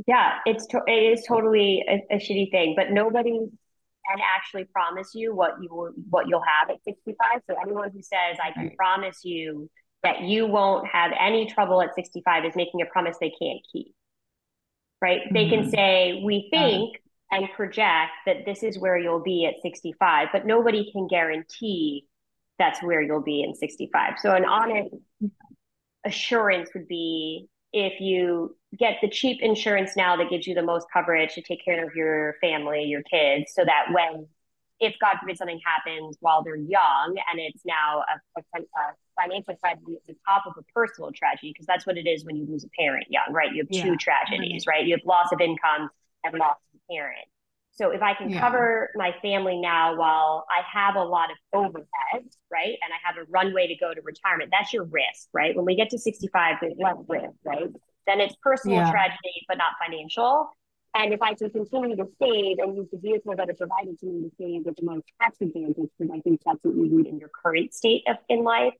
Yeah, 0.05 0.39
it's 0.45 0.67
to- 0.67 0.83
it 0.85 0.91
is 0.91 1.23
totally 1.25 1.85
a, 1.87 2.15
a 2.15 2.17
shitty 2.17 2.51
thing, 2.51 2.73
but 2.75 2.91
nobody 2.91 3.31
can 3.31 4.19
actually 4.21 4.65
promise 4.65 5.11
you 5.15 5.33
what 5.33 5.53
you 5.61 5.69
will, 5.73 5.91
what 6.09 6.27
you'll 6.27 6.43
have 6.43 6.69
at 6.69 6.83
65. 6.83 7.15
So 7.49 7.55
anyone 7.61 7.91
who 7.93 8.01
says 8.01 8.37
I 8.43 8.51
can 8.51 8.63
right. 8.63 8.77
promise 8.77 9.21
you 9.23 9.69
that 10.03 10.23
you 10.23 10.45
won't 10.45 10.85
have 10.85 11.13
any 11.17 11.49
trouble 11.49 11.81
at 11.81 11.95
65 11.95 12.43
is 12.43 12.57
making 12.57 12.81
a 12.81 12.85
promise 12.87 13.15
they 13.21 13.31
can't 13.41 13.61
keep. 13.71 13.95
Right? 15.01 15.21
Mm-hmm. 15.21 15.33
They 15.33 15.49
can 15.49 15.59
mm-hmm. 15.61 15.69
say 15.69 16.21
we 16.25 16.49
think 16.51 16.97
and 17.31 17.47
project 17.55 18.11
that 18.25 18.45
this 18.45 18.63
is 18.63 18.77
where 18.77 18.97
you'll 18.97 19.23
be 19.23 19.45
at 19.45 19.61
65, 19.61 20.27
but 20.33 20.45
nobody 20.45 20.91
can 20.91 21.07
guarantee 21.07 22.05
that's 22.57 22.81
where 22.81 23.01
you'll 23.01 23.23
be 23.23 23.43
in 23.43 23.55
65. 23.55 24.13
So 24.19 24.33
an 24.33 24.45
honest 24.45 24.93
assurance 26.05 26.69
would 26.73 26.87
be 26.87 27.47
if 27.73 27.99
you 27.99 28.55
get 28.77 28.97
the 29.01 29.09
cheap 29.09 29.39
insurance 29.41 29.97
now 29.97 30.15
that 30.15 30.29
gives 30.29 30.47
you 30.47 30.55
the 30.55 30.61
most 30.61 30.87
coverage 30.91 31.33
to 31.33 31.41
take 31.41 31.63
care 31.63 31.85
of 31.85 31.95
your 31.95 32.35
family, 32.41 32.83
your 32.83 33.03
kids, 33.03 33.51
so 33.53 33.65
that 33.65 33.87
when 33.91 34.27
if 34.79 34.95
God 34.99 35.17
forbid 35.19 35.37
something 35.37 35.59
happens 35.65 36.17
while 36.19 36.43
they're 36.43 36.55
young 36.55 37.15
and 37.31 37.39
it's 37.39 37.63
now 37.65 38.03
a, 38.37 38.39
a, 38.39 38.59
a 38.59 39.21
financial 39.21 39.55
tragedy 39.55 39.95
at 39.95 40.05
the 40.05 40.15
top 40.27 40.43
of 40.45 40.53
a 40.57 40.63
personal 40.73 41.11
tragedy, 41.13 41.51
because 41.53 41.65
that's 41.65 41.85
what 41.85 41.97
it 41.97 42.07
is 42.07 42.25
when 42.25 42.35
you 42.35 42.45
lose 42.45 42.65
a 42.65 42.69
parent 42.77 43.05
young, 43.09 43.31
right? 43.31 43.53
You 43.53 43.63
have 43.63 43.67
yeah. 43.69 43.83
two 43.83 43.95
tragedies, 43.95 44.65
right? 44.67 44.85
You 44.85 44.95
have 44.95 45.05
loss 45.05 45.31
of 45.31 45.39
income 45.39 45.89
and 46.23 46.37
loss 46.37 46.57
of 46.73 46.79
a 46.89 46.93
parent. 46.93 47.25
So 47.75 47.91
if 47.91 48.01
I 48.01 48.13
can 48.13 48.29
yeah. 48.29 48.39
cover 48.39 48.89
my 48.95 49.13
family 49.21 49.59
now 49.59 49.97
while 49.97 50.45
I 50.49 50.61
have 50.79 50.95
a 50.95 51.03
lot 51.03 51.29
of 51.29 51.37
overhead, 51.53 52.23
right, 52.49 52.77
and 52.81 52.91
I 52.93 52.97
have 53.03 53.17
a 53.17 53.29
runway 53.29 53.67
to 53.67 53.75
go 53.75 53.93
to 53.93 54.01
retirement, 54.01 54.49
that's 54.51 54.71
your 54.71 54.85
risk, 54.85 55.27
right? 55.33 55.55
When 55.55 55.65
we 55.65 55.75
get 55.75 55.89
to 55.89 55.99
65, 55.99 56.55
there's 56.61 56.73
less 56.77 56.95
risk, 57.07 57.35
right? 57.43 57.69
Then 58.07 58.21
it's 58.21 58.35
personal 58.41 58.77
yeah. 58.77 58.91
tragedy, 58.91 59.45
but 59.47 59.57
not 59.57 59.73
financial. 59.83 60.49
And 60.95 61.13
if 61.13 61.21
I 61.21 61.33
can 61.33 61.49
continue 61.49 61.97
to 61.97 62.07
save 62.21 62.59
and 62.59 62.77
use 62.77 62.87
the 62.89 62.97
vehicles 62.97 63.35
that 63.37 63.49
are 63.49 63.53
provided 63.53 63.99
to 63.99 64.05
me 64.05 64.29
to 64.29 64.31
save 64.39 64.65
with 64.65 64.77
the 64.77 64.85
most 64.85 65.03
tax 65.21 65.35
advantage, 65.41 65.75
because 65.75 66.13
I 66.13 66.21
think 66.21 66.41
that's 66.45 66.59
what 66.61 66.75
you 66.75 66.87
need 66.87 67.07
in 67.07 67.19
your 67.19 67.29
current 67.43 67.73
state 67.73 68.03
of 68.07 68.15
in 68.29 68.45
life. 68.45 68.73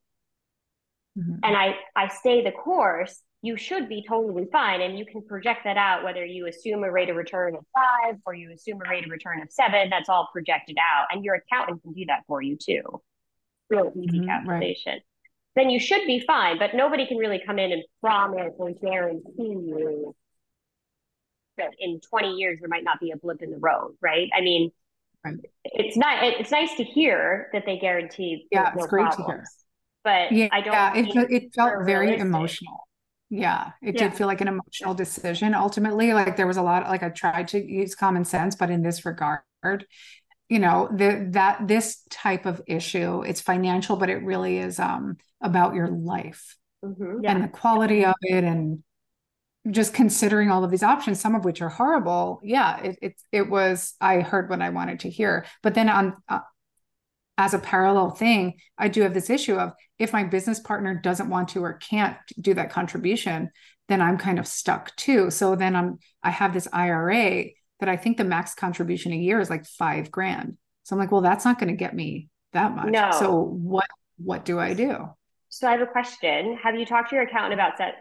Mm-hmm. 1.20 1.40
And 1.44 1.58
I 1.58 1.76
I 1.96 2.08
stay 2.08 2.44
the 2.44 2.52
course, 2.52 3.22
you 3.46 3.58
should 3.58 3.88
be 3.88 4.04
totally 4.08 4.48
fine. 4.52 4.82
And 4.82 4.98
you 4.98 5.06
can 5.06 5.22
project 5.22 5.66
that 5.66 5.78
out 5.78 6.04
whether 6.04 6.26
you 6.26 6.48
assume 6.48 6.84
a 6.84 6.92
rate 6.92 7.10
of 7.10 7.16
return 7.16 7.56
of 7.56 7.64
five 7.76 8.16
or 8.26 8.34
you 8.34 8.52
assume 8.52 8.80
a 8.84 8.90
rate 8.90 9.06
of 9.06 9.12
return 9.12 9.42
of 9.42 9.52
seven. 9.52 9.90
That's 9.90 10.10
all 10.10 10.30
projected 10.34 10.78
out. 10.80 11.08
And 11.12 11.24
your 11.24 11.36
accountant 11.36 11.84
can 11.84 11.94
do 11.94 12.06
that 12.08 12.24
for 12.28 12.42
you 12.42 12.58
too. 12.58 12.82
Real 13.70 13.92
easy 13.96 14.20
mm-hmm, 14.20 14.28
calculation. 14.28 14.94
Right. 14.94 15.02
Then 15.56 15.70
you 15.70 15.80
should 15.80 16.06
be 16.08 16.24
fine, 16.26 16.58
but 16.58 16.72
nobody 16.74 17.06
can 17.06 17.18
really 17.18 17.42
come 17.46 17.60
in 17.60 17.72
and 17.72 17.84
promise 18.02 18.54
or 18.58 18.72
guarantee 18.72 19.24
you 19.38 20.16
that 21.58 21.70
in 21.80 22.02
20 22.02 22.34
years 22.34 22.60
there 22.60 22.68
might 22.68 22.84
not 22.84 23.00
be 23.00 23.12
a 23.12 23.18
blip 23.18 23.42
in 23.42 23.52
the 23.52 23.58
road, 23.58 23.96
right? 24.02 24.30
I 24.36 24.42
mean, 24.42 24.72
right. 25.24 25.36
it's 25.64 25.96
not 25.96 26.24
it's 26.24 26.52
nice 26.52 26.76
to 26.78 26.84
hear 26.84 27.50
that 27.54 27.64
they 27.66 27.78
guarantee 27.78 28.48
yeah, 28.52 28.72
it's 28.74 28.82
no 28.82 28.88
great 28.88 29.06
problems, 29.06 29.28
to 29.28 29.32
hear. 29.32 29.46
But 30.04 30.32
yeah, 30.32 30.50
I 30.52 30.62
don't 30.62 30.74
yeah, 30.74 31.24
it, 31.24 31.32
it 31.32 31.54
felt 31.56 31.86
very 31.86 32.08
realistic. 32.08 32.26
emotional 32.26 32.86
yeah, 33.36 33.72
it 33.82 33.96
yeah. 33.96 34.04
did 34.04 34.18
feel 34.18 34.28
like 34.28 34.42
an 34.42 34.48
emotional 34.48 34.94
decision 34.94 35.54
ultimately. 35.54 36.14
Like 36.14 36.38
there 36.38 36.48
was 36.48 36.58
a 36.58 36.62
lot, 36.62 36.88
like 36.88 37.04
I 37.04 37.10
tried 37.10 37.50
to 37.50 37.60
use 37.60 37.96
common 37.96 38.26
sense, 38.26 38.56
but 38.56 38.70
in 38.70 38.82
this 38.82 39.06
regard, 39.06 39.42
you 40.50 40.60
know, 40.60 40.90
the, 40.92 41.28
that 41.32 41.68
this 41.68 42.04
type 42.10 42.46
of 42.46 42.62
issue, 42.68 43.22
it's 43.24 43.42
financial, 43.42 43.98
but 43.98 44.10
it 44.10 44.24
really 44.24 44.58
is 44.58 44.80
um, 44.80 45.18
about 45.42 45.76
your 45.76 45.88
life 45.88 46.56
mm-hmm. 46.84 47.24
yeah. 47.24 47.32
and 47.32 47.44
the 47.44 47.48
quality 47.48 48.06
of 48.06 48.16
it 48.22 48.44
and 48.44 48.84
just 49.72 49.94
considering 49.94 50.52
all 50.52 50.64
of 50.64 50.70
these 50.70 50.84
options, 50.84 51.20
some 51.20 51.34
of 51.34 51.44
which 51.44 51.62
are 51.62 51.70
horrible. 51.70 52.40
Yeah, 52.44 52.80
it, 52.82 53.00
it, 53.02 53.16
it 53.32 53.50
was, 53.50 53.96
I 54.00 54.22
heard 54.22 54.50
what 54.50 54.62
I 54.62 54.70
wanted 54.70 55.00
to 55.02 55.10
hear. 55.10 55.46
But 55.64 55.74
then 55.74 55.90
on, 55.90 56.16
uh, 56.30 56.40
as 57.38 57.54
a 57.54 57.60
parallel 57.60 58.12
thing, 58.12 58.56
I 58.78 58.88
do 58.88 59.02
have 59.02 59.14
this 59.14 59.30
issue 59.30 59.56
of 59.56 59.74
if 60.00 60.14
my 60.14 60.24
business 60.24 60.60
partner 60.60 60.94
doesn't 60.96 61.30
want 61.30 61.50
to 61.50 61.64
or 61.64 61.74
can't 61.74 62.18
do 62.40 62.54
that 62.54 62.72
contribution, 62.72 63.50
then 63.88 64.02
I'm 64.02 64.18
kind 64.18 64.40
of 64.40 64.48
stuck 64.48 64.96
too. 64.96 65.30
So 65.30 65.56
then 65.56 65.76
I'm 65.76 66.00
I 66.24 66.32
have 66.32 66.54
this 66.54 66.68
IRA 66.72 67.46
that 67.80 67.90
I 67.90 67.98
think 67.98 68.18
the 68.18 68.24
max 68.24 68.56
contribution 68.56 69.12
a 69.12 69.18
year 69.18 69.40
is 69.40 69.50
like 69.50 69.66
five 69.66 70.12
grand. 70.12 70.58
So 70.84 70.96
I'm 70.96 71.00
like, 71.00 71.12
well, 71.12 71.22
that's 71.22 71.46
not 71.46 71.60
going 71.60 71.70
to 71.70 71.78
get 71.78 71.96
me 71.96 72.30
that 72.54 72.76
much. 72.76 72.88
No. 72.88 73.12
So 73.12 73.42
what 73.42 73.88
what 74.18 74.46
do 74.46 74.60
I 74.60 74.74
do? 74.74 75.10
So 75.50 75.68
I 75.68 75.72
have 75.72 75.82
a 75.82 75.88
question. 75.88 76.58
Have 76.62 76.76
you 76.76 76.86
talked 76.86 77.10
to 77.10 77.16
your 77.16 77.26
accountant 77.26 77.54
about 77.54 77.78
set 77.78 77.96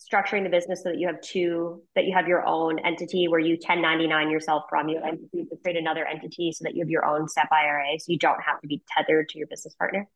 structuring 0.00 0.44
the 0.44 0.48
business 0.48 0.82
so 0.82 0.90
that 0.90 0.98
you 0.98 1.06
have 1.06 1.20
two 1.20 1.82
that 1.94 2.04
you 2.04 2.14
have 2.14 2.26
your 2.26 2.46
own 2.46 2.78
entity 2.80 3.28
where 3.28 3.40
you 3.40 3.54
1099 3.54 4.30
yourself 4.30 4.64
from 4.68 4.88
your 4.88 5.04
entity 5.04 5.44
to 5.44 5.56
create 5.62 5.76
another 5.76 6.06
entity 6.06 6.52
so 6.52 6.64
that 6.64 6.74
you 6.74 6.82
have 6.82 6.90
your 6.90 7.04
own 7.04 7.28
SEP 7.28 7.48
IRA 7.52 7.98
so 7.98 8.10
you 8.10 8.18
don't 8.18 8.40
have 8.42 8.60
to 8.60 8.66
be 8.66 8.82
tethered 8.96 9.28
to 9.28 9.38
your 9.38 9.46
business 9.46 9.74
partner? 9.74 10.08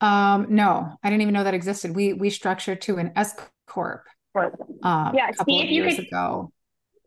Um, 0.00 0.46
no, 0.50 0.96
I 1.02 1.10
didn't 1.10 1.22
even 1.22 1.34
know 1.34 1.44
that 1.44 1.54
existed. 1.54 1.94
We 1.94 2.12
we 2.12 2.30
structured 2.30 2.80
to 2.82 2.96
an 2.98 3.12
S 3.16 3.34
corp. 3.66 4.04
Um, 4.34 5.14
yeah, 5.14 5.30
couple 5.32 5.60
of 5.60 5.68
years 5.68 5.96
could, 5.96 6.06
ago. 6.06 6.52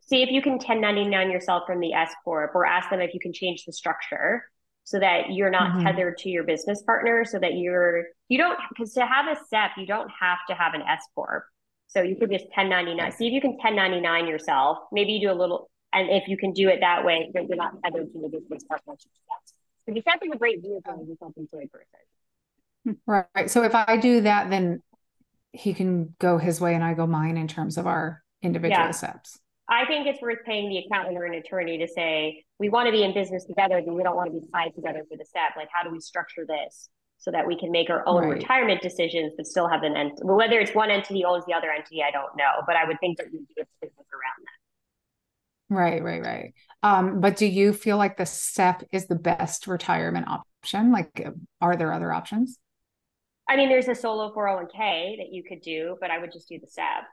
See 0.08 0.22
if 0.22 0.30
you 0.30 0.42
can 0.42 0.54
1099 0.54 1.32
yourself 1.32 1.64
from 1.66 1.80
the 1.80 1.94
S 1.94 2.14
corp, 2.24 2.54
or 2.54 2.66
ask 2.66 2.90
them 2.90 3.02
if 3.02 3.14
you 3.14 3.20
can 3.20 3.34
change 3.34 3.66
the 3.66 3.74
structure 3.74 4.44
so 4.86 5.00
that 5.00 5.32
you're 5.32 5.50
not 5.50 5.72
mm-hmm. 5.72 5.86
tethered 5.86 6.18
to 6.20 6.30
your 6.30 6.44
business 6.46 6.82
partner, 6.84 7.26
so 7.26 7.38
that 7.40 7.56
you're 7.56 8.06
you 8.30 8.38
don't 8.38 8.58
because 8.70 8.94
to 8.94 9.06
have 9.06 9.26
a 9.28 9.36
SEP 9.50 9.72
you 9.78 9.86
don't 9.86 10.10
have 10.20 10.38
to 10.48 10.56
have 10.56 10.74
an 10.74 10.82
S 10.82 11.02
corp. 11.14 11.44
So 11.88 12.02
you 12.02 12.16
could 12.16 12.32
just 12.32 12.46
1099. 12.46 13.12
See 13.12 13.28
if 13.28 13.34
you 13.34 13.42
can 13.42 13.52
1099 13.52 14.28
yourself. 14.28 14.80
Maybe 14.92 15.14
you 15.14 15.28
do 15.28 15.32
a 15.32 15.38
little, 15.38 15.70
and 15.94 16.10
if 16.10 16.28
you 16.28 16.38
can 16.38 16.52
do 16.52 16.70
it 16.70 16.80
that 16.82 17.06
way, 17.06 17.32
you're 17.34 17.56
not 17.56 17.74
tethered 17.84 18.12
to 18.12 18.22
the 18.22 18.30
business 18.30 18.64
partner. 18.64 18.96
so 18.98 19.08
Because 19.86 20.04
SEP 20.04 20.26
is 20.26 20.32
a 20.34 20.38
great 20.38 20.62
vehicle 20.62 20.94
as 21.02 21.10
a 21.10 21.16
self-employed 21.18 21.70
person. 21.72 23.00
Right. 23.08 23.50
So 23.50 23.64
if 23.64 23.74
I 23.74 23.98
do 23.98 24.22
that, 24.22 24.50
then 24.50 24.84
he 25.52 25.74
can 25.74 26.16
go 26.20 26.38
his 26.38 26.60
way 26.60 26.76
and 26.76 26.84
I 26.84 26.94
go 26.94 27.08
mine 27.08 27.38
in 27.38 27.48
terms 27.48 27.78
of 27.78 27.88
our 27.88 28.22
individual 28.42 28.86
yeah. 28.86 28.90
SEPs. 28.92 29.40
I 29.68 29.86
think 29.86 30.06
it's 30.06 30.22
worth 30.22 30.40
paying 30.46 30.70
the 30.70 30.78
accountant 30.80 31.18
or 31.18 31.26
an 31.26 31.34
attorney 31.34 31.80
to 31.80 31.88
say, 31.88 32.44
we 32.60 32.70
want 32.70 32.86
to 32.88 32.92
be 32.92 33.04
in 33.04 33.14
business 33.14 33.46
together, 33.46 33.82
but 33.84 33.94
we 33.94 34.04
don't 34.04 34.16
want 34.16 34.32
to 34.32 34.40
be 34.40 34.46
tied 34.54 34.76
together 34.76 35.04
for 35.10 35.18
the 35.18 35.26
SEP. 35.26 35.56
Like, 35.58 35.70
how 35.74 35.84
do 35.84 35.90
we 35.92 36.00
structure 36.00 36.46
this 36.48 36.90
so 37.18 37.32
that 37.32 37.48
we 37.48 37.58
can 37.58 37.72
make 37.72 37.90
our 37.90 38.08
own 38.08 38.26
right. 38.26 38.34
retirement 38.34 38.82
decisions, 38.82 39.34
but 39.36 39.48
still 39.48 39.68
have 39.68 39.82
an 39.84 39.96
entity? 39.96 40.22
Well, 40.24 40.38
whether 40.38 40.60
it's 40.60 40.76
one 40.76 40.92
entity 40.92 41.26
owns 41.26 41.46
the 41.46 41.54
other 41.54 41.72
entity, 41.72 42.04
I 42.04 42.12
don't 42.12 42.36
know, 42.38 42.62
but 42.68 42.76
I 42.76 42.86
would 42.86 43.00
think 43.00 43.18
that 43.18 43.28
we'd 43.32 43.48
be 43.48 43.62
a 43.62 43.66
business 43.82 44.06
around 44.14 44.46
that. 44.46 45.76
Right, 45.76 46.04
right, 46.04 46.22
right. 46.22 46.54
Um, 46.84 47.20
but 47.20 47.36
do 47.36 47.48
you 47.48 47.74
feel 47.74 47.98
like 47.98 48.18
the 48.18 48.28
SEP 48.28 48.84
is 48.92 49.08
the 49.08 49.16
best 49.16 49.66
retirement 49.66 50.28
option? 50.28 50.92
Like, 50.92 51.28
are 51.60 51.76
there 51.76 51.92
other 51.92 52.14
options? 52.14 52.60
I 53.50 53.56
mean, 53.56 53.70
there's 53.70 53.88
a 53.88 53.96
solo 53.96 54.32
401k 54.34 55.18
that 55.18 55.32
you 55.32 55.44
could 55.44 55.62
do, 55.62 55.98
but 56.00 56.12
I 56.12 56.20
would 56.20 56.32
just 56.32 56.50
do 56.50 56.60
the 56.60 56.68
SEP. 56.68 57.04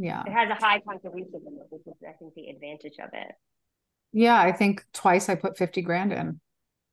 Yeah. 0.00 0.22
It 0.26 0.32
has 0.32 0.48
a 0.48 0.54
high 0.54 0.80
contribution 0.80 1.42
limit, 1.44 1.66
which 1.68 1.82
is, 1.86 1.92
I 2.08 2.12
think, 2.12 2.32
the 2.34 2.48
advantage 2.48 2.94
of 2.98 3.10
it. 3.12 3.32
Yeah, 4.12 4.40
I 4.40 4.50
think 4.50 4.82
twice 4.94 5.28
I 5.28 5.34
put 5.34 5.58
50 5.58 5.82
grand 5.82 6.10
in 6.10 6.40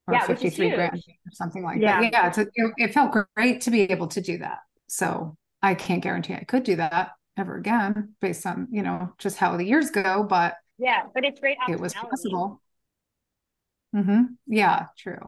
or 0.07 0.13
yeah, 0.13 0.25
53 0.25 0.71
grand 0.71 0.97
or 0.97 1.31
something 1.31 1.63
like 1.63 1.81
yeah. 1.81 2.01
that. 2.01 2.37
Yeah, 2.37 2.43
a, 2.43 2.47
it, 2.53 2.73
it 2.77 2.93
felt 2.93 3.15
great 3.35 3.61
to 3.61 3.71
be 3.71 3.83
able 3.83 4.07
to 4.07 4.19
do 4.19 4.39
that. 4.39 4.59
So 4.87 5.37
I 5.61 5.73
can't 5.73 6.03
guarantee 6.03 6.33
I 6.33 6.43
could 6.43 6.63
do 6.63 6.75
that 6.75 7.11
ever 7.37 7.55
again 7.55 8.13
based 8.19 8.45
on, 8.45 8.67
you 8.71 8.83
know, 8.83 9.13
just 9.19 9.37
how 9.37 9.55
the 9.55 9.63
years 9.63 9.89
go, 9.89 10.25
but 10.27 10.55
yeah, 10.77 11.03
but 11.13 11.23
it's 11.23 11.39
great. 11.39 11.57
It 11.69 11.79
was 11.79 11.93
possible. 11.93 12.61
Mm-hmm. 13.95 14.23
Yeah, 14.47 14.87
true. 14.97 15.25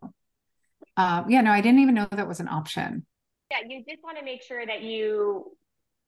Um, 0.98 1.30
yeah, 1.30 1.42
no, 1.42 1.52
I 1.52 1.62
didn't 1.62 1.80
even 1.80 1.96
know 1.96 2.10
that 2.12 2.28
was 2.28 2.42
an 2.42 2.50
option. 2.50 3.06
Yeah, 3.50 3.60
you 3.68 3.86
just 3.88 4.04
want 4.04 4.18
to 4.18 4.26
make 4.26 4.44
sure 4.44 4.66
that 4.66 4.84
you 4.84 5.56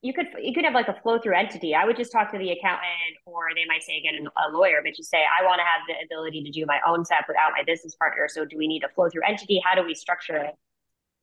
you 0.01 0.13
could 0.13 0.27
you 0.41 0.53
could 0.53 0.65
have 0.65 0.73
like 0.73 0.87
a 0.87 0.99
flow 1.01 1.19
through 1.19 1.35
entity. 1.35 1.75
I 1.75 1.85
would 1.85 1.95
just 1.95 2.11
talk 2.11 2.31
to 2.31 2.37
the 2.37 2.51
accountant, 2.51 3.17
or 3.25 3.49
they 3.55 3.65
might 3.65 3.83
say 3.83 3.97
again 3.97 4.15
a 4.25 4.51
lawyer, 4.51 4.81
but 4.83 4.95
just 4.95 5.11
say 5.11 5.19
I 5.19 5.45
want 5.45 5.59
to 5.59 5.63
have 5.63 5.81
the 5.87 6.05
ability 6.05 6.43
to 6.43 6.49
do 6.49 6.65
my 6.65 6.79
own 6.87 7.05
SEP 7.05 7.25
without 7.27 7.51
my 7.55 7.63
business 7.63 7.95
partner. 7.95 8.27
So 8.27 8.45
do 8.45 8.57
we 8.57 8.67
need 8.67 8.83
a 8.83 8.89
flow 8.89 9.09
through 9.09 9.23
entity? 9.27 9.61
How 9.63 9.75
do 9.75 9.85
we 9.85 9.93
structure 9.93 10.37
it? 10.37 10.55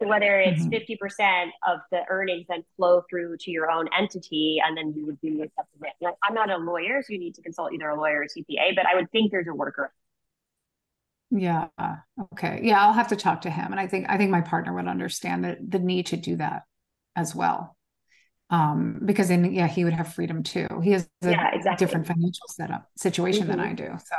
So 0.00 0.06
whether 0.06 0.38
it's 0.38 0.60
mm-hmm. 0.60 0.70
50 0.70 0.92
mm-hmm. 0.94 1.04
percent 1.04 1.50
of 1.66 1.80
the 1.90 2.02
earnings 2.08 2.46
then 2.48 2.62
flow 2.76 3.02
through 3.10 3.36
to 3.40 3.50
your 3.50 3.68
own 3.68 3.88
entity, 3.98 4.60
and 4.64 4.76
then 4.76 4.94
you 4.96 5.06
would 5.06 5.20
do 5.20 5.28
your 5.28 5.46
submit. 5.58 5.94
Like, 6.00 6.14
I'm 6.22 6.34
not 6.34 6.50
a 6.50 6.56
lawyer, 6.56 7.02
so 7.02 7.12
you 7.12 7.18
need 7.18 7.34
to 7.34 7.42
consult 7.42 7.72
either 7.72 7.88
a 7.88 7.96
lawyer 7.96 8.22
or 8.22 8.26
CPA, 8.26 8.76
but 8.76 8.86
I 8.86 8.94
would 8.94 9.10
think 9.10 9.32
there's 9.32 9.48
a 9.48 9.54
worker. 9.54 9.92
Yeah. 11.30 11.66
Okay. 12.32 12.60
Yeah, 12.62 12.80
I'll 12.80 12.92
have 12.92 13.08
to 13.08 13.16
talk 13.16 13.42
to 13.42 13.50
him. 13.50 13.72
And 13.72 13.80
I 13.80 13.86
think 13.86 14.06
I 14.08 14.16
think 14.16 14.30
my 14.30 14.40
partner 14.40 14.72
would 14.74 14.86
understand 14.86 15.44
the 15.44 15.58
the 15.60 15.78
need 15.78 16.06
to 16.06 16.16
do 16.16 16.36
that 16.36 16.62
as 17.16 17.34
well. 17.34 17.76
Um, 18.50 19.00
because 19.04 19.28
then 19.28 19.52
yeah, 19.52 19.66
he 19.66 19.84
would 19.84 19.92
have 19.92 20.14
freedom 20.14 20.42
too. 20.42 20.66
He 20.82 20.92
has 20.92 21.08
a 21.22 21.30
yeah, 21.30 21.50
exactly. 21.54 21.84
different 21.84 22.06
financial 22.06 22.46
setup 22.48 22.88
situation 22.96 23.42
mm-hmm. 23.42 23.50
than 23.50 23.60
I 23.60 23.72
do. 23.74 23.90
So 23.98 24.16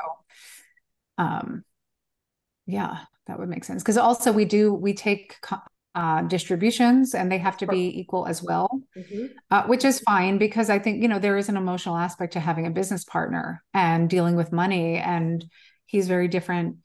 um 1.23 1.63
yeah, 2.67 2.99
that 3.25 3.39
would 3.39 3.49
make 3.49 3.63
sense. 3.63 3.81
Because 3.81 3.97
also 3.97 4.31
we 4.31 4.45
do 4.45 4.73
we 4.73 4.93
take 4.93 5.37
uh, 5.95 6.21
distributions 6.23 7.15
and 7.15 7.31
they 7.31 7.39
have 7.39 7.57
to 7.57 7.67
be 7.67 7.99
equal 7.99 8.27
as 8.27 8.43
well, 8.43 8.69
mm-hmm. 8.95 9.25
uh, 9.49 9.63
which 9.63 9.83
is 9.83 9.99
fine 10.01 10.37
because 10.37 10.69
I 10.69 10.77
think, 10.77 11.01
you 11.01 11.07
know, 11.07 11.19
there 11.19 11.37
is 11.37 11.49
an 11.49 11.57
emotional 11.57 11.97
aspect 11.97 12.33
to 12.33 12.39
having 12.39 12.67
a 12.67 12.71
business 12.71 13.03
partner 13.03 13.63
and 13.73 14.09
dealing 14.09 14.35
with 14.35 14.51
money. 14.51 14.97
And 14.97 15.43
he's 15.87 16.07
very 16.07 16.27
different 16.27 16.77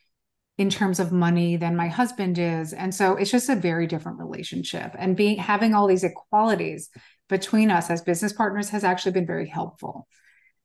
in 0.56 0.70
terms 0.70 1.00
of 1.00 1.12
money 1.12 1.56
than 1.56 1.76
my 1.76 1.88
husband 1.88 2.38
is 2.38 2.72
and 2.72 2.94
so 2.94 3.16
it's 3.16 3.30
just 3.30 3.48
a 3.48 3.56
very 3.56 3.88
different 3.88 4.20
relationship 4.20 4.94
and 4.96 5.16
being 5.16 5.36
having 5.36 5.74
all 5.74 5.88
these 5.88 6.04
equalities 6.04 6.90
between 7.36 7.70
us 7.70 7.90
as 7.90 8.00
business 8.02 8.32
partners 8.32 8.68
has 8.68 8.84
actually 8.84 9.10
been 9.10 9.26
very 9.26 9.48
helpful. 9.48 10.06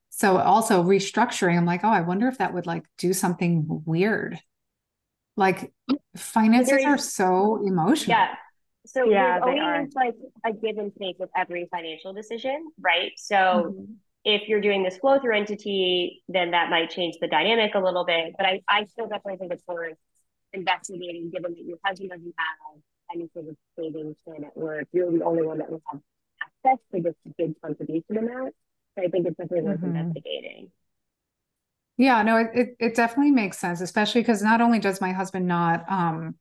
So 0.09 0.38
also 0.38 0.84
restructuring 0.84 1.57
i'm 1.57 1.65
like 1.65 1.84
oh 1.84 1.89
i 1.89 2.01
wonder 2.01 2.28
if 2.28 2.39
that 2.39 2.53
would 2.53 2.67
like 2.67 2.84
do 2.97 3.13
something 3.13 3.65
weird. 3.86 4.39
Like 5.36 5.74
finances 6.15 6.84
are 6.86 6.97
so 6.97 7.61
emotional. 7.65 8.17
Yeah. 8.17 8.36
So 8.86 9.05
yeah, 9.05 9.39
there's 9.43 9.59
always 9.61 9.93
like 9.95 10.15
a 10.45 10.51
give 10.53 10.78
and 10.78 10.91
take 11.01 11.17
with 11.20 11.30
every 11.36 11.67
financial 11.72 12.13
decision 12.13 12.70
right? 12.80 13.11
So 13.17 13.36
mm-hmm. 13.36 13.93
if 14.26 14.47
you're 14.47 14.61
doing 14.61 14.84
this 14.84 14.97
flow 14.97 15.20
through 15.20 15.38
entity, 15.38 16.22
then 16.28 16.51
that 16.51 16.70
might 16.70 16.89
change 16.89 17.15
the 17.22 17.28
dynamic 17.28 17.76
a 17.76 17.80
little 17.80 18.05
bit. 18.05 18.34
But 18.38 18.45
I, 18.45 18.61
I 18.70 18.86
still 18.86 19.07
definitely 19.07 19.38
think 19.38 19.53
it's 19.53 19.63
worth 19.67 19.97
investigating, 20.53 21.30
given 21.32 21.53
that 21.53 21.63
your 21.63 21.78
husband 21.86 22.09
doesn't 22.09 22.36
have 22.38 22.82
any 23.13 23.30
sort 23.34 23.47
of 23.47 23.55
savings 23.78 24.17
plan 24.26 24.43
at 24.43 24.55
work. 24.55 24.88
You're 24.91 25.11
the 25.11 25.24
only 25.24 25.45
one 25.45 25.59
that 25.59 25.70
will 25.70 25.82
have 25.91 26.01
access 26.66 26.80
to 26.93 27.01
this 27.01 27.16
big 27.38 27.60
contribution 27.62 28.18
amount. 28.18 28.55
So 28.97 29.05
I 29.05 29.07
think 29.07 29.28
it's 29.28 29.38
definitely 29.38 29.70
worth 29.70 29.80
mm-hmm. 29.80 29.95
investigating. 29.95 30.72
Yeah, 31.97 32.22
no, 32.24 32.38
it, 32.38 32.47
it, 32.53 32.76
it 32.80 32.95
definitely 32.95 33.32
makes 33.32 33.57
sense, 33.57 33.82
especially 33.82 34.22
because 34.22 34.41
not 34.41 34.62
only 34.62 34.80
does 34.80 35.01
my 35.01 35.12
husband 35.12 35.47
not 35.47 35.84
um, 35.89 36.36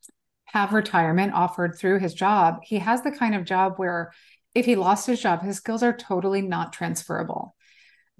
have 0.44 0.72
retirement 0.72 1.34
offered 1.34 1.76
through 1.76 1.98
his 1.98 2.14
job, 2.14 2.60
he 2.62 2.78
has 2.78 3.02
the 3.02 3.10
kind 3.10 3.34
of 3.34 3.44
job 3.44 3.74
where 3.76 4.12
if 4.54 4.66
he 4.66 4.76
lost 4.76 5.06
his 5.06 5.20
job, 5.20 5.42
his 5.42 5.56
skills 5.56 5.82
are 5.82 5.92
totally 5.92 6.42
not 6.42 6.72
transferable 6.72 7.56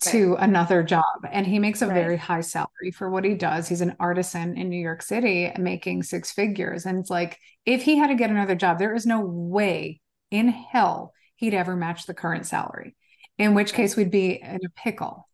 to 0.01 0.37
another 0.39 0.83
job 0.83 1.05
and 1.31 1.47
he 1.47 1.59
makes 1.59 1.83
a 1.83 1.87
right. 1.87 1.95
very 1.95 2.17
high 2.17 2.41
salary 2.41 2.93
for 2.95 3.11
what 3.11 3.25
he 3.25 3.35
does 3.35 3.69
he's 3.69 3.81
an 3.81 3.97
artisan 3.99 4.57
in 4.57 4.69
new 4.69 4.81
york 4.81 5.03
city 5.03 5.51
making 5.59 6.03
six 6.03 6.31
figures 6.31 6.87
and 6.87 6.99
it's 6.99 7.11
like 7.11 7.39
if 7.67 7.83
he 7.83 7.97
had 7.97 8.07
to 8.07 8.15
get 8.15 8.31
another 8.31 8.55
job 8.55 8.79
there 8.79 8.95
is 8.95 9.07
no 9.07 9.21
way 9.21 10.01
in 10.31 10.49
hell 10.49 11.13
he'd 11.39 11.55
ever 11.55 11.75
match 11.75 12.07
the 12.07 12.15
current 12.15 12.47
salary 12.47 12.95
in 13.39 13.55
which 13.55 13.73
case 13.73 13.97
we'd 13.97 14.11
be 14.11 14.41
in 14.41 14.61
a 14.65 14.71
pickle 14.77 15.29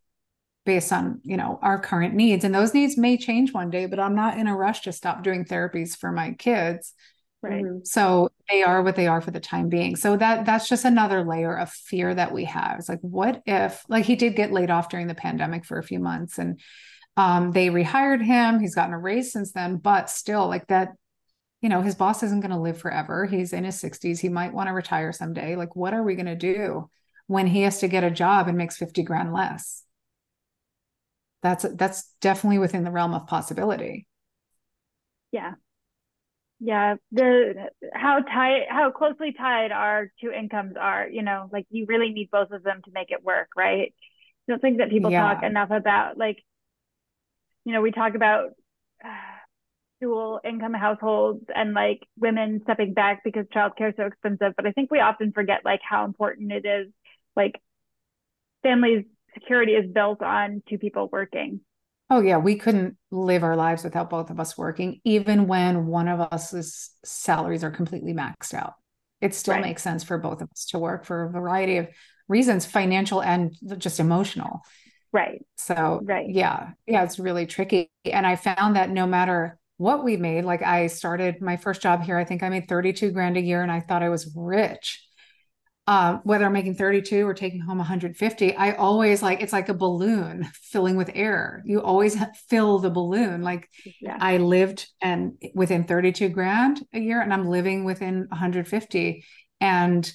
based 0.65 0.91
on 0.91 1.21
you 1.23 1.37
know 1.37 1.59
our 1.61 1.79
current 1.79 2.13
needs 2.13 2.43
and 2.43 2.55
those 2.55 2.73
needs 2.73 2.97
may 2.97 3.17
change 3.17 3.53
one 3.53 3.69
day 3.69 3.85
but 3.85 3.99
i'm 3.99 4.15
not 4.15 4.37
in 4.37 4.47
a 4.47 4.55
rush 4.55 4.81
to 4.81 4.91
stop 4.91 5.23
doing 5.23 5.45
therapies 5.45 5.95
for 5.95 6.11
my 6.11 6.31
kids 6.33 6.93
Right. 7.45 7.63
Mm-hmm. 7.63 7.79
So 7.83 8.29
they 8.49 8.63
are 8.63 8.81
what 8.81 8.95
they 8.95 9.05
are 9.05 9.21
for 9.21 9.29
the 9.29 9.39
time 9.39 9.69
being. 9.69 9.95
So 9.95 10.17
that 10.17 10.45
that's 10.45 10.67
just 10.67 10.83
another 10.83 11.23
layer 11.23 11.55
of 11.55 11.69
fear 11.69 12.13
that 12.13 12.33
we 12.33 12.45
have. 12.45 12.79
It's 12.79 12.89
like, 12.89 13.01
what 13.01 13.43
if 13.45 13.83
like 13.87 14.05
he 14.05 14.15
did 14.15 14.35
get 14.35 14.51
laid 14.51 14.71
off 14.71 14.89
during 14.89 15.05
the 15.05 15.13
pandemic 15.13 15.63
for 15.63 15.77
a 15.77 15.83
few 15.83 15.99
months 15.99 16.39
and 16.39 16.59
um, 17.17 17.51
they 17.51 17.69
rehired 17.69 18.23
him. 18.23 18.59
He's 18.59 18.75
gotten 18.75 18.93
a 18.93 18.99
raise 18.99 19.31
since 19.31 19.51
then, 19.51 19.77
but 19.77 20.09
still 20.09 20.47
like 20.47 20.67
that, 20.67 20.89
you 21.61 21.69
know, 21.69 21.81
his 21.81 21.95
boss 21.95 22.21
isn't 22.23 22.41
going 22.41 22.51
to 22.51 22.59
live 22.59 22.77
forever. 22.77 23.25
He's 23.25 23.53
in 23.53 23.63
his 23.63 23.81
60s. 23.81 24.19
He 24.19 24.29
might 24.29 24.53
want 24.53 24.67
to 24.67 24.73
retire 24.73 25.11
someday. 25.11 25.55
Like, 25.55 25.75
what 25.75 25.93
are 25.93 26.03
we 26.03 26.15
going 26.15 26.25
to 26.25 26.35
do 26.35 26.89
when 27.27 27.47
he 27.47 27.61
has 27.61 27.79
to 27.79 27.87
get 27.87 28.03
a 28.03 28.11
job 28.11 28.47
and 28.47 28.57
makes 28.57 28.77
50 28.77 29.03
grand 29.03 29.33
less? 29.33 29.83
That's 31.41 31.65
that's 31.75 32.11
definitely 32.21 32.59
within 32.59 32.83
the 32.83 32.91
realm 32.91 33.13
of 33.13 33.27
possibility. 33.27 34.07
Yeah 35.31 35.53
yeah 36.59 36.95
the 37.11 37.69
how 37.93 38.19
tight 38.19 38.63
how 38.69 38.89
closely 38.89 39.33
tied 39.33 39.71
our 39.71 40.11
two 40.21 40.31
incomes 40.31 40.75
are 40.79 41.07
you 41.07 41.21
know 41.21 41.49
like 41.51 41.65
you 41.69 41.85
really 41.87 42.11
need 42.11 42.29
both 42.31 42.51
of 42.51 42.63
them 42.63 42.81
to 42.85 42.91
make 42.93 43.11
it 43.11 43.23
work 43.23 43.49
right 43.57 43.93
i 44.47 44.51
don't 44.51 44.61
think 44.61 44.77
that 44.77 44.89
people 44.89 45.11
yeah. 45.11 45.21
talk 45.21 45.43
enough 45.43 45.69
about 45.71 46.17
like 46.17 46.41
you 47.65 47.73
know 47.73 47.81
we 47.81 47.91
talk 47.91 48.15
about 48.15 48.51
uh, 49.03 49.09
dual 50.01 50.39
income 50.43 50.73
households 50.73 51.45
and 51.55 51.73
like 51.73 52.05
women 52.19 52.59
stepping 52.63 52.93
back 52.93 53.23
because 53.23 53.45
childcare 53.55 53.89
is 53.89 53.95
so 53.97 54.05
expensive 54.05 54.53
but 54.57 54.65
i 54.65 54.71
think 54.71 54.91
we 54.91 54.99
often 54.99 55.31
forget 55.31 55.61
like 55.63 55.79
how 55.87 56.03
important 56.03 56.51
it 56.51 56.65
is 56.65 56.91
like 57.35 57.61
families 58.61 59.05
security 59.35 59.73
is 59.73 59.91
built 59.91 60.23
on 60.23 60.63
two 60.67 60.79
people 60.79 61.07
working. 61.11 61.59
Oh 62.09 62.21
yeah, 62.21 62.37
we 62.37 62.55
couldn't 62.55 62.97
live 63.11 63.43
our 63.43 63.55
lives 63.55 63.83
without 63.83 64.09
both 64.09 64.29
of 64.29 64.39
us 64.39 64.57
working, 64.57 65.01
even 65.03 65.47
when 65.47 65.87
one 65.87 66.07
of 66.07 66.27
us's 66.31 66.91
salaries 67.03 67.63
are 67.63 67.71
completely 67.71 68.13
maxed 68.13 68.53
out. 68.53 68.73
It 69.21 69.33
still 69.33 69.55
right. 69.55 69.63
makes 69.63 69.83
sense 69.83 70.03
for 70.03 70.17
both 70.17 70.41
of 70.41 70.49
us 70.51 70.65
to 70.67 70.79
work 70.79 71.05
for 71.05 71.23
a 71.23 71.31
variety 71.31 71.77
of 71.77 71.87
reasons, 72.27 72.65
financial 72.65 73.21
and 73.21 73.55
just 73.77 73.99
emotional. 73.99 74.61
Right. 75.11 75.43
So 75.57 76.01
right. 76.03 76.29
yeah, 76.29 76.71
yeah, 76.85 77.03
it's 77.03 77.19
really 77.19 77.45
tricky. 77.45 77.89
And 78.03 78.25
I 78.27 78.35
found 78.35 78.75
that 78.75 78.89
no 78.89 79.07
matter 79.07 79.57
what 79.77 80.03
we 80.03 80.17
made, 80.17 80.45
like 80.45 80.61
I 80.61 80.87
started 80.87 81.41
my 81.41 81.57
first 81.57 81.81
job 81.81 82.03
here, 82.03 82.17
I 82.17 82.23
think 82.23 82.43
I 82.43 82.49
made 82.49 82.67
32 82.67 83.11
grand 83.11 83.37
a 83.37 83.41
year 83.41 83.61
and 83.61 83.71
I 83.71 83.81
thought 83.81 84.03
I 84.03 84.09
was 84.09 84.33
rich 84.35 85.05
uh, 85.87 86.17
whether 86.23 86.45
I'm 86.45 86.53
making 86.53 86.75
32 86.75 87.27
or 87.27 87.35
taking 87.35 87.59
home 87.59 87.77
150, 87.77 88.55
I 88.55 88.71
always 88.71 89.21
like 89.21 89.41
it's 89.41 89.53
like 89.53 89.69
a 89.69 89.73
balloon 89.73 90.47
filling 90.63 90.95
with 90.95 91.11
air. 91.13 91.61
You 91.65 91.81
always 91.81 92.17
fill 92.49 92.79
the 92.79 92.89
balloon. 92.89 93.43
Like 93.43 93.69
yeah. 94.01 94.17
I 94.19 94.37
lived 94.37 94.87
and 94.99 95.37
within 95.53 95.83
32 95.83 96.29
grand 96.29 96.83
a 96.91 96.99
year, 96.99 97.21
and 97.21 97.31
I'm 97.31 97.47
living 97.47 97.83
within 97.83 98.25
150, 98.29 99.23
and 99.61 100.11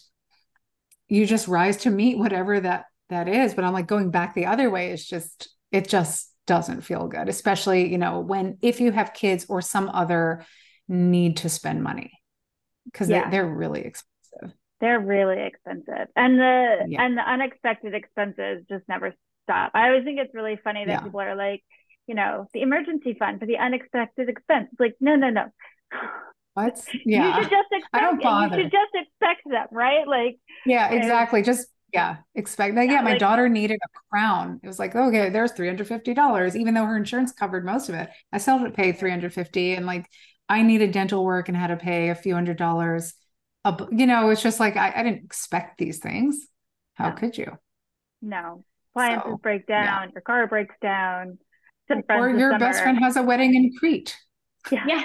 you 1.08 1.26
just 1.26 1.48
rise 1.48 1.78
to 1.78 1.90
meet 1.90 2.18
whatever 2.18 2.58
that 2.58 2.86
that 3.10 3.28
is. 3.28 3.54
But 3.54 3.64
I'm 3.64 3.72
like 3.72 3.86
going 3.86 4.10
back 4.10 4.34
the 4.34 4.46
other 4.46 4.70
way 4.70 4.90
is 4.90 5.06
just 5.06 5.50
it 5.70 5.86
just 5.88 6.29
doesn't 6.50 6.80
feel 6.80 7.06
good, 7.06 7.28
especially 7.28 7.90
you 7.90 7.98
know 7.98 8.20
when 8.20 8.58
if 8.60 8.80
you 8.80 8.90
have 8.92 9.14
kids 9.14 9.46
or 9.48 9.62
some 9.62 9.88
other 9.88 10.44
need 10.88 11.36
to 11.36 11.48
spend 11.48 11.82
money 11.82 12.10
because 12.86 13.08
yeah. 13.08 13.24
they, 13.24 13.30
they're 13.30 13.46
really 13.46 13.82
expensive 13.82 14.10
they're 14.80 15.00
really 15.00 15.42
expensive. 15.46 16.08
And 16.16 16.38
the 16.38 16.86
yeah. 16.88 17.04
and 17.04 17.16
the 17.16 17.22
unexpected 17.22 17.94
expenses 17.94 18.64
just 18.68 18.84
never 18.88 19.14
stop. 19.44 19.72
I 19.74 19.88
always 19.88 20.04
think 20.04 20.18
it's 20.18 20.34
really 20.34 20.58
funny 20.64 20.84
that 20.86 20.92
yeah. 20.92 21.00
people 21.00 21.20
are 21.20 21.36
like, 21.36 21.62
you 22.06 22.14
know, 22.14 22.46
the 22.54 22.62
emergency 22.62 23.14
fund 23.18 23.40
for 23.40 23.46
the 23.46 23.58
unexpected 23.58 24.28
expense. 24.28 24.68
like, 24.78 24.96
no, 25.00 25.16
no, 25.16 25.30
no. 25.30 25.46
What? 26.54 26.80
Yeah. 27.06 27.36
You 27.36 27.42
should 27.42 27.50
just 27.50 27.68
expect 27.70 27.94
I 27.94 28.00
don't 28.00 28.22
bother. 28.22 28.56
You 28.56 28.62
should 28.64 28.72
just 28.72 28.94
expect 28.94 29.42
them, 29.48 29.66
right? 29.70 30.06
Like 30.08 30.38
Yeah, 30.66 30.90
exactly. 30.90 31.42
Just 31.42 31.68
yeah, 31.92 32.16
expect 32.34 32.74
that. 32.74 32.86
Yeah, 32.86 32.94
yeah 32.94 33.00
my 33.02 33.12
like, 33.12 33.20
daughter 33.20 33.48
needed 33.48 33.78
a 33.82 33.98
crown. 34.10 34.60
It 34.62 34.66
was 34.66 34.78
like, 34.78 34.94
okay, 34.94 35.30
there's 35.30 35.52
$350, 35.52 36.56
even 36.56 36.74
though 36.74 36.84
her 36.84 36.96
insurance 36.96 37.32
covered 37.32 37.64
most 37.64 37.88
of 37.88 37.94
it. 37.94 38.08
I 38.32 38.38
still 38.38 38.58
had 38.58 38.66
to 38.66 38.70
pay 38.70 38.92
350 38.92 39.74
and 39.74 39.86
like 39.86 40.06
I 40.48 40.62
needed 40.62 40.92
dental 40.92 41.24
work 41.24 41.48
and 41.48 41.56
had 41.56 41.68
to 41.68 41.76
pay 41.76 42.08
a 42.08 42.14
few 42.14 42.34
hundred 42.34 42.58
dollars 42.58 43.14
a, 43.64 43.86
you 43.90 44.06
know, 44.06 44.30
it's 44.30 44.42
just 44.42 44.60
like 44.60 44.76
I, 44.76 44.92
I 44.94 45.02
didn't 45.02 45.24
expect 45.24 45.78
these 45.78 45.98
things. 45.98 46.46
How 46.94 47.10
no. 47.10 47.16
could 47.16 47.36
you? 47.36 47.58
No. 48.22 48.64
Appliances 48.94 49.32
so, 49.32 49.36
break 49.36 49.66
down, 49.66 49.84
yeah. 49.84 50.12
your 50.12 50.22
car 50.22 50.46
breaks 50.46 50.74
down. 50.80 51.38
Or 52.08 52.30
your 52.30 52.56
best 52.58 52.82
friend 52.82 52.98
has 52.98 53.16
a 53.16 53.22
wedding 53.22 53.54
in 53.54 53.72
Crete. 53.78 54.16
Yeah. 54.70 54.84
yeah. 54.88 55.04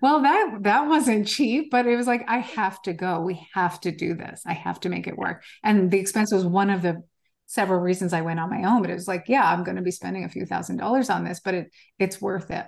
Well, 0.00 0.22
that 0.22 0.58
that 0.62 0.88
wasn't 0.88 1.26
cheap, 1.26 1.70
but 1.70 1.86
it 1.86 1.96
was 1.96 2.06
like 2.06 2.24
I 2.28 2.38
have 2.38 2.80
to 2.82 2.92
go. 2.92 3.20
We 3.20 3.46
have 3.54 3.80
to 3.82 3.92
do 3.92 4.14
this. 4.14 4.42
I 4.46 4.52
have 4.52 4.80
to 4.80 4.88
make 4.88 5.06
it 5.06 5.16
work. 5.16 5.44
And 5.62 5.90
the 5.90 5.98
expense 5.98 6.32
was 6.32 6.44
one 6.44 6.70
of 6.70 6.82
the 6.82 7.02
several 7.46 7.80
reasons 7.80 8.12
I 8.12 8.22
went 8.22 8.40
on 8.40 8.50
my 8.50 8.64
own. 8.64 8.82
But 8.82 8.90
it 8.90 8.94
was 8.94 9.08
like, 9.08 9.24
yeah, 9.28 9.44
I'm 9.44 9.64
going 9.64 9.76
to 9.76 9.82
be 9.82 9.90
spending 9.90 10.24
a 10.24 10.28
few 10.28 10.46
thousand 10.46 10.76
dollars 10.78 11.10
on 11.10 11.24
this, 11.24 11.40
but 11.44 11.54
it 11.54 11.72
it's 11.98 12.20
worth 12.20 12.50
it. 12.50 12.66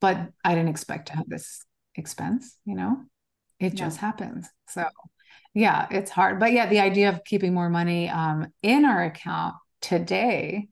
But 0.00 0.18
I 0.44 0.54
didn't 0.54 0.68
expect 0.68 1.08
to 1.08 1.16
have 1.16 1.28
this 1.28 1.64
expense, 1.96 2.56
you 2.64 2.76
know 2.76 3.04
it 3.60 3.74
just 3.74 3.98
happens 3.98 4.48
so 4.68 4.84
yeah 5.54 5.86
it's 5.90 6.10
hard 6.10 6.38
but 6.38 6.52
yeah 6.52 6.66
the 6.66 6.78
idea 6.78 7.08
of 7.08 7.24
keeping 7.24 7.52
more 7.52 7.68
money 7.68 8.08
um, 8.08 8.46
in 8.62 8.84
our 8.84 9.04
account 9.04 9.54
today 9.80 10.68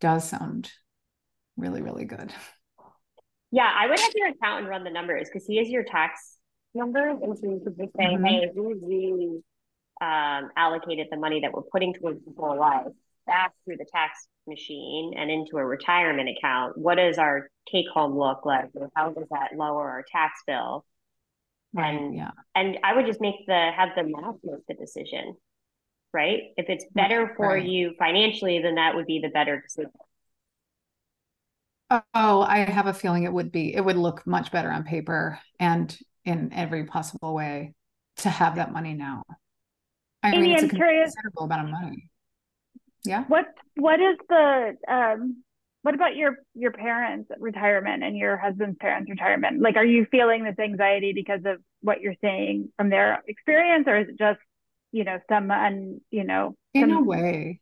does 0.00 0.28
sound 0.28 0.70
really 1.56 1.82
really 1.82 2.04
good 2.04 2.32
yeah 3.50 3.70
i 3.76 3.86
would 3.86 3.98
have 3.98 4.12
your 4.14 4.28
accountant 4.28 4.68
run 4.68 4.84
the 4.84 4.90
numbers 4.90 5.28
because 5.28 5.46
he 5.46 5.58
has 5.58 5.68
your 5.68 5.84
tax 5.84 6.36
numbers 6.74 7.18
and 7.22 7.38
so 7.38 7.46
you 7.46 7.60
could 7.64 7.76
just 7.76 7.92
say 7.96 8.04
mm-hmm. 8.04 8.24
hey 8.24 8.50
we 8.54 8.74
really 8.82 9.42
um, 10.00 10.50
allocated 10.56 11.08
the 11.10 11.16
money 11.16 11.40
that 11.40 11.52
we're 11.52 11.62
putting 11.62 11.92
towards 11.92 12.24
the 12.24 12.32
whole 12.36 12.56
life 12.56 12.86
back 13.26 13.52
through 13.64 13.76
the 13.76 13.86
tax 13.92 14.26
machine 14.46 15.12
and 15.16 15.30
into 15.30 15.58
a 15.58 15.64
retirement 15.64 16.28
account. 16.28 16.78
What 16.78 16.96
does 16.96 17.18
our 17.18 17.50
take 17.70 17.88
home 17.88 18.18
look 18.18 18.46
like? 18.46 18.70
Or 18.74 18.90
how 18.94 19.10
does 19.10 19.26
that 19.30 19.56
lower 19.56 19.90
our 19.90 20.04
tax 20.10 20.40
bill? 20.46 20.84
And 21.76 22.14
yeah. 22.14 22.30
and 22.54 22.78
i 22.82 22.96
would 22.96 23.04
just 23.04 23.20
make 23.20 23.46
the 23.46 23.70
have 23.76 23.90
the 23.94 24.02
math 24.02 24.36
make 24.42 24.66
the 24.66 24.74
decision 24.74 25.36
right? 26.14 26.40
If 26.56 26.70
it's 26.70 26.86
better 26.94 27.34
for 27.36 27.48
right. 27.48 27.62
you 27.64 27.94
financially 27.98 28.60
then 28.62 28.76
that 28.76 28.94
would 28.94 29.04
be 29.04 29.20
the 29.20 29.28
better 29.28 29.60
decision 29.60 29.92
oh 31.90 32.42
i 32.42 32.58
have 32.58 32.86
a 32.86 32.94
feeling 32.94 33.24
it 33.24 33.32
would 33.32 33.50
be 33.50 33.74
it 33.74 33.80
would 33.80 33.96
look 33.96 34.26
much 34.26 34.52
better 34.52 34.70
on 34.70 34.84
paper 34.84 35.38
and 35.58 35.98
in 36.28 36.52
every 36.52 36.84
possible 36.84 37.34
way 37.34 37.72
to 38.18 38.28
have 38.28 38.56
that 38.56 38.72
money 38.72 38.94
now. 38.94 39.22
I 40.22 40.34
Amy, 40.34 40.48
mean 40.48 40.52
it's 40.54 40.64
I'm 40.64 40.70
a 40.70 40.74
curious, 40.74 41.14
considerable 41.14 41.44
amount 41.44 41.64
of 41.64 41.70
money. 41.70 42.10
Yeah? 43.04 43.24
What 43.28 43.46
what 43.76 44.00
is 44.00 44.16
the 44.28 44.76
um 44.88 45.42
what 45.82 45.94
about 45.94 46.16
your 46.16 46.38
your 46.54 46.72
parents 46.72 47.30
retirement 47.38 48.02
and 48.02 48.16
your 48.16 48.36
husband's 48.36 48.76
parents 48.78 49.08
retirement? 49.08 49.62
Like 49.62 49.76
are 49.76 49.84
you 49.84 50.06
feeling 50.10 50.44
this 50.44 50.58
anxiety 50.58 51.12
because 51.14 51.40
of 51.46 51.60
what 51.80 52.00
you're 52.00 52.16
saying 52.20 52.70
from 52.76 52.90
their 52.90 53.22
experience 53.26 53.84
or 53.86 53.96
is 53.98 54.08
it 54.08 54.18
just 54.18 54.40
you 54.92 55.04
know 55.04 55.18
some 55.30 55.50
un 55.50 56.00
you 56.10 56.24
know 56.24 56.56
in 56.74 56.90
a 56.90 57.00
way 57.00 57.60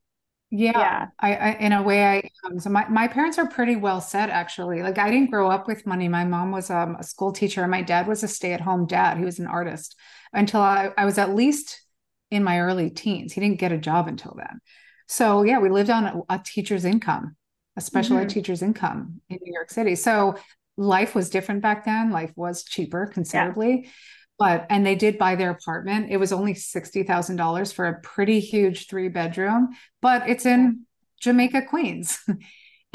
yeah, 0.50 0.78
yeah. 0.78 1.06
I, 1.18 1.34
I, 1.34 1.50
in 1.58 1.72
a 1.72 1.82
way 1.82 2.04
i 2.04 2.30
um, 2.44 2.60
so 2.60 2.70
my, 2.70 2.88
my 2.88 3.08
parents 3.08 3.36
are 3.38 3.48
pretty 3.48 3.76
well 3.76 4.00
set 4.00 4.30
actually 4.30 4.82
like 4.82 4.98
i 4.98 5.10
didn't 5.10 5.30
grow 5.30 5.50
up 5.50 5.66
with 5.66 5.86
money 5.86 6.08
my 6.08 6.24
mom 6.24 6.52
was 6.52 6.70
um, 6.70 6.96
a 6.98 7.02
school 7.02 7.32
teacher 7.32 7.62
and 7.62 7.70
my 7.70 7.82
dad 7.82 8.06
was 8.06 8.22
a 8.22 8.28
stay-at-home 8.28 8.86
dad 8.86 9.18
he 9.18 9.24
was 9.24 9.38
an 9.38 9.46
artist 9.46 9.96
until 10.32 10.60
I, 10.60 10.90
I 10.96 11.04
was 11.04 11.18
at 11.18 11.34
least 11.34 11.82
in 12.30 12.44
my 12.44 12.60
early 12.60 12.90
teens 12.90 13.32
he 13.32 13.40
didn't 13.40 13.58
get 13.58 13.72
a 13.72 13.78
job 13.78 14.06
until 14.06 14.34
then 14.36 14.60
so 15.08 15.42
yeah 15.42 15.58
we 15.58 15.68
lived 15.68 15.90
on 15.90 16.04
a, 16.04 16.20
a 16.28 16.40
teacher's 16.44 16.84
income 16.84 17.36
a 17.76 17.80
special 17.80 18.16
mm-hmm. 18.16 18.24
ed 18.24 18.30
teacher's 18.30 18.62
income 18.62 19.20
in 19.28 19.38
New 19.42 19.52
York 19.52 19.70
City. 19.70 19.94
So 19.94 20.36
life 20.76 21.14
was 21.14 21.30
different 21.30 21.62
back 21.62 21.84
then. 21.84 22.10
Life 22.10 22.32
was 22.36 22.64
cheaper 22.64 23.06
considerably. 23.06 23.82
Yeah. 23.84 23.90
But 24.38 24.66
and 24.68 24.84
they 24.84 24.94
did 24.94 25.18
buy 25.18 25.34
their 25.34 25.50
apartment. 25.50 26.08
It 26.10 26.18
was 26.18 26.32
only 26.32 26.54
sixty 26.54 27.02
thousand 27.02 27.36
dollars 27.36 27.72
for 27.72 27.86
a 27.86 28.00
pretty 28.00 28.40
huge 28.40 28.88
three 28.88 29.08
bedroom, 29.08 29.70
but 30.02 30.28
it's 30.28 30.44
in 30.44 30.84
Jamaica, 31.20 31.62
Queens. 31.62 32.18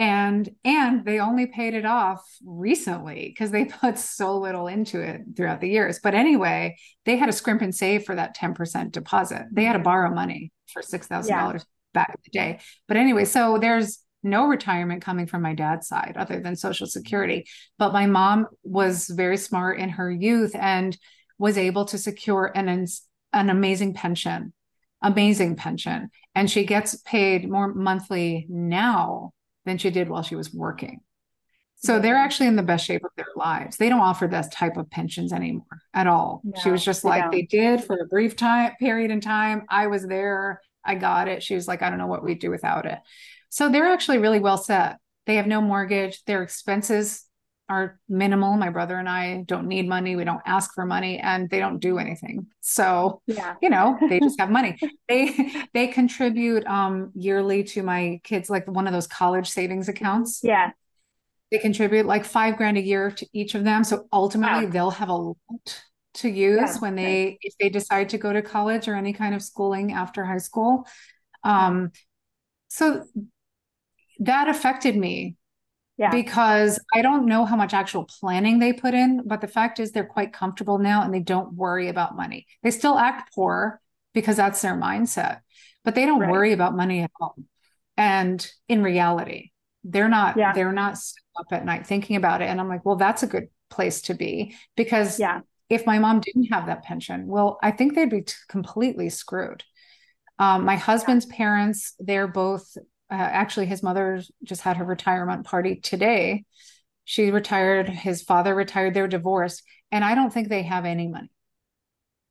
and 0.02 0.50
and 0.64 1.06
they 1.06 1.20
only 1.20 1.46
paid 1.46 1.76
it 1.76 1.86
off 1.86 2.26
recently 2.44 3.28
because 3.28 3.52
they 3.52 3.66
put 3.82 3.98
so 3.98 4.38
little 4.38 4.68
into 4.68 5.00
it 5.00 5.22
throughout 5.36 5.62
the 5.62 5.70
years 5.70 6.00
but 6.02 6.16
anyway 6.16 6.76
they 7.06 7.18
had 7.18 7.28
to 7.28 7.32
scrimp 7.32 7.62
and 7.62 7.76
save 7.76 8.04
for 8.04 8.16
that 8.16 8.36
10% 8.36 8.92
deposit 8.92 9.44
they 9.52 9.64
had 9.64 9.74
to 9.74 9.80
borrow 9.80 10.14
money 10.14 10.52
for 10.74 10.82
$6000 10.82 11.28
yeah. 11.28 11.58
back 11.94 12.10
in 12.10 12.22
the 12.24 12.32
day 12.32 12.60
but 12.88 12.98
anyway 12.98 13.26
so 13.26 13.58
there's 13.60 14.00
no 14.24 14.48
retirement 14.48 15.04
coming 15.04 15.28
from 15.28 15.42
my 15.42 15.54
dad's 15.54 15.88
side 15.88 16.16
other 16.16 16.40
than 16.40 16.56
social 16.56 16.88
security 16.88 17.46
but 17.78 17.94
my 17.94 18.06
mom 18.06 18.48
was 18.64 19.08
very 19.08 19.38
smart 19.38 19.78
in 19.80 19.90
her 19.90 20.12
youth 20.12 20.56
and 20.56 20.98
was 21.42 21.58
able 21.58 21.86
to 21.86 21.98
secure 21.98 22.52
an 22.56 22.88
an 23.34 23.50
amazing 23.50 23.94
pension 23.96 24.54
amazing 25.02 25.56
pension 25.56 26.12
and 26.36 26.50
she 26.50 26.64
gets 26.64 26.96
paid 26.98 27.50
more 27.50 27.74
monthly 27.74 28.46
now 28.48 29.32
than 29.66 29.80
she 29.80 29.90
did 29.90 30.08
while 30.08 30.22
she 30.22 30.36
was 30.36 30.54
working 30.54 31.02
so 31.84 31.98
they're 31.98 32.16
actually 32.16 32.46
in 32.46 32.56
the 32.56 32.62
best 32.62 32.86
shape 32.86 33.04
of 33.04 33.10
their 33.18 33.26
lives. 33.36 33.78
They 33.78 33.90
don't 33.90 34.02
offer 34.02 34.28
this 34.28 34.48
type 34.50 34.78
of 34.78 34.88
pensions 34.92 35.34
anymore 35.34 35.82
at 35.96 36.06
all. 36.06 36.42
No, 36.44 36.62
she 36.62 36.70
was 36.70 36.86
just 36.86 37.04
like, 37.04 37.24
don't. 37.24 37.32
they 37.32 37.42
did 37.42 37.84
for 37.84 37.98
a 37.98 38.06
brief 38.06 38.36
time 38.36 38.74
period 38.80 39.10
in 39.10 39.20
time. 39.20 39.64
I 39.68 39.88
was 39.88 40.06
there. 40.06 40.62
I 40.86 40.94
got 40.94 41.28
it. 41.28 41.42
She 41.42 41.56
was 41.56 41.68
like, 41.68 41.82
I 41.82 41.90
don't 41.90 41.98
know 41.98 42.06
what 42.06 42.24
we'd 42.24 42.40
do 42.40 42.52
without 42.52 42.86
it. 42.86 43.00
So 43.50 43.68
they're 43.68 43.92
actually 43.92 44.20
really 44.20 44.40
well 44.40 44.60
set. 44.60 44.98
They 45.26 45.38
have 45.38 45.48
no 45.48 45.60
mortgage. 45.60 46.24
Their 46.26 46.44
expenses 46.44 47.26
are 47.72 47.98
minimal. 48.10 48.58
My 48.58 48.70
brother 48.70 48.98
and 48.98 49.08
I 49.08 49.44
don't 49.48 49.68
need 49.68 49.88
money. 49.88 50.18
We 50.18 50.26
don't 50.26 50.42
ask 50.46 50.74
for 50.74 50.86
money 50.86 51.20
and 51.20 51.50
they 51.50 51.60
don't 51.60 51.80
do 51.80 52.00
anything. 52.00 52.48
So, 52.60 53.22
yeah. 53.28 53.56
you 53.62 53.70
know, 53.70 53.98
they 54.10 54.20
just 54.20 54.38
have 54.42 54.52
money. 54.52 54.78
they 55.10 55.54
they 55.74 55.88
contribute 55.88 56.68
um 56.68 57.12
yearly 57.16 57.64
to 57.64 57.82
my 57.82 58.20
kids 58.26 58.50
like 58.50 58.68
one 58.68 58.88
of 58.88 58.94
those 58.94 59.08
college 59.08 59.50
savings 59.50 59.88
accounts. 59.88 60.42
Yeah. 60.44 60.72
They 61.50 61.60
contribute 61.60 62.06
like 62.06 62.26
5 62.26 62.58
grand 62.58 62.78
a 62.78 62.82
year 62.82 63.10
to 63.10 63.26
each 63.34 63.56
of 63.56 63.64
them. 63.64 63.86
So 63.86 64.06
ultimately 64.12 64.66
wow. 64.66 64.72
they'll 64.72 64.92
have 64.92 65.10
a 65.10 65.14
lot 65.14 65.82
to 66.16 66.30
use 66.30 66.60
yeah, 66.60 66.78
when 66.80 66.96
they 66.96 67.24
right. 67.24 67.38
if 67.40 67.54
they 67.58 67.70
decide 67.70 68.10
to 68.10 68.18
go 68.18 68.34
to 68.34 68.42
college 68.42 68.90
or 68.90 68.96
any 68.96 69.14
kind 69.14 69.34
of 69.34 69.42
schooling 69.42 69.94
after 69.94 70.26
high 70.26 70.40
school. 70.40 70.86
Um 71.46 71.92
so 72.68 73.06
that 74.20 74.50
affected 74.50 74.98
me 74.98 75.38
yeah. 76.02 76.10
because 76.10 76.80
I 76.94 77.04
don't 77.04 77.28
know 77.28 77.46
how 77.46 77.56
much 77.56 77.76
actual 77.76 78.06
planning 78.06 78.58
they 78.58 78.74
put 78.74 78.96
in, 78.96 79.22
but 79.26 79.40
the 79.40 79.48
fact 79.48 79.80
is 79.80 79.92
they're 79.92 80.04
quite 80.04 80.34
comfortable 80.34 80.80
now 80.80 81.04
and 81.04 81.14
they 81.14 81.20
don't 81.20 81.54
worry 81.54 81.90
about 81.90 82.16
money. 82.16 82.48
They 82.64 82.72
still 82.72 82.98
act 82.98 83.36
poor 83.36 83.80
because 84.14 84.36
that's 84.36 84.62
their 84.62 84.74
mindset, 84.74 85.42
but 85.86 85.94
they 85.94 86.08
don't 86.08 86.20
right. 86.20 86.32
worry 86.32 86.54
about 86.54 86.76
money 86.76 87.02
at 87.04 87.12
all. 87.22 87.36
And 87.98 88.52
in 88.68 88.82
reality, 88.82 89.52
they're 89.84 90.10
not 90.10 90.38
yeah. 90.38 90.54
they're 90.54 90.72
not 90.72 90.98
up 91.40 91.48
at 91.52 91.66
night 91.66 91.86
thinking 91.86 92.16
about 92.16 92.42
it. 92.42 92.46
And 92.46 92.60
I'm 92.60 92.68
like, 92.68 92.84
well, 92.84 92.96
that's 92.96 93.22
a 93.22 93.28
good 93.28 93.50
place 93.70 94.02
to 94.04 94.16
be 94.16 94.56
because 94.76 95.20
yeah. 95.20 95.42
if 95.70 95.86
my 95.86 96.00
mom 96.00 96.20
didn't 96.20 96.46
have 96.46 96.66
that 96.66 96.84
pension, 96.84 97.28
well, 97.28 97.60
I 97.62 97.70
think 97.70 97.94
they'd 97.94 98.10
be 98.10 98.24
t- 98.24 98.34
completely 98.50 99.10
screwed. 99.10 99.64
Um, 100.40 100.66
my 100.66 100.78
husband's 100.78 101.28
parents, 101.28 101.94
they're 102.00 102.28
both 102.28 102.76
uh, 103.12 103.16
actually 103.16 103.66
his 103.66 103.84
mother 103.84 104.22
just 104.44 104.62
had 104.62 104.78
her 104.78 104.86
retirement 104.86 105.46
party 105.46 105.76
today. 105.76 106.46
She 107.04 107.32
retired, 107.32 107.90
his 107.90 108.22
father 108.22 108.56
retired, 108.56 108.94
they're 108.94 109.08
divorced, 109.08 109.64
and 109.92 110.04
I 110.04 110.16
don't 110.16 110.32
think 110.32 110.48
they 110.48 110.64
have 110.64 110.86
any 110.86 111.08
money 111.08 111.32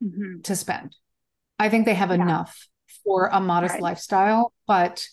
mm-hmm. 0.02 0.40
to 0.42 0.56
spend. 0.56 0.96
I 1.58 1.68
think 1.68 1.84
they 1.84 1.94
have 1.94 2.08
yeah. 2.08 2.22
enough 2.22 2.66
for 3.04 3.26
a 3.26 3.40
modest 3.40 3.74
right. 3.74 3.82
lifestyle, 3.82 4.52
but 4.66 5.06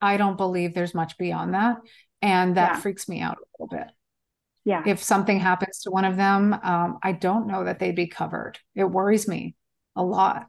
I 0.00 0.16
don't 0.16 0.36
believe 0.36 0.74
there's 0.74 0.94
much 0.94 1.16
beyond 1.18 1.54
that. 1.54 1.78
And 2.22 2.56
that 2.56 2.74
yeah. 2.74 2.80
freaks 2.80 3.08
me 3.08 3.20
out 3.20 3.38
a 3.38 3.44
little 3.58 3.78
bit. 3.78 3.90
Yeah. 4.64 4.82
If 4.86 5.02
something 5.02 5.40
happens 5.40 5.80
to 5.80 5.90
one 5.90 6.04
of 6.04 6.16
them, 6.16 6.52
um, 6.62 6.98
I 7.02 7.12
don't 7.12 7.46
know 7.46 7.64
that 7.64 7.78
they'd 7.78 7.96
be 7.96 8.08
covered. 8.08 8.58
It 8.74 8.84
worries 8.84 9.26
me 9.26 9.54
a 9.96 10.02
lot. 10.02 10.46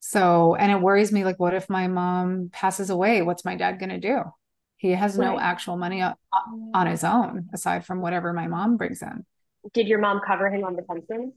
So, 0.00 0.54
and 0.54 0.70
it 0.70 0.80
worries 0.80 1.12
me 1.12 1.24
like, 1.24 1.38
what 1.38 1.54
if 1.54 1.68
my 1.68 1.88
mom 1.88 2.50
passes 2.52 2.90
away? 2.90 3.22
What's 3.22 3.44
my 3.44 3.56
dad 3.56 3.78
going 3.78 3.90
to 3.90 3.98
do? 3.98 4.22
He 4.76 4.92
has 4.92 5.16
right. 5.16 5.26
no 5.26 5.38
actual 5.38 5.76
money 5.76 6.02
on, 6.02 6.14
on 6.72 6.86
his 6.86 7.02
own 7.02 7.48
aside 7.52 7.84
from 7.84 8.00
whatever 8.00 8.32
my 8.32 8.46
mom 8.46 8.76
brings 8.76 9.02
in. 9.02 9.26
Did 9.74 9.88
your 9.88 9.98
mom 9.98 10.20
cover 10.24 10.48
him 10.48 10.64
on 10.64 10.76
the 10.76 10.82
pension? 10.82 11.32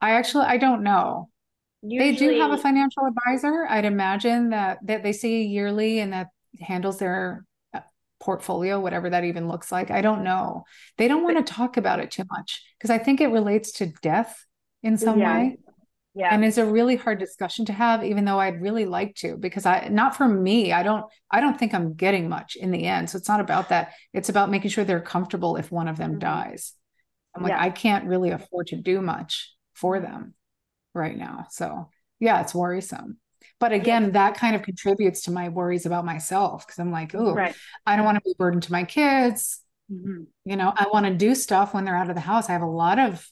I 0.00 0.12
actually, 0.12 0.46
I 0.46 0.56
don't 0.56 0.82
know. 0.82 1.30
Usually, 1.82 2.12
they 2.12 2.16
do 2.16 2.40
have 2.40 2.52
a 2.52 2.58
financial 2.58 3.04
advisor. 3.06 3.66
I'd 3.68 3.84
imagine 3.84 4.50
that 4.50 4.78
that 4.86 5.02
they 5.02 5.12
see 5.12 5.44
yearly 5.44 6.00
and 6.00 6.12
that 6.12 6.28
handles 6.60 6.98
their 6.98 7.44
uh, 7.74 7.80
portfolio, 8.18 8.80
whatever 8.80 9.10
that 9.10 9.24
even 9.24 9.48
looks 9.48 9.70
like. 9.70 9.90
I 9.90 10.00
don't 10.00 10.24
know. 10.24 10.64
They 10.96 11.06
don't 11.06 11.22
want 11.22 11.44
to 11.44 11.52
talk 11.52 11.76
about 11.76 12.00
it 12.00 12.10
too 12.10 12.24
much 12.30 12.62
because 12.78 12.90
I 12.90 12.98
think 12.98 13.20
it 13.20 13.28
relates 13.28 13.72
to 13.72 13.92
death 14.02 14.44
in 14.82 14.96
some 14.96 15.20
yeah. 15.20 15.38
way. 15.38 15.58
Yeah. 16.16 16.30
And 16.32 16.42
it's 16.46 16.56
a 16.56 16.64
really 16.64 16.96
hard 16.96 17.18
discussion 17.18 17.66
to 17.66 17.74
have, 17.74 18.02
even 18.02 18.24
though 18.24 18.40
I'd 18.40 18.62
really 18.62 18.86
like 18.86 19.16
to, 19.16 19.36
because 19.36 19.66
I 19.66 19.88
not 19.88 20.16
for 20.16 20.26
me, 20.26 20.72
I 20.72 20.82
don't 20.82 21.04
I 21.30 21.42
don't 21.42 21.58
think 21.58 21.74
I'm 21.74 21.92
getting 21.92 22.30
much 22.30 22.56
in 22.56 22.70
the 22.70 22.84
end. 22.84 23.10
So 23.10 23.18
it's 23.18 23.28
not 23.28 23.40
about 23.40 23.68
that. 23.68 23.92
It's 24.14 24.30
about 24.30 24.50
making 24.50 24.70
sure 24.70 24.82
they're 24.82 24.98
comfortable 24.98 25.56
if 25.56 25.70
one 25.70 25.88
of 25.88 25.98
them 25.98 26.12
mm-hmm. 26.12 26.20
dies. 26.20 26.72
I'm 27.34 27.42
like, 27.42 27.50
yeah. 27.50 27.62
I 27.62 27.68
can't 27.68 28.06
really 28.06 28.30
afford 28.30 28.68
to 28.68 28.76
do 28.76 29.02
much 29.02 29.54
for 29.74 30.00
them 30.00 30.32
right 30.94 31.14
now. 31.14 31.48
So 31.50 31.90
yeah, 32.18 32.40
it's 32.40 32.54
worrisome. 32.54 33.18
But 33.60 33.72
again, 33.72 34.04
yeah. 34.04 34.10
that 34.12 34.38
kind 34.38 34.56
of 34.56 34.62
contributes 34.62 35.22
to 35.24 35.32
my 35.32 35.50
worries 35.50 35.84
about 35.84 36.06
myself 36.06 36.66
because 36.66 36.78
I'm 36.78 36.92
like, 36.92 37.14
oh, 37.14 37.34
right. 37.34 37.54
I 37.84 37.94
don't 37.94 38.06
want 38.06 38.16
to 38.16 38.22
be 38.24 38.32
a 38.32 38.36
burden 38.36 38.62
to 38.62 38.72
my 38.72 38.84
kids. 38.84 39.60
Mm-hmm. 39.92 40.22
You 40.46 40.56
know, 40.56 40.72
I 40.74 40.86
want 40.90 41.04
to 41.04 41.14
do 41.14 41.34
stuff 41.34 41.74
when 41.74 41.84
they're 41.84 41.94
out 41.94 42.08
of 42.08 42.14
the 42.14 42.22
house. 42.22 42.48
I 42.48 42.52
have 42.52 42.62
a 42.62 42.66
lot 42.66 42.98
of 42.98 43.30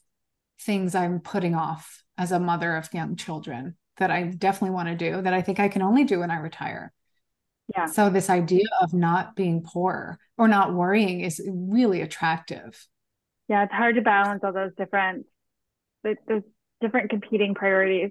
things 0.60 0.94
I'm 0.94 1.20
putting 1.20 1.54
off 1.54 2.03
as 2.16 2.32
a 2.32 2.40
mother 2.40 2.76
of 2.76 2.92
young 2.92 3.16
children 3.16 3.76
that 3.96 4.10
I 4.10 4.24
definitely 4.24 4.74
want 4.74 4.88
to 4.88 4.96
do 4.96 5.22
that 5.22 5.34
I 5.34 5.42
think 5.42 5.60
I 5.60 5.68
can 5.68 5.82
only 5.82 6.04
do 6.04 6.20
when 6.20 6.30
I 6.30 6.38
retire. 6.38 6.92
Yeah. 7.74 7.86
So 7.86 8.10
this 8.10 8.28
idea 8.28 8.66
of 8.82 8.92
not 8.92 9.36
being 9.36 9.62
poor 9.62 10.18
or 10.36 10.48
not 10.48 10.74
worrying 10.74 11.20
is 11.20 11.40
really 11.48 12.02
attractive. 12.02 12.86
Yeah, 13.48 13.64
it's 13.64 13.72
hard 13.72 13.94
to 13.96 14.02
balance 14.02 14.42
all 14.44 14.52
those 14.52 14.72
different 14.76 15.26
there's 16.02 16.42
different 16.80 17.10
competing 17.10 17.54
priorities. 17.54 18.10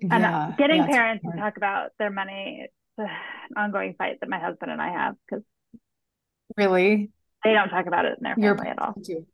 And 0.00 0.22
yeah, 0.22 0.52
getting 0.56 0.82
yeah, 0.82 0.88
parents 0.88 1.24
to 1.24 1.36
talk 1.36 1.56
about 1.56 1.90
their 1.98 2.10
money, 2.10 2.62
it's 2.64 2.72
an 2.98 3.08
ongoing 3.56 3.94
fight 3.96 4.18
that 4.20 4.28
my 4.28 4.38
husband 4.38 4.70
and 4.70 4.80
I 4.80 4.90
have 4.90 5.14
because 5.28 5.44
really 6.56 7.10
they 7.42 7.52
don't 7.52 7.68
talk 7.68 7.86
about 7.86 8.04
it 8.04 8.16
in 8.18 8.24
their 8.24 8.36
family 8.36 8.68
at 8.68 8.78
all. 8.78 8.94
Too. 9.04 9.26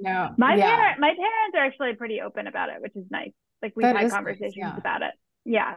No. 0.00 0.30
My 0.36 0.54
yeah. 0.54 0.76
parent 0.76 1.00
my 1.00 1.08
parents 1.08 1.54
are 1.54 1.64
actually 1.64 1.94
pretty 1.94 2.20
open 2.20 2.46
about 2.46 2.70
it, 2.70 2.80
which 2.80 2.94
is 2.96 3.04
nice. 3.10 3.32
Like 3.62 3.72
we've 3.74 3.84
that 3.84 3.96
had 3.96 4.10
conversations 4.10 4.56
nice, 4.56 4.72
yeah. 4.72 4.76
about 4.76 5.02
it. 5.02 5.14
Yeah. 5.44 5.74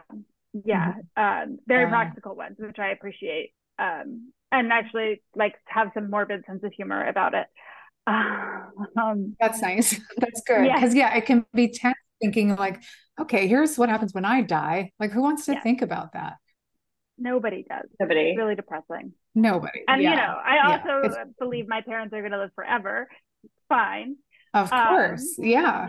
Yeah. 0.52 0.94
Mm-hmm. 1.18 1.52
Um, 1.52 1.58
very 1.66 1.88
practical 1.88 2.34
ones, 2.34 2.56
which 2.58 2.78
I 2.78 2.90
appreciate. 2.90 3.52
Um, 3.78 4.32
and 4.50 4.72
actually 4.72 5.22
like 5.34 5.54
have 5.66 5.90
some 5.94 6.10
morbid 6.10 6.44
sense 6.46 6.62
of 6.62 6.72
humor 6.72 7.06
about 7.06 7.34
it. 7.34 7.46
Um, 8.96 9.36
That's 9.38 9.60
nice. 9.60 10.00
That's 10.16 10.42
good. 10.46 10.62
Because 10.62 10.94
yeah. 10.94 11.10
yeah, 11.12 11.18
it 11.18 11.26
can 11.26 11.44
be 11.54 11.68
tense 11.68 11.94
thinking 12.20 12.56
like, 12.56 12.82
okay, 13.20 13.46
here's 13.46 13.76
what 13.78 13.88
happens 13.90 14.14
when 14.14 14.24
I 14.24 14.40
die. 14.40 14.92
Like 14.98 15.12
who 15.12 15.20
wants 15.20 15.44
to 15.46 15.52
yeah. 15.52 15.62
think 15.62 15.82
about 15.82 16.14
that? 16.14 16.34
Nobody 17.18 17.64
does. 17.68 17.88
Nobody. 18.00 18.20
It's 18.30 18.38
really 18.38 18.54
depressing. 18.54 19.12
Nobody. 19.34 19.82
And 19.86 20.02
yeah. 20.02 20.10
you 20.10 20.16
know, 20.16 20.22
I 20.22 20.72
also 20.72 21.24
believe 21.38 21.68
my 21.68 21.82
parents 21.82 22.14
are 22.14 22.20
going 22.20 22.32
to 22.32 22.38
live 22.38 22.50
forever 22.54 23.08
fine. 23.72 24.16
Of 24.54 24.72
um, 24.72 24.88
course. 24.88 25.38
Um, 25.38 25.44
yeah. 25.44 25.88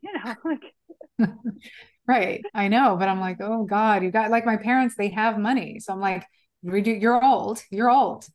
You 0.00 0.12
know, 0.12 0.34
like 1.18 1.30
right. 2.06 2.42
I 2.54 2.68
know, 2.68 2.96
but 2.98 3.08
I'm 3.08 3.20
like, 3.20 3.38
oh 3.40 3.64
God, 3.64 4.02
you 4.02 4.10
got 4.10 4.30
like 4.30 4.46
my 4.46 4.56
parents, 4.56 4.94
they 4.96 5.08
have 5.10 5.38
money. 5.38 5.78
So 5.80 5.92
I'm 5.92 6.00
like, 6.00 6.24
you're 6.62 7.22
old, 7.22 7.62
you're 7.70 7.90
old. 7.90 8.26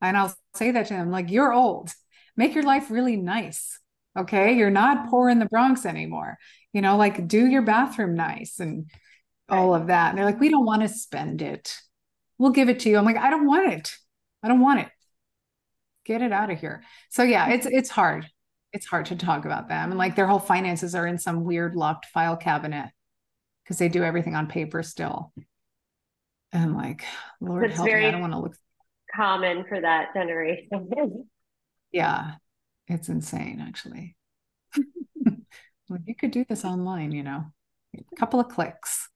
And 0.00 0.16
I'll 0.16 0.34
say 0.54 0.70
that 0.70 0.86
to 0.86 0.94
them, 0.94 1.10
like, 1.10 1.30
you're 1.30 1.52
old. 1.52 1.92
Make 2.36 2.54
your 2.54 2.64
life 2.64 2.90
really 2.90 3.16
nice. 3.16 3.80
Okay. 4.16 4.56
You're 4.56 4.70
not 4.70 5.10
poor 5.10 5.28
in 5.28 5.38
the 5.38 5.46
Bronx 5.46 5.84
anymore. 5.84 6.38
You 6.72 6.82
know, 6.82 6.96
like 6.96 7.26
do 7.26 7.46
your 7.46 7.62
bathroom 7.62 8.14
nice 8.14 8.60
and 8.60 8.90
all 9.48 9.74
of 9.74 9.88
that. 9.88 10.10
And 10.10 10.18
they're 10.18 10.24
like, 10.24 10.40
we 10.40 10.48
don't 10.48 10.66
want 10.66 10.82
to 10.82 10.88
spend 10.88 11.42
it. 11.42 11.74
We'll 12.38 12.50
give 12.50 12.68
it 12.68 12.80
to 12.80 12.88
you. 12.88 12.96
I'm 12.96 13.04
like, 13.04 13.16
I 13.16 13.30
don't 13.30 13.46
want 13.46 13.72
it. 13.72 13.92
I 14.42 14.48
don't 14.48 14.60
want 14.60 14.80
it 14.80 14.88
get 16.08 16.22
it 16.22 16.32
out 16.32 16.50
of 16.50 16.58
here. 16.58 16.82
So 17.10 17.22
yeah, 17.22 17.50
it's 17.50 17.66
it's 17.66 17.90
hard. 17.90 18.26
It's 18.72 18.86
hard 18.86 19.06
to 19.06 19.16
talk 19.16 19.44
about 19.44 19.68
them. 19.68 19.90
And 19.90 19.98
like 19.98 20.16
their 20.16 20.26
whole 20.26 20.40
finances 20.40 20.94
are 20.94 21.06
in 21.06 21.18
some 21.18 21.44
weird 21.44 21.76
locked 21.76 22.06
file 22.06 22.36
cabinet 22.36 22.90
because 23.62 23.78
they 23.78 23.88
do 23.88 24.02
everything 24.02 24.34
on 24.34 24.46
paper 24.48 24.82
still. 24.82 25.32
And 26.52 26.74
like, 26.74 27.04
Lord 27.40 27.66
it's 27.66 27.76
help 27.76 27.86
me, 27.86 28.06
I 28.06 28.10
don't 28.10 28.22
want 28.22 28.32
to 28.32 28.40
look 28.40 28.56
common 29.14 29.64
for 29.68 29.80
that 29.80 30.14
generation. 30.14 31.28
yeah. 31.92 32.32
It's 32.88 33.10
insane 33.10 33.62
actually. 33.66 34.16
well, 35.88 35.98
you 36.06 36.14
could 36.14 36.30
do 36.30 36.44
this 36.48 36.64
online, 36.64 37.12
you 37.12 37.22
know. 37.22 37.44
A 37.94 38.16
couple 38.16 38.40
of 38.40 38.48
clicks. 38.48 39.08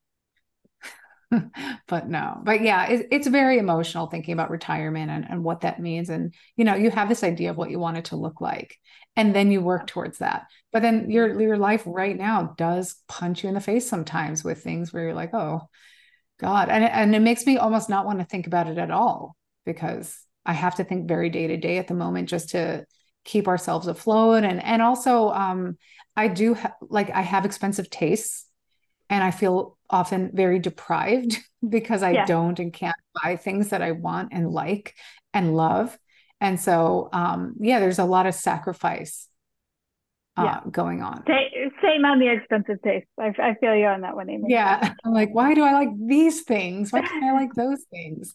but 1.88 2.08
no 2.08 2.40
but 2.44 2.62
yeah 2.62 2.86
it, 2.86 3.06
it's 3.10 3.26
very 3.26 3.58
emotional 3.58 4.06
thinking 4.06 4.32
about 4.32 4.50
retirement 4.50 5.10
and, 5.10 5.26
and 5.28 5.44
what 5.44 5.62
that 5.62 5.80
means. 5.80 6.10
And 6.10 6.34
you 6.56 6.64
know 6.64 6.74
you 6.74 6.90
have 6.90 7.08
this 7.08 7.24
idea 7.24 7.50
of 7.50 7.56
what 7.56 7.70
you 7.70 7.78
want 7.78 7.96
it 7.96 8.06
to 8.06 8.16
look 8.16 8.40
like 8.40 8.78
and 9.16 9.34
then 9.34 9.50
you 9.50 9.60
work 9.60 9.86
towards 9.86 10.18
that. 10.18 10.46
But 10.72 10.82
then 10.82 11.10
your 11.10 11.40
your 11.40 11.56
life 11.56 11.82
right 11.86 12.16
now 12.16 12.54
does 12.56 12.96
punch 13.08 13.42
you 13.42 13.48
in 13.48 13.54
the 13.54 13.60
face 13.60 13.88
sometimes 13.88 14.44
with 14.44 14.62
things 14.62 14.92
where 14.92 15.04
you're 15.04 15.14
like 15.14 15.34
oh 15.34 15.68
god. 16.38 16.68
And, 16.68 16.84
and 16.84 17.14
it 17.14 17.20
makes 17.20 17.46
me 17.46 17.56
almost 17.56 17.88
not 17.88 18.06
want 18.06 18.18
to 18.18 18.24
think 18.24 18.46
about 18.46 18.68
it 18.68 18.78
at 18.78 18.90
all 18.90 19.36
because 19.64 20.18
i 20.44 20.52
have 20.52 20.74
to 20.76 20.84
think 20.84 21.08
very 21.08 21.30
day 21.30 21.46
to 21.46 21.56
day 21.56 21.78
at 21.78 21.86
the 21.86 21.94
moment 21.94 22.28
just 22.28 22.50
to 22.50 22.84
keep 23.24 23.48
ourselves 23.48 23.86
afloat. 23.86 24.44
And 24.44 24.62
and 24.62 24.82
also 24.82 25.30
um 25.30 25.78
i 26.16 26.28
do 26.28 26.54
ha- 26.54 26.74
like 26.82 27.10
i 27.10 27.22
have 27.22 27.44
expensive 27.44 27.88
tastes 27.88 28.46
and 29.10 29.22
I 29.22 29.30
feel 29.30 29.76
often 29.90 30.30
very 30.32 30.58
deprived 30.58 31.38
because 31.68 32.02
I 32.02 32.12
yeah. 32.12 32.26
don't 32.26 32.58
and 32.58 32.72
can't 32.72 32.96
buy 33.22 33.36
things 33.36 33.68
that 33.68 33.82
I 33.82 33.92
want 33.92 34.30
and 34.32 34.50
like 34.50 34.94
and 35.34 35.56
love. 35.56 35.96
And 36.40 36.60
so, 36.60 37.08
um, 37.12 37.54
yeah, 37.60 37.78
there's 37.78 38.00
a 38.00 38.04
lot 38.04 38.26
of 38.26 38.34
sacrifice 38.34 39.28
uh, 40.36 40.42
yeah. 40.44 40.60
going 40.70 41.02
on. 41.02 41.22
Same 41.82 42.04
on 42.04 42.18
the 42.18 42.32
expensive 42.32 42.82
taste. 42.82 43.06
I, 43.18 43.34
I 43.38 43.54
feel 43.60 43.76
you 43.76 43.86
on 43.86 44.00
that 44.00 44.16
one, 44.16 44.28
Amy. 44.30 44.44
Yeah. 44.48 44.94
I'm 45.04 45.12
like, 45.12 45.32
why 45.32 45.54
do 45.54 45.62
I 45.62 45.72
like 45.72 45.90
these 45.96 46.42
things? 46.42 46.92
Why 46.92 47.02
can't 47.02 47.24
I 47.24 47.32
like 47.40 47.54
those 47.54 47.84
things? 47.90 48.34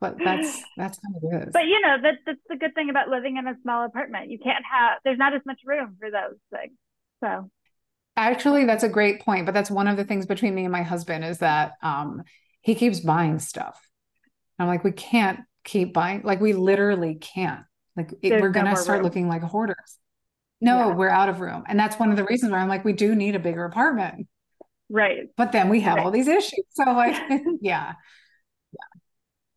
But 0.00 0.16
that's 0.22 0.62
that's 0.76 0.98
how 1.02 1.28
it 1.30 1.46
is. 1.46 1.52
But 1.52 1.64
you 1.64 1.80
know, 1.80 1.96
that 2.02 2.16
that's 2.26 2.40
the 2.50 2.56
good 2.56 2.74
thing 2.74 2.90
about 2.90 3.08
living 3.08 3.38
in 3.38 3.46
a 3.46 3.54
small 3.62 3.86
apartment. 3.86 4.30
You 4.30 4.38
can't 4.38 4.62
have 4.70 4.98
there's 5.02 5.16
not 5.16 5.34
as 5.34 5.40
much 5.46 5.60
room 5.64 5.96
for 5.98 6.10
those 6.10 6.36
things. 6.52 6.74
So 7.22 7.50
Actually, 8.16 8.64
that's 8.64 8.84
a 8.84 8.88
great 8.88 9.20
point. 9.20 9.46
But 9.46 9.52
that's 9.52 9.70
one 9.70 9.88
of 9.88 9.96
the 9.96 10.04
things 10.04 10.26
between 10.26 10.54
me 10.54 10.64
and 10.64 10.72
my 10.72 10.82
husband 10.82 11.24
is 11.24 11.38
that 11.38 11.72
um, 11.82 12.22
he 12.60 12.74
keeps 12.74 13.00
buying 13.00 13.38
stuff. 13.38 13.80
I'm 14.58 14.68
like, 14.68 14.84
we 14.84 14.92
can't 14.92 15.40
keep 15.64 15.92
buying. 15.92 16.22
Like, 16.22 16.40
we 16.40 16.52
literally 16.52 17.16
can't. 17.16 17.64
Like, 17.96 18.12
it, 18.22 18.40
we're 18.40 18.50
going 18.50 18.66
to 18.66 18.76
start 18.76 18.98
room. 18.98 19.04
looking 19.04 19.28
like 19.28 19.42
hoarders. 19.42 19.98
No, 20.60 20.88
yeah. 20.88 20.94
we're 20.94 21.08
out 21.08 21.28
of 21.28 21.40
room. 21.40 21.64
And 21.66 21.78
that's 21.78 21.98
one 21.98 22.10
of 22.10 22.16
the 22.16 22.24
reasons 22.24 22.52
why 22.52 22.58
I'm 22.58 22.68
like, 22.68 22.84
we 22.84 22.92
do 22.92 23.14
need 23.14 23.34
a 23.34 23.40
bigger 23.40 23.64
apartment. 23.64 24.28
Right. 24.88 25.28
But 25.36 25.52
then 25.52 25.68
we 25.68 25.80
have 25.80 25.96
right. 25.96 26.04
all 26.04 26.10
these 26.10 26.28
issues. 26.28 26.64
So, 26.70 26.84
like, 26.84 27.20
yeah. 27.60 27.94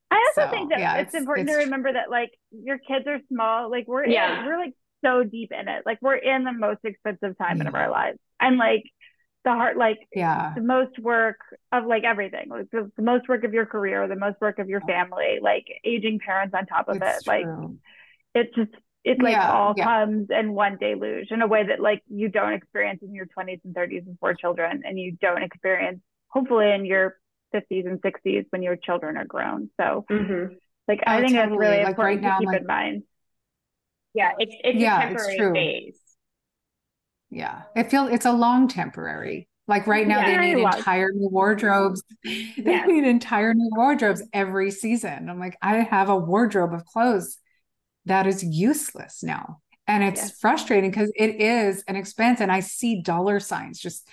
I 0.10 0.16
also 0.16 0.50
so, 0.50 0.52
think 0.52 0.70
that 0.72 0.80
yeah, 0.80 0.96
it's, 0.96 1.14
it's 1.14 1.20
important 1.20 1.50
it's, 1.50 1.58
to 1.58 1.64
remember 1.66 1.92
that 1.94 2.10
like 2.10 2.32
your 2.52 2.78
kids 2.78 3.06
are 3.08 3.20
small. 3.32 3.70
Like 3.70 3.88
we're 3.88 4.06
yeah. 4.08 4.40
In, 4.40 4.46
we're 4.46 4.58
like 4.58 4.74
so 5.04 5.24
deep 5.24 5.52
in 5.52 5.68
it. 5.68 5.84
Like 5.86 6.00
we're 6.02 6.16
in 6.16 6.44
the 6.44 6.54
most 6.54 6.80
expensive 6.84 7.38
time 7.38 7.58
yeah. 7.58 7.68
of 7.68 7.76
our 7.76 7.90
lives. 7.90 8.18
And 8.40 8.58
like 8.58 8.84
the 9.48 9.54
heart 9.54 9.78
like 9.78 10.00
yeah 10.14 10.52
the 10.56 10.62
most 10.62 11.00
work 11.00 11.38
of 11.72 11.86
like 11.86 12.04
everything 12.04 12.50
like 12.50 12.70
the, 12.72 12.92
the 12.98 13.02
most 13.02 13.30
work 13.30 13.46
of 13.46 13.54
your 13.54 13.66
career 13.66 14.06
the 14.08 14.16
most 14.16 14.36
work 14.42 14.60
of 14.60 14.68
your 14.68 14.82
family 14.82 15.40
like 15.42 15.66
aging 15.86 16.20
parents 16.20 16.54
on 16.54 16.66
top 16.66 16.90
of 16.90 16.98
it's 17.02 17.20
it 17.20 17.24
true. 17.24 17.34
like 17.34 17.76
it 18.36 18.54
just 18.56 18.72
it 19.06 19.22
like 19.22 19.32
yeah, 19.32 19.54
all 19.54 19.74
yeah. 19.78 19.86
comes 19.86 20.28
in 20.30 20.54
one 20.54 20.78
deluge 20.78 21.32
in 21.32 21.42
a 21.42 21.48
way 21.48 21.66
that 21.66 21.80
like 21.80 22.04
you 22.10 22.28
don't 22.28 22.52
experience 22.52 23.00
in 23.02 23.14
your 23.14 23.26
20s 23.26 23.62
and 23.64 23.74
30s 23.74 24.06
and 24.06 24.20
four 24.20 24.34
children 24.34 24.82
and 24.84 25.00
you 25.00 25.14
don't 25.22 25.44
experience 25.44 26.02
hopefully 26.28 26.70
in 26.70 26.86
your 26.86 27.16
50s 27.56 27.88
and 27.88 28.02
60s 28.02 28.46
when 28.50 28.62
your 28.62 28.76
children 28.76 29.16
are 29.16 29.24
grown 29.24 29.70
so 29.80 30.04
mm-hmm. 30.12 30.54
like 30.90 31.00
oh, 31.08 31.12
i 31.12 31.22
think 31.22 31.36
totally. 31.36 31.54
it's 31.54 31.60
really 31.60 31.78
like 31.78 31.88
important 31.88 32.22
right 32.22 32.30
now, 32.30 32.38
to 32.38 32.40
keep 32.40 32.48
like, 32.48 32.62
in 32.62 32.68
mind 32.68 33.04
yeah 34.14 34.32
it's 34.40 34.56
it's 34.62 34.78
yeah, 34.78 34.98
a 34.98 35.02
temporary 35.04 35.34
it's 35.34 35.38
true. 35.38 35.54
phase 35.54 36.00
yeah 37.30 37.64
it 37.76 37.90
feels 37.90 38.10
it's 38.12 38.26
a 38.26 38.32
long 38.32 38.68
temporary 38.68 39.48
like 39.68 39.86
right 39.86 40.08
now 40.08 40.20
yeah, 40.20 40.38
they 40.38 40.54
need 40.54 40.64
entire 40.64 41.12
new 41.14 41.28
wardrobes 41.30 42.02
they 42.24 42.52
yeah. 42.58 42.86
need 42.86 43.04
entire 43.04 43.54
new 43.54 43.70
wardrobes 43.76 44.24
every 44.34 44.72
season 44.72 45.30
i'm 45.30 45.40
like 45.40 45.58
i 45.62 45.78
have 45.78 46.10
a 46.10 46.16
wardrobe 46.16 46.74
of 46.74 46.86
clothes 46.86 47.38
that 48.08 48.26
is 48.26 48.44
useless 48.44 49.22
now. 49.22 49.60
And 49.86 50.04
it's 50.04 50.22
yes. 50.22 50.40
frustrating 50.40 50.90
because 50.90 51.12
it 51.16 51.42
is 51.42 51.84
an 51.88 51.96
expense. 51.96 52.42
And 52.42 52.52
I 52.52 52.62
see 52.62 53.02
dollar 53.02 53.40
signs 53.40 53.80
just 53.80 54.08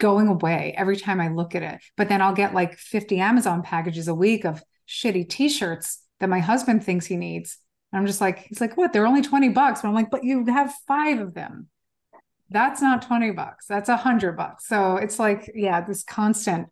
going 0.00 0.28
away 0.28 0.74
every 0.76 0.96
time 0.96 1.20
I 1.20 1.28
look 1.28 1.54
at 1.54 1.62
it. 1.62 1.80
But 1.96 2.08
then 2.08 2.22
I'll 2.22 2.34
get 2.34 2.54
like 2.54 2.78
50 2.78 3.18
Amazon 3.18 3.62
packages 3.62 4.08
a 4.08 4.14
week 4.14 4.44
of 4.44 4.62
shitty 4.88 5.28
t 5.28 5.48
shirts 5.48 6.02
that 6.20 6.28
my 6.28 6.40
husband 6.40 6.84
thinks 6.84 7.06
he 7.06 7.16
needs. 7.16 7.58
And 7.92 8.00
I'm 8.00 8.06
just 8.06 8.20
like, 8.20 8.38
he's 8.38 8.60
like, 8.60 8.76
what? 8.76 8.92
They're 8.92 9.06
only 9.06 9.22
20 9.22 9.50
bucks. 9.50 9.82
But 9.82 9.88
I'm 9.88 9.94
like, 9.94 10.10
but 10.10 10.24
you 10.24 10.44
have 10.46 10.74
five 10.88 11.20
of 11.20 11.34
them. 11.34 11.68
That's 12.50 12.80
not 12.80 13.02
20 13.02 13.32
bucks. 13.32 13.66
That's 13.66 13.88
a 13.88 13.96
hundred 13.96 14.36
bucks. 14.36 14.68
So 14.68 14.96
it's 14.96 15.18
like, 15.18 15.50
yeah, 15.54 15.80
this 15.80 16.04
constant, 16.04 16.68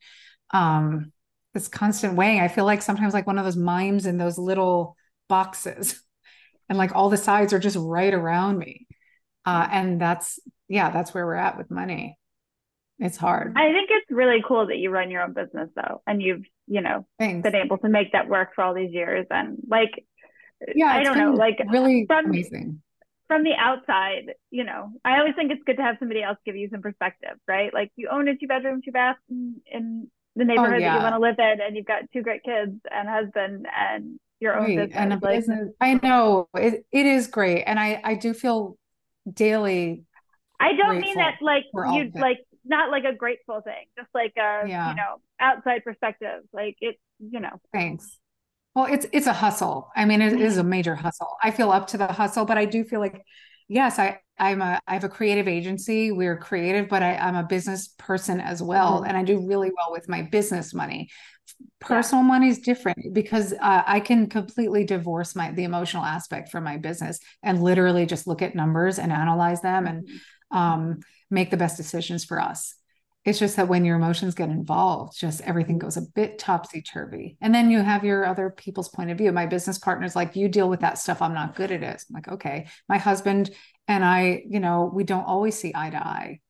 um, 0.53 1.13
this 1.53 1.69
constant 1.69 2.15
weighing. 2.15 2.41
I 2.41 2.49
feel 2.49 2.65
like 2.65 2.83
sometimes 2.83 3.15
like 3.15 3.27
one 3.27 3.39
of 3.39 3.45
those 3.45 3.57
mimes 3.57 4.07
in 4.07 4.19
those 4.19 4.39
little 4.39 4.97
boxes 5.29 6.01
and 6.69 6.79
like 6.79 6.95
all 6.95 7.11
the 7.11 7.17
sides 7.17 7.53
are 7.53 7.59
just 7.59 7.77
right 7.77 8.15
around 8.15 8.59
me 8.59 8.87
uh, 9.45 9.69
and 9.71 10.01
that's 10.01 10.39
yeah 10.69 10.91
that's 10.91 11.13
where 11.13 11.27
we're 11.27 11.35
at 11.35 11.59
with 11.59 11.71
money 11.71 12.19
it's 12.99 13.17
hard 13.17 13.53
i 13.57 13.73
think 13.73 13.91
it's 13.91 14.11
really 14.11 14.43
cool 14.47 14.67
that 14.67 14.79
you 14.79 14.91
run 14.91 15.11
your 15.11 15.23
own 15.23 15.33
business 15.33 15.69
though 15.75 16.03
and 16.07 16.23
you've 16.23 16.45
you 16.67 16.81
know 16.81 17.07
Thanks. 17.19 17.43
been 17.43 17.57
able 17.57 17.79
to 17.79 17.89
make 17.89 18.13
that 18.13 18.29
work 18.29 18.51
for 18.55 18.63
all 18.63 18.75
these 18.75 18.93
years 18.93 19.27
and 19.31 19.59
like 19.69 19.91
yeah 20.75 20.87
i 20.87 21.03
don't 21.03 21.19
know 21.19 21.33
like 21.33 21.59
really 21.71 22.07
amazing 22.09 22.81
from 23.29 23.43
the 23.43 23.55
outside 23.59 24.35
you 24.51 24.65
know 24.65 24.91
i 25.05 25.19
always 25.19 25.35
think 25.35 25.51
it's 25.51 25.63
good 25.65 25.77
to 25.77 25.83
have 25.83 25.97
somebody 25.99 26.23
else 26.23 26.39
give 26.45 26.57
you 26.57 26.69
some 26.71 26.83
perspective 26.83 27.37
right 27.49 27.73
like 27.73 27.91
you 27.97 28.09
own 28.11 28.29
a 28.29 28.37
two 28.37 28.47
bedroom 28.47 28.81
two 28.85 28.93
bath 28.93 29.17
in, 29.31 29.57
in 29.71 30.09
the 30.37 30.43
oh, 30.43 30.47
neighborhood 30.47 30.75
oh, 30.75 30.79
yeah. 30.79 30.93
that 30.93 30.97
you 30.97 31.03
want 31.03 31.15
to 31.15 31.21
live 31.21 31.39
in 31.39 31.61
and 31.61 31.77
you've 31.77 31.87
got 31.87 32.03
two 32.13 32.23
great 32.23 32.43
kids 32.43 32.73
and 32.91 33.09
husband 33.09 33.67
and 33.77 34.19
your 34.41 34.57
own 34.57 34.65
right. 34.65 34.77
business. 34.77 34.97
And 34.97 35.23
like, 35.23 35.37
business. 35.37 35.69
I 35.81 35.95
know 35.95 36.49
it, 36.55 36.85
it 36.93 37.07
is 37.07 37.27
great. 37.27 37.63
And 37.65 37.79
I, 37.79 38.01
I 38.05 38.15
do 38.15 38.35
feel 38.35 38.77
daily. 39.33 40.05
I 40.61 40.75
don't 40.75 41.01
mean 41.01 41.17
that 41.17 41.37
like 41.41 41.65
you 41.75 42.11
like 42.15 42.39
not 42.65 42.91
like 42.91 43.05
a 43.05 43.15
grateful 43.15 43.61
thing, 43.61 43.87
just 43.99 44.09
like 44.15 44.33
a, 44.37 44.67
yeah. 44.67 44.91
you 44.91 44.97
know, 44.97 45.17
outside 45.41 45.83
perspective. 45.85 46.43
Like 46.53 46.77
it, 46.81 46.97
you 47.19 47.41
know. 47.41 47.61
Thanks. 47.73 48.19
Well, 48.75 48.87
it's 48.87 49.07
it's 49.13 49.27
a 49.27 49.33
hustle. 49.33 49.91
I 49.95 50.05
mean, 50.05 50.21
it 50.21 50.41
is 50.41 50.57
a 50.57 50.65
major 50.65 50.95
hustle. 50.95 51.37
I 51.43 51.51
feel 51.51 51.71
up 51.71 51.89
to 51.89 51.99
the 51.99 52.09
hustle, 52.09 52.45
but 52.45 52.59
I 52.59 52.65
do 52.65 52.83
feel 52.85 53.01
like, 53.01 53.23
yes, 53.69 53.99
I 53.99 54.19
I'm 54.39 54.61
a 54.61 54.81
I 54.87 54.95
have 54.95 55.05
a 55.05 55.09
creative 55.09 55.47
agency. 55.47 56.11
We're 56.11 56.37
creative, 56.37 56.89
but 56.89 57.03
I, 57.03 57.17
I'm 57.17 57.37
a 57.37 57.45
business 57.45 57.89
person 57.99 58.41
as 58.41 58.63
well, 58.63 58.97
mm-hmm. 58.97 59.09
and 59.09 59.17
I 59.17 59.23
do 59.23 59.47
really 59.47 59.71
well 59.71 59.93
with 59.93 60.09
my 60.09 60.23
business 60.23 60.75
money 60.75 61.09
personal 61.81 62.25
yeah. 62.25 62.29
money 62.29 62.49
is 62.49 62.59
different 62.61 63.13
because 63.13 63.53
uh, 63.53 63.83
i 63.87 64.01
can 64.01 64.29
completely 64.29 64.85
divorce 64.85 65.37
my 65.37 65.51
the 65.53 65.65
emotional 65.65 66.05
aspect 66.05 66.49
from 66.49 66.65
my 66.65 66.77
business 66.77 67.19
and 67.43 67.63
literally 67.63 68.07
just 68.07 68.27
look 68.27 68.43
at 68.43 68.55
numbers 68.55 68.99
and 68.99 69.13
analyze 69.13 69.61
them 69.61 69.87
and 69.87 70.07
mm-hmm. 70.07 70.57
um, 70.57 71.01
make 71.31 71.51
the 71.51 71.57
best 71.57 71.77
decisions 71.77 72.25
for 72.25 72.41
us 72.41 72.75
it's 73.25 73.39
just 73.39 73.57
that 73.57 73.69
when 73.69 73.85
your 73.85 73.97
emotions 73.97 74.35
get 74.35 74.49
involved 74.49 75.19
just 75.19 75.41
everything 75.43 75.79
goes 75.79 75.97
a 75.97 76.03
bit 76.15 76.39
topsy-turvy 76.39 77.37
and 77.41 77.55
then 77.55 77.71
you 77.71 77.81
have 77.81 78.05
your 78.05 78.25
other 78.25 78.51
people's 78.51 78.89
point 78.89 79.11
of 79.11 79.19
view 79.19 79.33
my 79.33 79.47
business 79.47 79.79
partners 79.79 80.17
like 80.17 80.37
you 80.37 80.49
deal 80.49 80.69
with 80.69 80.81
that 80.81 80.99
stuff 80.99 81.23
i'm 81.23 81.35
not 81.35 81.57
good 81.57 81.73
at 81.73 81.83
it 81.83 82.05
i'm 82.09 82.15
like 82.15 82.29
okay 82.29 82.67
my 82.89 82.99
husband 82.99 83.51
and 83.89 84.05
i 84.05 84.43
you 84.49 84.61
know 84.61 84.91
we 84.93 85.05
don't 85.05 85.25
always 85.25 85.59
see 85.59 85.73
eye 85.75 85.91
to 85.91 85.97
eye 85.97 86.41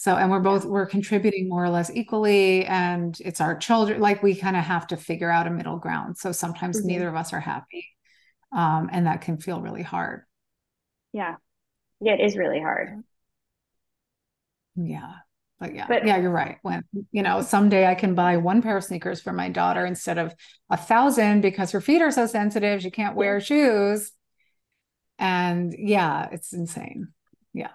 so, 0.00 0.14
and 0.14 0.30
we're 0.30 0.38
both, 0.38 0.64
we're 0.64 0.86
contributing 0.86 1.48
more 1.48 1.64
or 1.64 1.70
less 1.70 1.90
equally, 1.90 2.64
and 2.66 3.20
it's 3.20 3.40
our 3.40 3.56
children. 3.56 4.00
Like 4.00 4.22
we 4.22 4.36
kind 4.36 4.56
of 4.56 4.62
have 4.62 4.86
to 4.86 4.96
figure 4.96 5.28
out 5.28 5.48
a 5.48 5.50
middle 5.50 5.76
ground. 5.76 6.16
So 6.16 6.30
sometimes 6.30 6.78
mm-hmm. 6.78 6.86
neither 6.86 7.08
of 7.08 7.16
us 7.16 7.32
are 7.32 7.40
happy. 7.40 7.84
Um, 8.52 8.88
and 8.92 9.08
that 9.08 9.22
can 9.22 9.38
feel 9.38 9.60
really 9.60 9.82
hard. 9.82 10.22
Yeah. 11.12 11.34
Yeah, 12.00 12.12
it 12.12 12.20
is 12.20 12.36
really 12.36 12.60
hard. 12.60 13.02
Yeah. 14.76 15.14
But 15.60 15.74
yeah, 15.74 15.86
but, 15.88 16.06
yeah, 16.06 16.18
you're 16.18 16.30
right. 16.30 16.58
When 16.62 16.84
you 17.10 17.22
know, 17.22 17.42
someday 17.42 17.86
I 17.86 17.96
can 17.96 18.14
buy 18.14 18.36
one 18.36 18.62
pair 18.62 18.76
of 18.76 18.84
sneakers 18.84 19.20
for 19.20 19.32
my 19.32 19.48
daughter 19.48 19.84
instead 19.84 20.16
of 20.16 20.32
a 20.70 20.76
thousand 20.76 21.40
because 21.40 21.72
her 21.72 21.80
feet 21.80 22.00
are 22.00 22.12
so 22.12 22.26
sensitive, 22.26 22.82
she 22.82 22.90
can't 22.90 23.16
wear 23.16 23.40
shoes. 23.40 24.12
And 25.18 25.74
yeah, 25.76 26.28
it's 26.30 26.52
insane. 26.52 27.08
Yeah. 27.52 27.70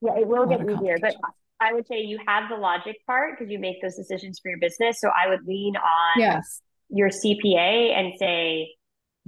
Yeah, 0.00 0.18
it 0.18 0.26
will 0.26 0.46
get 0.46 0.62
easier. 0.62 0.96
But 1.00 1.14
I 1.60 1.72
would 1.72 1.86
say 1.86 2.00
you 2.00 2.18
have 2.26 2.48
the 2.48 2.56
logic 2.56 2.96
part 3.06 3.38
because 3.38 3.52
you 3.52 3.60
make 3.60 3.80
those 3.80 3.94
decisions 3.94 4.40
for 4.40 4.48
your 4.48 4.58
business. 4.58 5.00
So 5.00 5.08
I 5.08 5.28
would 5.28 5.46
lean 5.46 5.76
on 5.76 6.20
yes. 6.20 6.60
your 6.88 7.08
CPA 7.08 7.96
and 7.96 8.14
say, 8.18 8.70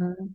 mm-hmm. 0.01 0.27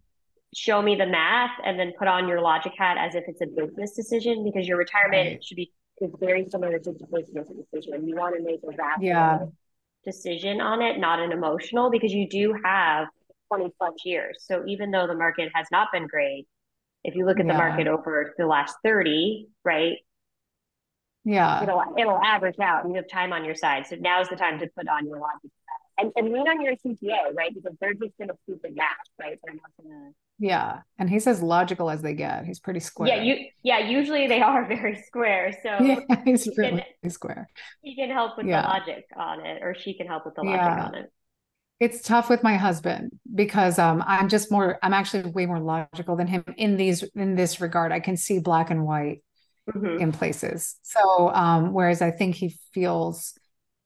show 0.56 0.82
me 0.82 0.96
the 0.96 1.08
math 1.08 1.52
and 1.66 1.78
then 1.78 1.92
put 2.00 2.08
on 2.08 2.30
your 2.30 2.40
logic 2.40 2.72
hat 2.78 2.96
as 2.98 3.16
if 3.16 3.26
it's 3.28 3.42
a 3.42 3.48
business 3.48 3.92
decision 3.98 4.46
because 4.46 4.66
your 4.66 4.78
retirement 4.78 5.28
right. 5.28 5.44
should 5.44 5.58
be 5.58 5.74
is 6.02 6.12
very 6.20 6.48
similar 6.50 6.80
to 6.80 6.92
the 6.92 7.06
business 7.12 7.48
decision. 7.48 8.08
You 8.08 8.16
want 8.16 8.36
to 8.36 8.44
make 8.44 8.60
a 8.64 8.76
rational 8.76 9.08
yeah. 9.08 9.40
decision 10.06 10.62
on 10.62 10.82
it, 10.82 11.00
not 11.00 11.20
an 11.20 11.32
emotional, 11.32 11.90
because 11.90 12.14
you 12.14 12.28
do 12.28 12.56
have 12.64 13.08
20 13.54 13.72
plus 13.78 13.94
years. 14.06 14.44
So 14.48 14.64
even 14.68 14.92
though 14.92 15.08
the 15.08 15.16
market 15.16 15.50
has 15.54 15.68
not 15.72 15.90
been 15.92 16.08
great, 16.08 16.48
if 17.04 17.16
you 17.16 17.26
look 17.26 17.40
at 17.40 17.46
yeah. 17.46 17.54
the 17.54 17.58
market 17.58 17.88
over 17.88 18.34
the 18.38 18.46
last 18.46 18.76
30, 18.84 19.48
right, 19.64 19.98
yeah 21.26 21.62
it'll 21.62 21.84
it'll 21.98 22.20
average 22.24 22.56
out 22.60 22.84
and 22.84 22.94
you 22.94 22.98
have 22.98 23.08
time 23.10 23.34
on 23.34 23.44
your 23.44 23.56
side 23.56 23.86
so 23.86 23.96
now's 24.00 24.30
the 24.30 24.36
time 24.36 24.60
to 24.60 24.68
put 24.76 24.88
on 24.88 25.06
your 25.06 25.20
logic 25.20 25.52
and, 25.98 26.12
and 26.16 26.32
lean 26.32 26.48
on 26.48 26.62
your 26.62 26.74
cpa 26.78 27.36
right 27.36 27.54
because 27.54 27.78
they're 27.82 27.94
just 27.94 28.18
going 28.18 28.30
to 28.30 28.36
stupid 28.44 28.76
math 28.76 28.88
right 29.20 29.38
they're 29.44 29.56
not 29.56 29.70
going 29.82 29.90
to 29.90 30.16
yeah 30.40 30.80
and 30.98 31.10
he's 31.10 31.28
as 31.28 31.42
logical 31.42 31.90
as 31.90 32.02
they 32.02 32.14
get 32.14 32.46
he's 32.46 32.60
pretty 32.60 32.80
square 32.80 33.10
yeah 33.10 33.22
you 33.22 33.46
yeah 33.64 33.80
usually 33.80 34.28
they 34.28 34.42
are 34.42 34.66
very 34.68 34.96
square 35.08 35.54
so 35.62 35.78
yeah 35.84 36.00
he's 36.26 36.48
really 36.58 36.84
can, 37.02 37.10
square 37.12 37.50
he 37.82 37.96
can 37.96 38.10
help 38.10 38.38
with 38.38 38.46
yeah. 38.46 38.62
the 38.62 38.68
logic 38.68 39.06
on 39.18 39.46
it 39.46 39.62
or 39.62 39.76
she 39.76 39.94
can 39.94 40.08
help 40.08 40.26
with 40.26 40.36
the 40.36 40.42
logic 40.42 40.62
yeah. 40.62 40.86
on 40.86 40.96
it 40.96 41.12
it's 41.80 42.02
tough 42.02 42.30
with 42.30 42.44
my 42.44 42.56
husband 42.56 43.12
because 43.36 43.78
um, 43.78 44.04
i'm 44.08 44.30
just 44.30 44.52
more 44.52 44.80
i'm 44.82 44.94
actually 44.94 45.30
way 45.32 45.46
more 45.46 45.60
logical 45.60 46.16
than 46.16 46.28
him 46.28 46.44
in 46.58 46.78
these 46.78 47.04
in 47.16 47.36
this 47.36 47.60
regard 47.62 47.92
i 47.92 48.00
can 48.00 48.16
see 48.16 48.40
black 48.40 48.70
and 48.70 48.86
white 48.86 49.22
mm-hmm. 49.76 50.02
in 50.02 50.12
places. 50.12 50.76
So, 50.84 51.30
um, 51.34 51.74
whereas 51.74 52.02
I 52.02 52.12
think 52.12 52.36
he 52.36 52.58
feels 52.74 53.38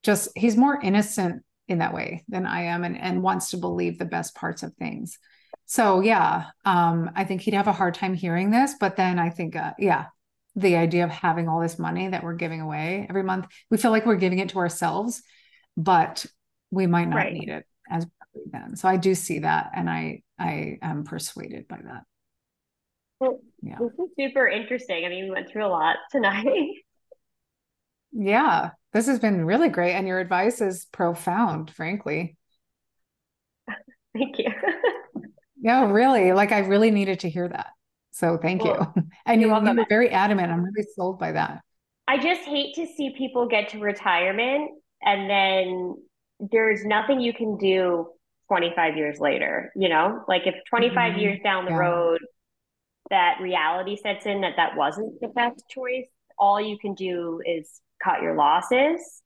just, 0.04 0.30
he's 0.36 0.58
more 0.58 0.80
innocent 0.82 1.44
in 1.68 1.80
that 1.80 1.94
way 1.94 2.24
than 2.28 2.46
I 2.46 2.64
am 2.64 2.84
and, 2.84 2.98
and 2.98 3.24
wants 3.24 3.52
to 3.52 3.58
believe 3.58 3.98
the 3.98 4.06
best 4.06 4.36
parts 4.36 4.64
of 4.64 4.74
things. 4.76 5.18
So, 5.74 6.02
yeah, 6.02 6.52
um, 6.66 7.10
I 7.16 7.24
think 7.24 7.42
he'd 7.42 7.56
have 7.56 7.68
a 7.68 7.74
hard 7.74 7.96
time 7.96 8.14
hearing 8.14 8.52
this. 8.52 8.76
But 8.80 8.96
then 8.96 9.18
I 9.18 9.32
think, 9.32 9.56
uh, 9.56 9.74
yeah, 9.80 10.06
the 10.56 10.76
idea 10.76 11.04
of 11.04 11.10
having 11.10 11.50
all 11.50 11.60
this 11.60 11.80
money 11.80 12.10
that 12.10 12.24
we're 12.24 12.36
giving 12.36 12.62
away 12.62 13.08
every 13.10 13.24
month, 13.24 13.48
we 13.72 13.80
feel 13.80 13.90
like 13.90 14.06
we're 14.06 14.18
giving 14.18 14.38
it 14.38 14.50
to 14.50 14.60
ourselves, 14.60 15.24
but 15.76 16.28
we 16.70 16.86
might 16.86 17.10
not 17.10 17.16
right. 17.16 17.34
need 17.34 17.50
it 17.50 17.66
as 17.90 18.06
then. 18.52 18.76
So 18.76 18.88
I 18.88 18.98
do 18.98 19.16
see 19.16 19.40
that, 19.40 19.72
and 19.76 19.90
I 19.90 20.22
I 20.38 20.78
am 20.84 21.06
persuaded 21.06 21.68
by 21.68 21.80
that. 21.84 22.04
Well, 23.20 23.40
yeah. 23.64 23.80
This 23.80 23.94
is 23.94 24.12
super 24.16 24.48
interesting. 24.48 25.06
I 25.06 25.10
mean, 25.10 25.24
we 25.24 25.32
went 25.32 25.50
through 25.50 25.66
a 25.66 25.74
lot 25.74 25.96
tonight. 26.12 26.70
yeah, 28.12 28.70
this 28.92 29.08
has 29.08 29.18
been 29.18 29.44
really 29.44 29.70
great. 29.70 29.94
And 29.94 30.08
your 30.08 30.20
advice 30.20 30.62
is 30.62 30.86
profound, 30.92 31.72
frankly. 31.72 32.38
Thank 34.14 34.38
you. 34.38 34.52
No, 35.64 35.86
really. 35.86 36.34
Like, 36.34 36.52
I 36.52 36.60
really 36.60 36.92
needed 36.92 37.22
to 37.22 37.30
hear 37.30 37.48
that. 37.48 37.68
So 38.12 38.38
thank 38.38 38.64
you. 38.64 38.76
And 39.26 39.42
you, 39.42 39.48
you 39.48 39.54
were 39.54 39.86
very 39.88 40.10
adamant. 40.10 40.52
I'm 40.52 40.64
really 40.64 40.86
sold 40.96 41.18
by 41.18 41.32
that. 41.32 41.62
I 42.10 42.18
just 42.18 42.42
hate 42.42 42.76
to 42.76 42.86
see 42.86 43.16
people 43.18 43.48
get 43.48 43.70
to 43.70 43.80
retirement 43.80 44.72
and 45.02 45.30
then 45.30 45.96
there's 46.52 46.84
nothing 46.84 47.22
you 47.22 47.34
can 47.34 47.58
do 47.58 48.08
25 48.50 48.98
years 48.98 49.20
later, 49.20 49.72
you 49.78 49.88
know? 49.88 50.26
Like 50.28 50.46
if 50.46 50.56
25 50.70 50.96
mm-hmm. 50.96 51.20
years 51.20 51.40
down 51.42 51.64
the 51.64 51.72
yeah. 51.72 51.78
road 51.78 52.20
that 53.10 53.38
reality 53.42 53.96
sets 53.96 54.26
in 54.26 54.42
that 54.42 54.56
that 54.58 54.76
wasn't 54.76 55.22
the 55.22 55.30
best 55.30 55.64
choice, 55.70 56.08
all 56.38 56.60
you 56.60 56.78
can 56.78 56.96
do 56.96 57.42
is 57.46 57.80
cut 58.04 58.22
your 58.22 58.36
losses. 58.36 59.23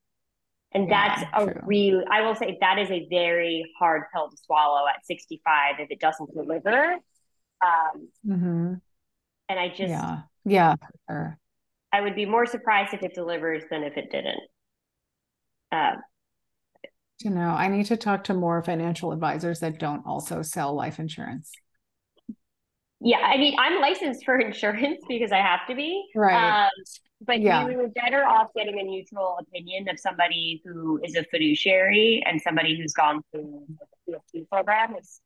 And 0.73 0.91
that's 0.91 1.21
yeah, 1.21 1.43
a 1.43 1.65
real, 1.65 2.03
I 2.11 2.21
will 2.21 2.35
say 2.35 2.57
that 2.59 2.77
is 2.77 2.91
a 2.91 3.07
very 3.09 3.65
hard 3.79 4.03
pill 4.13 4.29
to 4.29 4.37
swallow 4.45 4.85
at 4.87 5.05
65 5.05 5.75
if 5.79 5.89
it 5.91 5.99
doesn't 5.99 6.33
deliver. 6.33 6.93
Um, 7.65 8.09
mm-hmm. 8.25 8.73
And 9.49 9.59
I 9.59 9.69
just, 9.69 9.89
yeah, 9.89 10.21
yeah, 10.45 10.75
sure. 11.09 11.39
I 11.93 12.01
would 12.01 12.15
be 12.15 12.25
more 12.25 12.45
surprised 12.45 12.93
if 12.93 13.01
it 13.01 13.13
delivers 13.15 13.63
than 13.71 13.83
if 13.83 13.95
it 13.95 14.11
didn't. 14.11 14.41
Um, 15.71 15.95
you 17.23 17.31
know, 17.31 17.49
I 17.49 17.67
need 17.69 17.85
to 17.87 17.97
talk 17.97 18.25
to 18.25 18.33
more 18.33 18.61
financial 18.61 19.11
advisors 19.11 19.59
that 19.61 19.79
don't 19.79 20.05
also 20.05 20.41
sell 20.41 20.73
life 20.75 20.99
insurance. 20.99 21.51
Yeah, 22.99 23.19
I 23.19 23.37
mean, 23.37 23.55
I'm 23.57 23.79
licensed 23.79 24.25
for 24.25 24.37
insurance 24.39 25.03
because 25.07 25.31
I 25.31 25.37
have 25.37 25.61
to 25.69 25.75
be. 25.75 26.03
Right. 26.15 26.65
Um, 26.65 26.69
but 27.21 27.41
yeah. 27.41 27.67
you're 27.67 27.87
better 27.89 28.23
off 28.23 28.49
getting 28.55 28.79
a 28.79 28.83
neutral 28.83 29.37
opinion 29.41 29.89
of 29.89 29.99
somebody 29.99 30.61
who 30.63 30.99
is 31.03 31.15
a 31.15 31.23
fiduciary 31.23 32.23
and 32.25 32.41
somebody 32.41 32.77
who's 32.77 32.93
gone 32.93 33.21
through 33.31 33.65
the 34.05 34.19
CFP 34.35 34.47
program. 34.49 34.95
It's, 34.97 35.21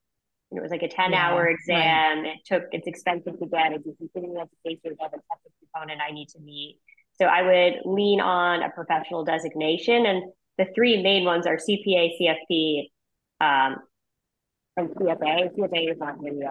it 0.52 0.62
was 0.62 0.72
like 0.72 0.84
a 0.84 0.88
10 0.88 1.12
yeah, 1.12 1.28
hour 1.28 1.48
exam. 1.48 2.24
Right. 2.24 2.36
It 2.36 2.40
took, 2.46 2.64
it's 2.72 2.88
expensive 2.88 3.40
to 3.40 3.46
get. 3.46 3.74
It's 3.74 3.88
a 3.88 3.94
continuing 3.96 4.38
education, 4.38 4.98
have 5.02 5.12
a 5.12 5.20
technical 5.30 5.52
component 5.74 6.02
I 6.02 6.12
need 6.12 6.30
to 6.30 6.40
meet. 6.40 6.80
So 7.14 7.26
I 7.26 7.42
would 7.42 7.82
lean 7.86 8.22
on 8.22 8.64
a 8.64 8.70
professional 8.70 9.24
designation. 9.24 10.06
And 10.06 10.32
the 10.58 10.68
three 10.74 11.02
main 11.02 11.26
ones 11.26 11.46
are 11.46 11.58
CPA, 11.58 12.12
CFP, 12.20 12.90
um, 13.42 13.78
and 14.78 14.90
CFA. 14.90 15.56
CFA 15.56 15.92
is 15.92 15.98
not 16.00 16.22
really 16.22 16.42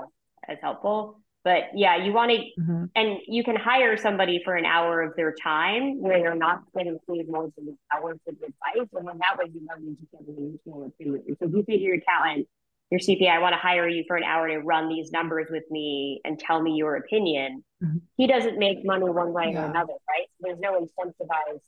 as 0.49 0.59
helpful. 0.61 1.20
But 1.43 1.71
yeah, 1.75 1.97
you 1.97 2.13
want 2.13 2.33
to, 2.33 2.61
mm-hmm. 2.61 2.85
and 2.95 3.19
you 3.27 3.43
can 3.43 3.57
hire 3.57 3.97
somebody 3.97 4.43
for 4.45 4.57
an 4.57 4.67
hour 4.67 5.01
of 5.01 5.17
their 5.17 5.33
time 5.33 6.01
where 6.01 6.19
they're 6.19 6.35
not 6.35 6.63
getting 6.77 6.99
paid 7.09 7.31
more 7.31 7.51
than 7.57 7.67
the 7.67 7.77
hours 7.95 8.19
of 8.29 8.35
advice. 8.35 8.89
And 8.93 9.09
then 9.09 9.19
that 9.19 9.39
way 9.39 9.51
you 9.53 9.65
know 9.65 9.75
you 9.81 9.97
just 9.99 10.11
get 10.13 10.21
a 10.21 10.41
mutual 10.41 10.87
opinion. 10.87 11.37
So 11.39 11.47
if 11.47 11.53
you 11.55 11.65
say 11.67 11.79
to 11.79 11.83
your 11.83 11.99
talent, 12.01 12.47
your 12.91 13.01
CPA, 13.01 13.31
I 13.31 13.39
want 13.39 13.55
to 13.55 13.59
hire 13.59 13.89
you 13.89 14.05
for 14.07 14.17
an 14.17 14.25
hour 14.25 14.49
to 14.49 14.59
run 14.59 14.89
these 14.89 15.13
numbers 15.13 15.47
with 15.51 15.65
me 15.71 16.21
and 16.25 16.39
tell 16.39 16.61
me 16.61 16.75
your 16.75 16.97
opinion. 16.97 17.65
Mm-hmm. 17.83 17.99
He 18.17 18.27
doesn't 18.27 18.59
make 18.59 18.85
money 18.85 19.09
one 19.09 19.33
way 19.33 19.53
yeah. 19.53 19.63
or 19.63 19.71
another, 19.71 19.95
right? 20.09 20.27
There's 20.41 20.59
no 20.59 20.79
incentivized. 20.79 21.61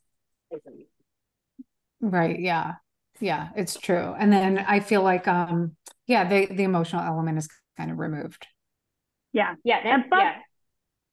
Right. 2.01 2.39
Yeah. 2.39 2.75
Yeah, 3.21 3.51
it's 3.55 3.79
true. 3.79 4.15
And 4.19 4.33
then 4.33 4.59
I 4.59 4.81
feel 4.81 5.03
like, 5.03 5.29
um, 5.29 5.77
yeah, 6.07 6.29
the 6.29 6.47
the 6.47 6.65
emotional 6.65 7.03
element 7.03 7.39
is 7.39 7.49
kind 7.77 7.91
of 7.91 7.99
removed. 7.99 8.49
Yeah. 9.33 9.55
Yeah. 9.65 9.81
And 9.83 10.05
but 10.09 10.19
yeah. 10.19 10.35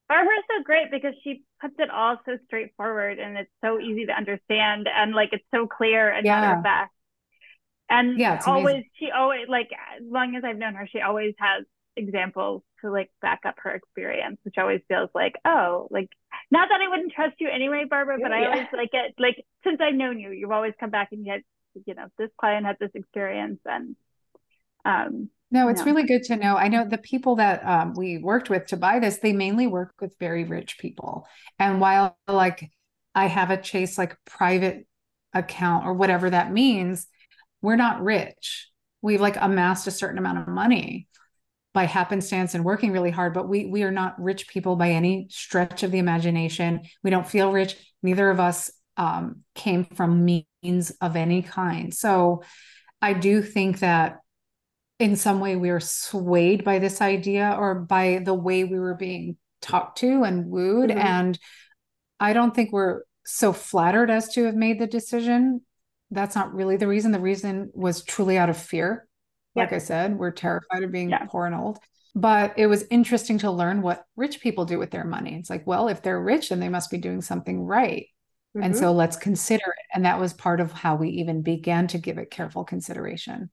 Barbara's 0.07 0.43
so 0.49 0.63
great 0.63 0.89
because 0.91 1.13
she 1.23 1.43
puts 1.61 1.75
it 1.77 1.89
all 1.89 2.17
so 2.25 2.37
straightforward 2.45 3.19
and 3.19 3.37
it's 3.37 3.51
so 3.63 3.79
easy 3.79 4.07
to 4.07 4.13
understand 4.13 4.87
and 4.93 5.13
like 5.13 5.29
it's 5.33 5.45
so 5.53 5.67
clear 5.67 6.11
and 6.11 6.25
yeah. 6.25 6.41
matter 6.41 6.61
fact. 6.63 6.93
And 7.89 8.19
yeah, 8.19 8.41
always 8.45 8.83
she 8.99 9.09
always 9.11 9.47
like 9.47 9.69
as 9.97 10.03
long 10.07 10.35
as 10.35 10.43
I've 10.43 10.57
known 10.57 10.75
her, 10.75 10.87
she 10.87 11.01
always 11.01 11.33
has 11.39 11.63
examples 11.95 12.63
to 12.81 12.91
like 12.91 13.09
back 13.21 13.41
up 13.45 13.55
her 13.59 13.71
experience, 13.71 14.37
which 14.43 14.55
always 14.57 14.81
feels 14.87 15.09
like, 15.13 15.35
oh, 15.45 15.87
like 15.89 16.09
not 16.51 16.69
that 16.69 16.81
I 16.81 16.87
wouldn't 16.87 17.13
trust 17.13 17.35
you 17.39 17.49
anyway, 17.49 17.85
Barbara, 17.89 18.17
but 18.21 18.31
I 18.31 18.45
always 18.45 18.67
like 18.73 18.91
it 18.93 19.15
like 19.17 19.43
since 19.63 19.79
I've 19.81 19.95
known 19.95 20.19
you, 20.19 20.31
you've 20.31 20.51
always 20.51 20.73
come 20.79 20.89
back 20.91 21.09
and 21.11 21.25
yet, 21.25 21.41
you 21.85 21.93
know, 21.93 22.07
this 22.17 22.29
client 22.39 22.65
had 22.65 22.77
this 22.79 22.91
experience 22.93 23.59
and 23.65 23.95
um 24.85 25.29
no, 25.51 25.67
it's 25.67 25.83
really 25.83 26.03
good 26.03 26.23
to 26.23 26.35
know. 26.35 26.55
I 26.55 26.67
know 26.67 26.85
the 26.87 26.99
people 26.99 27.37
that 27.37 27.65
um, 27.65 27.93
we 27.95 28.19
worked 28.19 28.49
with 28.49 28.67
to 28.67 28.77
buy 28.77 28.99
this, 28.99 29.17
they 29.17 29.33
mainly 29.33 29.65
work 29.65 29.93
with 29.99 30.15
very 30.19 30.43
rich 30.43 30.77
people. 30.77 31.27
And 31.57 31.81
while 31.81 32.17
like 32.27 32.69
I 33.15 33.25
have 33.25 33.49
a 33.49 33.57
Chase 33.57 33.97
like 33.97 34.15
private 34.25 34.85
account 35.33 35.87
or 35.87 35.93
whatever 35.93 36.29
that 36.29 36.51
means, 36.51 37.07
we're 37.61 37.75
not 37.75 38.03
rich. 38.03 38.69
We've 39.01 39.21
like 39.21 39.37
amassed 39.39 39.87
a 39.87 39.91
certain 39.91 40.19
amount 40.19 40.39
of 40.39 40.47
money 40.47 41.07
by 41.73 41.85
happenstance 41.85 42.53
and 42.53 42.63
working 42.63 42.91
really 42.91 43.11
hard, 43.11 43.33
but 43.33 43.47
we 43.47 43.65
we 43.65 43.83
are 43.83 43.91
not 43.91 44.21
rich 44.21 44.47
people 44.47 44.75
by 44.75 44.91
any 44.91 45.27
stretch 45.31 45.81
of 45.81 45.91
the 45.91 45.99
imagination. 45.99 46.81
We 47.03 47.09
don't 47.09 47.27
feel 47.27 47.51
rich. 47.51 47.75
Neither 48.03 48.29
of 48.29 48.39
us 48.39 48.71
um, 48.97 49.43
came 49.55 49.85
from 49.85 50.25
means 50.61 50.91
of 51.01 51.15
any 51.15 51.41
kind. 51.41 51.93
So 51.93 52.43
I 53.01 53.13
do 53.13 53.41
think 53.41 53.79
that 53.79 54.19
in 54.99 55.15
some 55.15 55.39
way 55.39 55.55
we 55.55 55.71
were 55.71 55.79
swayed 55.79 56.63
by 56.63 56.79
this 56.79 57.01
idea 57.01 57.55
or 57.57 57.73
by 57.75 58.21
the 58.23 58.33
way 58.33 58.65
we 58.65 58.79
were 58.79 58.95
being 58.95 59.37
talked 59.61 59.99
to 59.99 60.23
and 60.23 60.47
wooed. 60.47 60.89
Mm-hmm. 60.89 60.99
And 60.99 61.39
I 62.19 62.33
don't 62.33 62.53
think 62.53 62.71
we're 62.71 63.03
so 63.25 63.53
flattered 63.53 64.11
as 64.11 64.33
to 64.33 64.43
have 64.45 64.55
made 64.55 64.79
the 64.79 64.87
decision. 64.87 65.61
That's 66.11 66.35
not 66.35 66.53
really 66.53 66.75
the 66.75 66.87
reason. 66.87 67.11
The 67.11 67.19
reason 67.19 67.71
was 67.73 68.03
truly 68.03 68.37
out 68.37 68.49
of 68.49 68.57
fear. 68.57 69.07
Like 69.55 69.73
I 69.73 69.79
said, 69.79 70.17
we're 70.17 70.31
terrified 70.31 70.83
of 70.83 70.91
being 70.91 71.09
yeah. 71.09 71.25
poor 71.25 71.45
and 71.45 71.55
old. 71.55 71.79
But 72.15 72.53
it 72.57 72.67
was 72.67 72.85
interesting 72.89 73.39
to 73.39 73.51
learn 73.51 73.81
what 73.81 74.05
rich 74.15 74.39
people 74.39 74.63
do 74.63 74.79
with 74.79 74.89
their 74.89 75.03
money. 75.03 75.35
It's 75.35 75.49
like, 75.49 75.67
well, 75.67 75.89
if 75.89 76.01
they're 76.01 76.21
rich, 76.21 76.49
then 76.49 76.59
they 76.59 76.69
must 76.69 76.89
be 76.89 76.97
doing 76.97 77.21
something 77.21 77.63
right. 77.65 78.07
Mm-hmm. 78.55 78.63
And 78.63 78.77
so 78.77 78.93
let's 78.93 79.17
consider 79.17 79.65
it. 79.65 79.85
And 79.93 80.05
that 80.05 80.19
was 80.19 80.33
part 80.33 80.61
of 80.61 80.71
how 80.71 80.95
we 80.95 81.09
even 81.09 81.41
began 81.41 81.87
to 81.87 81.97
give 81.97 82.17
it 82.17 82.31
careful 82.31 82.63
consideration. 82.63 83.49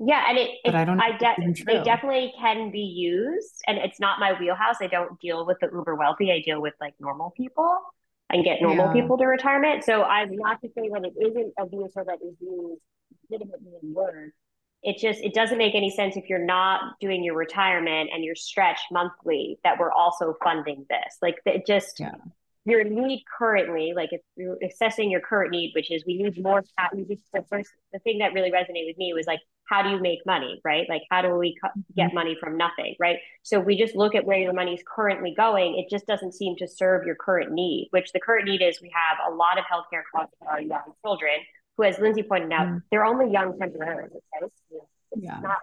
Yeah, 0.00 0.24
and 0.28 0.38
it, 0.38 0.50
it 0.64 0.74
I 0.74 0.84
don't 0.84 1.00
I 1.00 1.16
de- 1.18 1.34
it 1.40 1.84
definitely 1.84 2.32
can 2.38 2.70
be 2.70 2.80
used, 2.80 3.62
and 3.66 3.78
it's 3.78 3.98
not 3.98 4.20
my 4.20 4.38
wheelhouse. 4.38 4.76
I 4.80 4.86
don't 4.86 5.18
deal 5.20 5.44
with 5.44 5.58
the 5.60 5.68
uber 5.72 5.96
wealthy. 5.96 6.30
I 6.30 6.40
deal 6.44 6.62
with 6.62 6.74
like 6.80 6.94
normal 7.00 7.32
people 7.36 7.80
and 8.30 8.44
get 8.44 8.62
normal 8.62 8.86
yeah. 8.86 8.92
people 8.92 9.18
to 9.18 9.24
retirement. 9.24 9.82
So 9.84 10.04
I'm 10.04 10.30
not 10.36 10.60
to 10.60 10.68
say 10.68 10.88
that 10.88 11.04
it 11.04 11.14
isn't 11.20 11.52
a 11.58 11.66
vehicle 11.66 12.04
that 12.06 12.18
is 12.24 12.34
used 12.40 12.80
legitimately 13.28 13.72
in 13.82 13.92
work. 13.92 14.30
It 14.84 14.98
just 14.98 15.20
it 15.20 15.34
doesn't 15.34 15.58
make 15.58 15.74
any 15.74 15.90
sense 15.90 16.16
if 16.16 16.28
you're 16.28 16.44
not 16.44 17.00
doing 17.00 17.24
your 17.24 17.34
retirement 17.34 18.10
and 18.14 18.22
you're 18.22 18.36
stretched 18.36 18.84
monthly 18.92 19.58
that 19.64 19.80
we're 19.80 19.90
also 19.90 20.36
funding 20.44 20.86
this. 20.88 21.16
Like 21.20 21.38
it 21.44 21.66
just 21.66 21.98
yeah 21.98 22.12
your 22.68 22.84
need 22.84 23.24
currently, 23.38 23.92
like 23.94 24.12
if 24.12 24.20
you're 24.36 24.58
assessing 24.62 25.10
your 25.10 25.20
current 25.20 25.50
need, 25.50 25.72
which 25.74 25.90
is 25.90 26.04
we 26.06 26.22
need 26.22 26.42
more 26.42 26.62
capital. 26.78 27.04
The 27.32 27.44
first, 27.48 27.70
the 27.92 27.98
thing 28.00 28.18
that 28.18 28.32
really 28.32 28.50
resonated 28.50 28.88
with 28.88 28.98
me 28.98 29.12
was 29.14 29.26
like, 29.26 29.40
how 29.68 29.82
do 29.82 29.90
you 29.90 30.00
make 30.00 30.20
money, 30.24 30.60
right? 30.64 30.86
Like, 30.88 31.02
how 31.10 31.20
do 31.20 31.34
we 31.36 31.56
get 31.94 32.06
mm-hmm. 32.06 32.14
money 32.14 32.36
from 32.40 32.56
nothing, 32.56 32.94
right? 32.98 33.18
So 33.42 33.60
we 33.60 33.76
just 33.76 33.94
look 33.94 34.14
at 34.14 34.24
where 34.24 34.38
your 34.38 34.54
money 34.54 34.74
is 34.74 34.82
currently 34.86 35.34
going. 35.36 35.78
It 35.78 35.90
just 35.90 36.06
doesn't 36.06 36.32
seem 36.32 36.56
to 36.56 36.66
serve 36.66 37.06
your 37.06 37.16
current 37.16 37.52
need, 37.52 37.88
which 37.90 38.12
the 38.12 38.20
current 38.20 38.46
need 38.46 38.62
is 38.62 38.80
we 38.80 38.90
have 38.94 39.18
a 39.30 39.34
lot 39.34 39.58
of 39.58 39.64
healthcare 39.64 40.02
costs 40.14 40.34
for 40.38 40.48
our 40.48 40.60
young 40.60 40.94
children, 41.04 41.34
who, 41.76 41.84
as 41.84 41.98
Lindsey 41.98 42.22
pointed 42.22 42.52
out, 42.52 42.66
mm. 42.66 42.82
they're 42.90 43.04
only 43.04 43.30
young 43.30 43.58
temporarily. 43.58 44.20
Okay? 44.42 44.52
It's 45.12 45.22
yeah. 45.22 45.38
not 45.40 45.58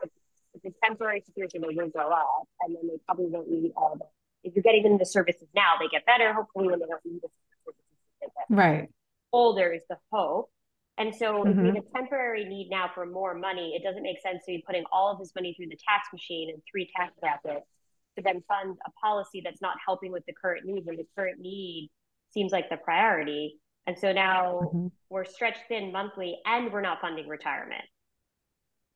it's 0.55 0.65
a 0.65 0.87
temporary 0.87 1.21
situation. 1.25 1.61
They 1.61 1.75
will 1.75 1.89
grow 1.89 2.09
up, 2.09 2.47
and 2.61 2.75
then 2.75 2.87
they 2.87 2.97
probably 3.05 3.27
won't 3.27 3.49
need 3.49 3.71
all 3.75 3.95
the 3.97 4.05
if 4.45 4.55
you're 4.55 4.63
getting 4.63 4.97
the 4.97 5.05
services 5.05 5.47
now, 5.55 5.73
they 5.79 5.87
get 5.87 6.05
better. 6.05 6.33
Hopefully, 6.33 6.67
when 6.67 6.79
they 6.79 6.85
don't 6.85 7.05
need 7.05 7.21
the 7.21 7.29
services, 7.65 7.83
they 8.21 8.27
get 8.27 8.57
right. 8.57 8.89
older 9.33 9.73
is 9.73 9.81
the 9.89 9.97
hope. 10.11 10.49
And 10.97 11.13
so, 11.13 11.43
mm-hmm. 11.43 11.49
if 11.49 11.57
we 11.57 11.67
have 11.67 11.77
a 11.77 11.97
temporary 11.97 12.45
need 12.45 12.69
now 12.69 12.89
for 12.93 13.05
more 13.05 13.33
money, 13.33 13.73
it 13.75 13.83
doesn't 13.83 14.03
make 14.03 14.21
sense 14.21 14.45
to 14.45 14.53
be 14.53 14.63
putting 14.65 14.85
all 14.91 15.11
of 15.11 15.19
this 15.19 15.33
money 15.35 15.53
through 15.57 15.67
the 15.67 15.77
tax 15.87 16.07
machine 16.13 16.51
and 16.53 16.61
three 16.71 16.89
tax 16.95 17.13
brackets 17.19 17.67
to 18.15 18.23
then 18.23 18.41
fund 18.47 18.77
a 18.85 18.91
policy 18.91 19.41
that's 19.43 19.61
not 19.61 19.75
helping 19.85 20.11
with 20.11 20.25
the 20.25 20.33
current 20.33 20.65
need 20.65 20.85
when 20.85 20.95
the 20.95 21.05
current 21.17 21.39
need 21.39 21.89
seems 22.31 22.51
like 22.51 22.69
the 22.69 22.77
priority. 22.77 23.59
And 23.87 23.97
so 23.97 24.13
now 24.13 24.61
mm-hmm. 24.63 24.87
we're 25.09 25.25
stretched 25.25 25.61
thin 25.67 25.91
monthly 25.91 26.37
and 26.45 26.71
we're 26.71 26.81
not 26.81 27.01
funding 27.01 27.27
retirement. 27.27 27.83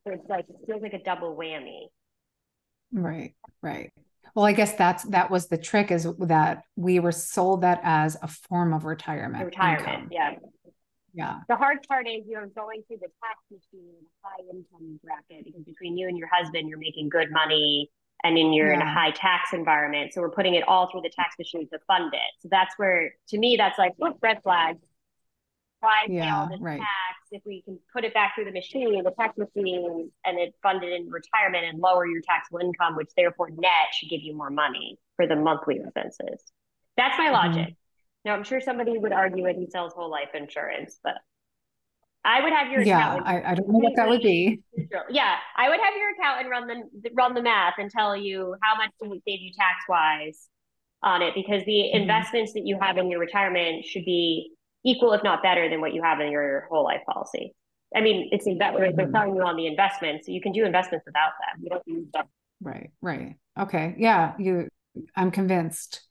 So 0.08 0.14
it's 0.14 0.30
like, 0.30 0.46
it 0.50 0.56
feels 0.66 0.82
like 0.82 0.94
a 0.94 1.04
double 1.04 1.36
whammy. 1.36 1.88
Right, 2.92 3.36
right. 3.62 3.92
Well, 4.36 4.46
I 4.46 4.54
guess 4.54 4.74
that's 4.74 5.04
that 5.06 5.30
was 5.30 5.48
the 5.48 5.58
trick 5.58 5.92
is 5.92 6.08
that 6.20 6.64
we 6.76 7.00
were 7.00 7.12
sold 7.12 7.62
that 7.62 7.82
as 7.84 8.18
a 8.22 8.28
form 8.28 8.74
of 8.74 8.86
retirement. 8.86 9.46
Retirement, 9.46 9.88
income. 9.88 10.10
yeah. 10.12 10.36
Yeah. 11.14 11.40
The 11.50 11.56
hard 11.56 11.80
part 11.88 12.08
is 12.08 12.24
you're 12.28 12.48
going 12.48 12.84
through 12.88 12.98
the 12.98 13.08
tax 13.22 13.40
machine, 13.52 13.96
high 14.22 14.44
income 14.44 15.00
bracket, 15.04 15.44
because 15.44 15.64
between 15.64 15.98
you 15.98 16.08
and 16.08 16.18
your 16.18 16.30
husband, 16.32 16.70
you're 16.70 16.78
making 16.78 17.10
good 17.10 17.32
money 17.32 17.90
and 18.24 18.38
then 18.38 18.54
you're 18.54 18.68
yeah. 18.68 18.76
in 18.76 18.82
a 18.82 18.94
high 18.94 19.12
tax 19.12 19.54
environment. 19.54 20.14
So 20.14 20.22
we're 20.22 20.30
putting 20.30 20.56
it 20.56 20.68
all 20.68 20.90
through 20.92 21.02
the 21.02 21.10
tax 21.10 21.36
machine 21.40 21.68
to 21.70 21.80
fund 21.88 22.14
it. 22.14 22.32
So 22.40 22.50
that's 22.52 22.74
where, 22.78 23.12
to 23.30 23.38
me, 23.38 23.56
that's 23.58 23.80
like, 23.80 23.94
look, 23.98 24.18
red 24.22 24.42
flags. 24.44 24.80
Why 25.82 26.06
yeah, 26.10 26.24
pay 26.24 26.56
all 26.56 26.60
right. 26.60 26.80
tax 26.80 27.20
if 27.32 27.42
we 27.46 27.62
can 27.62 27.80
put 27.94 28.04
it 28.04 28.14
back 28.14 28.36
through 28.36 28.46
the 28.46 28.52
machine, 28.52 29.04
the 29.04 29.12
tax 29.12 29.38
machine, 29.38 30.12
and 30.26 30.40
it 30.40 30.54
funded 30.62 30.92
in 30.92 31.10
retirement 31.10 31.66
and 31.66 31.80
lower 31.80 32.06
your 32.06 32.22
taxable 32.22 32.60
income, 32.60 32.96
which 32.96 33.10
therefore 33.16 33.50
net 33.50 33.94
should 33.94 34.10
give 34.10 34.22
you 34.22 34.36
more 34.36 34.50
money 34.50 34.98
for 35.16 35.28
the 35.28 35.36
monthly 35.36 35.78
expenses. 35.78 36.44
That's 36.98 37.18
my 37.18 37.26
mm-hmm. 37.26 37.34
logic. 37.34 37.76
Now, 38.26 38.34
I'm 38.34 38.44
sure 38.44 38.60
somebody 38.60 38.98
would 38.98 39.14
argue 39.14 39.46
it 39.46 39.56
he 39.56 39.68
sells 39.70 39.94
whole 39.94 40.12
life 40.12 40.30
insurance, 40.34 41.00
but 41.02 41.16
I 42.26 42.44
would 42.44 42.52
have 42.52 42.72
your 42.72 42.82
yeah. 42.82 43.18
I, 43.24 43.52
I 43.52 43.56
don't 43.56 43.70
know 43.70 43.80
what 43.80 43.96
that 43.96 44.10
would 44.10 44.22
be. 44.22 44.60
Yeah, 45.10 45.36
I 45.56 45.70
would 45.70 45.80
have 45.80 45.94
your 45.98 46.12
accountant 46.12 46.50
run 46.50 46.68
the 46.68 47.10
run 47.16 47.34
the 47.34 47.42
math 47.42 47.76
and 47.78 47.90
tell 47.90 48.16
you 48.16 48.56
how 48.62 48.76
much 48.76 48.90
can 49.02 49.10
we 49.10 49.22
save 49.28 49.40
you 49.40 49.52
tax 49.54 49.86
wise 49.88 50.48
on 51.02 51.22
it 51.22 51.34
because 51.34 51.64
the 51.66 51.72
mm-hmm. 51.72 52.02
investments 52.02 52.54
that 52.54 52.66
you 52.66 52.78
have 52.82 52.98
in 52.98 53.10
your 53.10 53.20
retirement 53.20 53.86
should 53.86 54.04
be 54.04 54.52
equal, 54.86 55.14
if 55.14 55.24
not 55.24 55.44
better, 55.44 55.70
than 55.70 55.82
what 55.82 55.94
you 55.94 56.02
have 56.04 56.20
in 56.20 56.32
your 56.32 56.68
whole 56.70 56.84
life 56.84 57.02
policy. 57.12 57.54
I 57.96 58.02
mean, 58.02 58.30
it's. 58.32 58.48
Mm-hmm. 58.48 58.96
They're 58.96 59.12
telling 59.12 59.36
you 59.36 59.42
on 59.42 59.56
the 59.56 59.68
investments, 59.68 60.28
so 60.28 60.32
you 60.32 60.42
can 60.42 60.52
do 60.52 60.66
investments 60.66 61.06
without 61.06 61.32
them. 61.40 61.64
You 61.64 61.70
don't 61.70 61.88
need 61.88 62.14
them. 62.14 62.26
Right, 62.62 62.92
right. 63.02 63.36
Okay. 63.58 63.96
Yeah, 63.98 64.34
you 64.38 64.68
I'm 65.16 65.32
convinced. 65.32 66.02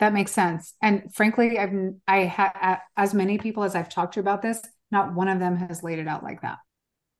That 0.00 0.12
makes 0.12 0.32
sense. 0.32 0.74
And 0.82 1.14
frankly, 1.14 1.58
I've 1.58 1.72
I 2.08 2.18
had 2.24 2.78
as 2.96 3.14
many 3.14 3.38
people 3.38 3.62
as 3.62 3.74
I've 3.74 3.88
talked 3.88 4.14
to 4.14 4.20
about 4.20 4.42
this, 4.42 4.60
not 4.90 5.14
one 5.14 5.28
of 5.28 5.38
them 5.38 5.56
has 5.56 5.82
laid 5.82 5.98
it 5.98 6.08
out 6.08 6.22
like 6.22 6.42
that. 6.42 6.58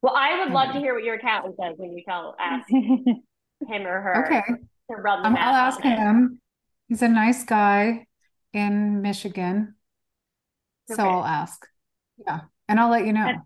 Well, 0.02 0.14
I 0.16 0.40
would 0.40 0.52
love 0.52 0.72
to 0.72 0.80
hear 0.80 0.94
what 0.94 1.04
your 1.04 1.14
accountant 1.14 1.56
says 1.60 1.74
when 1.76 1.92
you 1.92 2.02
tell 2.06 2.34
ask 2.40 2.68
him 2.70 3.86
or 3.86 4.00
her. 4.00 4.26
Okay. 4.26 4.42
To 4.90 4.96
run 4.96 5.22
the 5.22 5.28
um, 5.28 5.36
I'll 5.36 5.54
ask 5.54 5.80
him. 5.80 6.40
He's 6.88 7.02
a 7.02 7.08
nice 7.08 7.44
guy 7.44 8.06
in 8.52 9.00
Michigan. 9.00 9.76
Okay. 10.90 10.96
So 10.96 11.08
I'll 11.08 11.24
ask. 11.24 11.66
Yeah. 12.26 12.40
And 12.68 12.80
I'll 12.80 12.90
let 12.90 13.06
you 13.06 13.12
know. 13.12 13.26
And, 13.26 13.40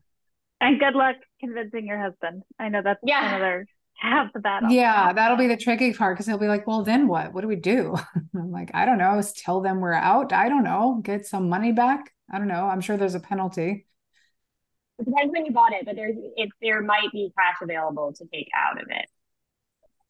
and 0.60 0.80
good 0.80 0.94
luck 0.94 1.16
convincing 1.40 1.86
your 1.86 2.00
husband. 2.00 2.42
I 2.58 2.68
know 2.68 2.82
that's 2.82 3.00
yeah. 3.02 3.36
another 3.36 3.66
half 3.98 4.32
the 4.32 4.40
battle. 4.40 4.70
Yeah, 4.70 5.12
that'll 5.12 5.36
be 5.36 5.46
the 5.46 5.56
tricky 5.56 5.92
part 5.92 6.16
because 6.16 6.26
he'll 6.26 6.38
be 6.38 6.48
like, 6.48 6.66
well, 6.66 6.82
then 6.82 7.08
what? 7.08 7.32
What 7.32 7.40
do 7.42 7.48
we 7.48 7.56
do? 7.56 7.96
I'm 8.34 8.50
like, 8.50 8.70
I 8.74 8.84
don't 8.84 8.98
know. 8.98 9.22
Tell 9.36 9.60
them 9.60 9.80
we're 9.80 9.92
out. 9.92 10.32
I 10.32 10.48
don't 10.48 10.64
know. 10.64 11.00
Get 11.02 11.26
some 11.26 11.48
money 11.48 11.72
back. 11.72 12.12
I 12.32 12.38
don't 12.38 12.48
know. 12.48 12.66
I'm 12.66 12.80
sure 12.80 12.96
there's 12.96 13.14
a 13.14 13.20
penalty. 13.20 13.86
It 14.98 15.04
depends 15.04 15.32
when 15.32 15.44
you 15.44 15.52
bought 15.52 15.72
it, 15.72 15.84
but 15.84 15.94
there's 15.94 16.16
if 16.36 16.50
there 16.62 16.82
might 16.82 17.12
be 17.12 17.30
cash 17.38 17.56
available 17.62 18.14
to 18.14 18.24
take 18.32 18.48
out 18.56 18.80
of 18.80 18.88
it. 18.90 19.06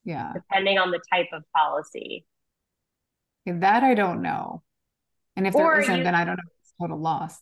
Yeah. 0.05 0.33
Depending 0.35 0.79
on 0.79 0.93
the 0.93 1.01
type 1.13 1.27
of 1.33 1.43
policy. 1.55 2.25
that 3.47 3.83
I 3.83 3.95
don't 3.95 4.23
know. 4.23 4.63
And 5.35 5.47
if 5.47 5.55
or 5.55 5.73
there 5.73 5.81
isn't, 5.81 5.99
you, 5.99 6.05
then 6.05 6.15
I 6.15 6.25
don't 6.25 6.37
know 6.37 6.43
it's 6.47 6.56
total 6.81 7.01
loss. 7.01 7.41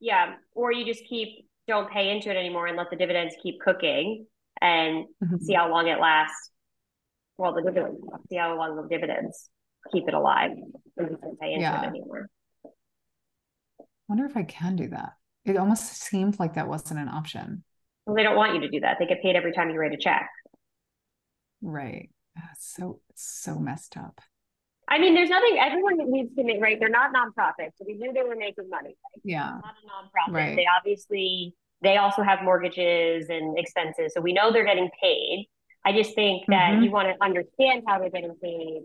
Yeah. 0.00 0.34
Or 0.54 0.72
you 0.72 0.84
just 0.84 1.04
keep 1.08 1.46
don't 1.66 1.90
pay 1.90 2.10
into 2.10 2.30
it 2.30 2.36
anymore 2.36 2.66
and 2.66 2.76
let 2.76 2.90
the 2.90 2.96
dividends 2.96 3.34
keep 3.42 3.60
cooking 3.60 4.26
and 4.60 5.06
mm-hmm. 5.22 5.36
see 5.38 5.54
how 5.54 5.70
long 5.70 5.88
it 5.88 5.98
lasts. 5.98 6.50
Well, 7.38 7.54
the 7.54 7.62
dividends, 7.62 8.00
see 8.28 8.36
how 8.36 8.56
long 8.56 8.76
the 8.76 8.88
dividends 8.88 9.48
keep 9.92 10.06
it 10.08 10.14
alive 10.14 10.52
and 10.96 11.08
don't 11.20 11.40
pay 11.40 11.52
into 11.52 11.62
yeah. 11.62 11.82
it 11.82 11.88
anymore. 11.88 12.28
I 13.80 13.84
wonder 14.08 14.26
if 14.26 14.36
I 14.36 14.42
can 14.42 14.76
do 14.76 14.88
that. 14.88 15.12
It 15.44 15.56
almost 15.56 16.02
seemed 16.02 16.38
like 16.38 16.54
that 16.54 16.68
wasn't 16.68 17.00
an 17.00 17.08
option. 17.08 17.64
Well, 18.06 18.16
they 18.16 18.22
don't 18.22 18.36
want 18.36 18.54
you 18.54 18.60
to 18.60 18.68
do 18.68 18.80
that. 18.80 18.96
They 18.98 19.06
get 19.06 19.22
paid 19.22 19.36
every 19.36 19.52
time 19.52 19.70
you 19.70 19.78
write 19.78 19.92
a 19.92 19.98
check. 19.98 20.28
Right. 21.62 22.10
so 22.58 23.00
so 23.14 23.58
messed 23.58 23.96
up. 23.96 24.20
I 24.94 24.98
mean, 24.98 25.14
there's 25.14 25.28
nothing. 25.28 25.58
Everyone 25.60 25.98
needs 26.08 26.32
to 26.36 26.44
make 26.44 26.60
right. 26.62 26.78
They're 26.78 26.88
not 26.88 27.12
nonprofits, 27.12 27.72
so 27.76 27.84
we 27.84 27.94
knew 27.94 28.12
they 28.12 28.22
were 28.22 28.36
making 28.36 28.68
money. 28.70 28.90
Right? 28.90 29.20
Yeah, 29.24 29.58
not 29.60 29.74
a 29.82 30.30
nonprofit. 30.30 30.32
Right. 30.32 30.54
They 30.54 30.66
obviously 30.66 31.52
they 31.82 31.96
also 31.96 32.22
have 32.22 32.44
mortgages 32.44 33.28
and 33.28 33.58
expenses, 33.58 34.14
so 34.14 34.20
we 34.20 34.32
know 34.32 34.52
they're 34.52 34.64
getting 34.64 34.90
paid. 35.02 35.48
I 35.84 35.92
just 35.92 36.14
think 36.14 36.44
that 36.46 36.74
mm-hmm. 36.74 36.84
you 36.84 36.90
want 36.92 37.08
to 37.08 37.24
understand 37.24 37.82
how 37.88 37.98
they're 37.98 38.08
getting 38.08 38.36
paid, 38.40 38.82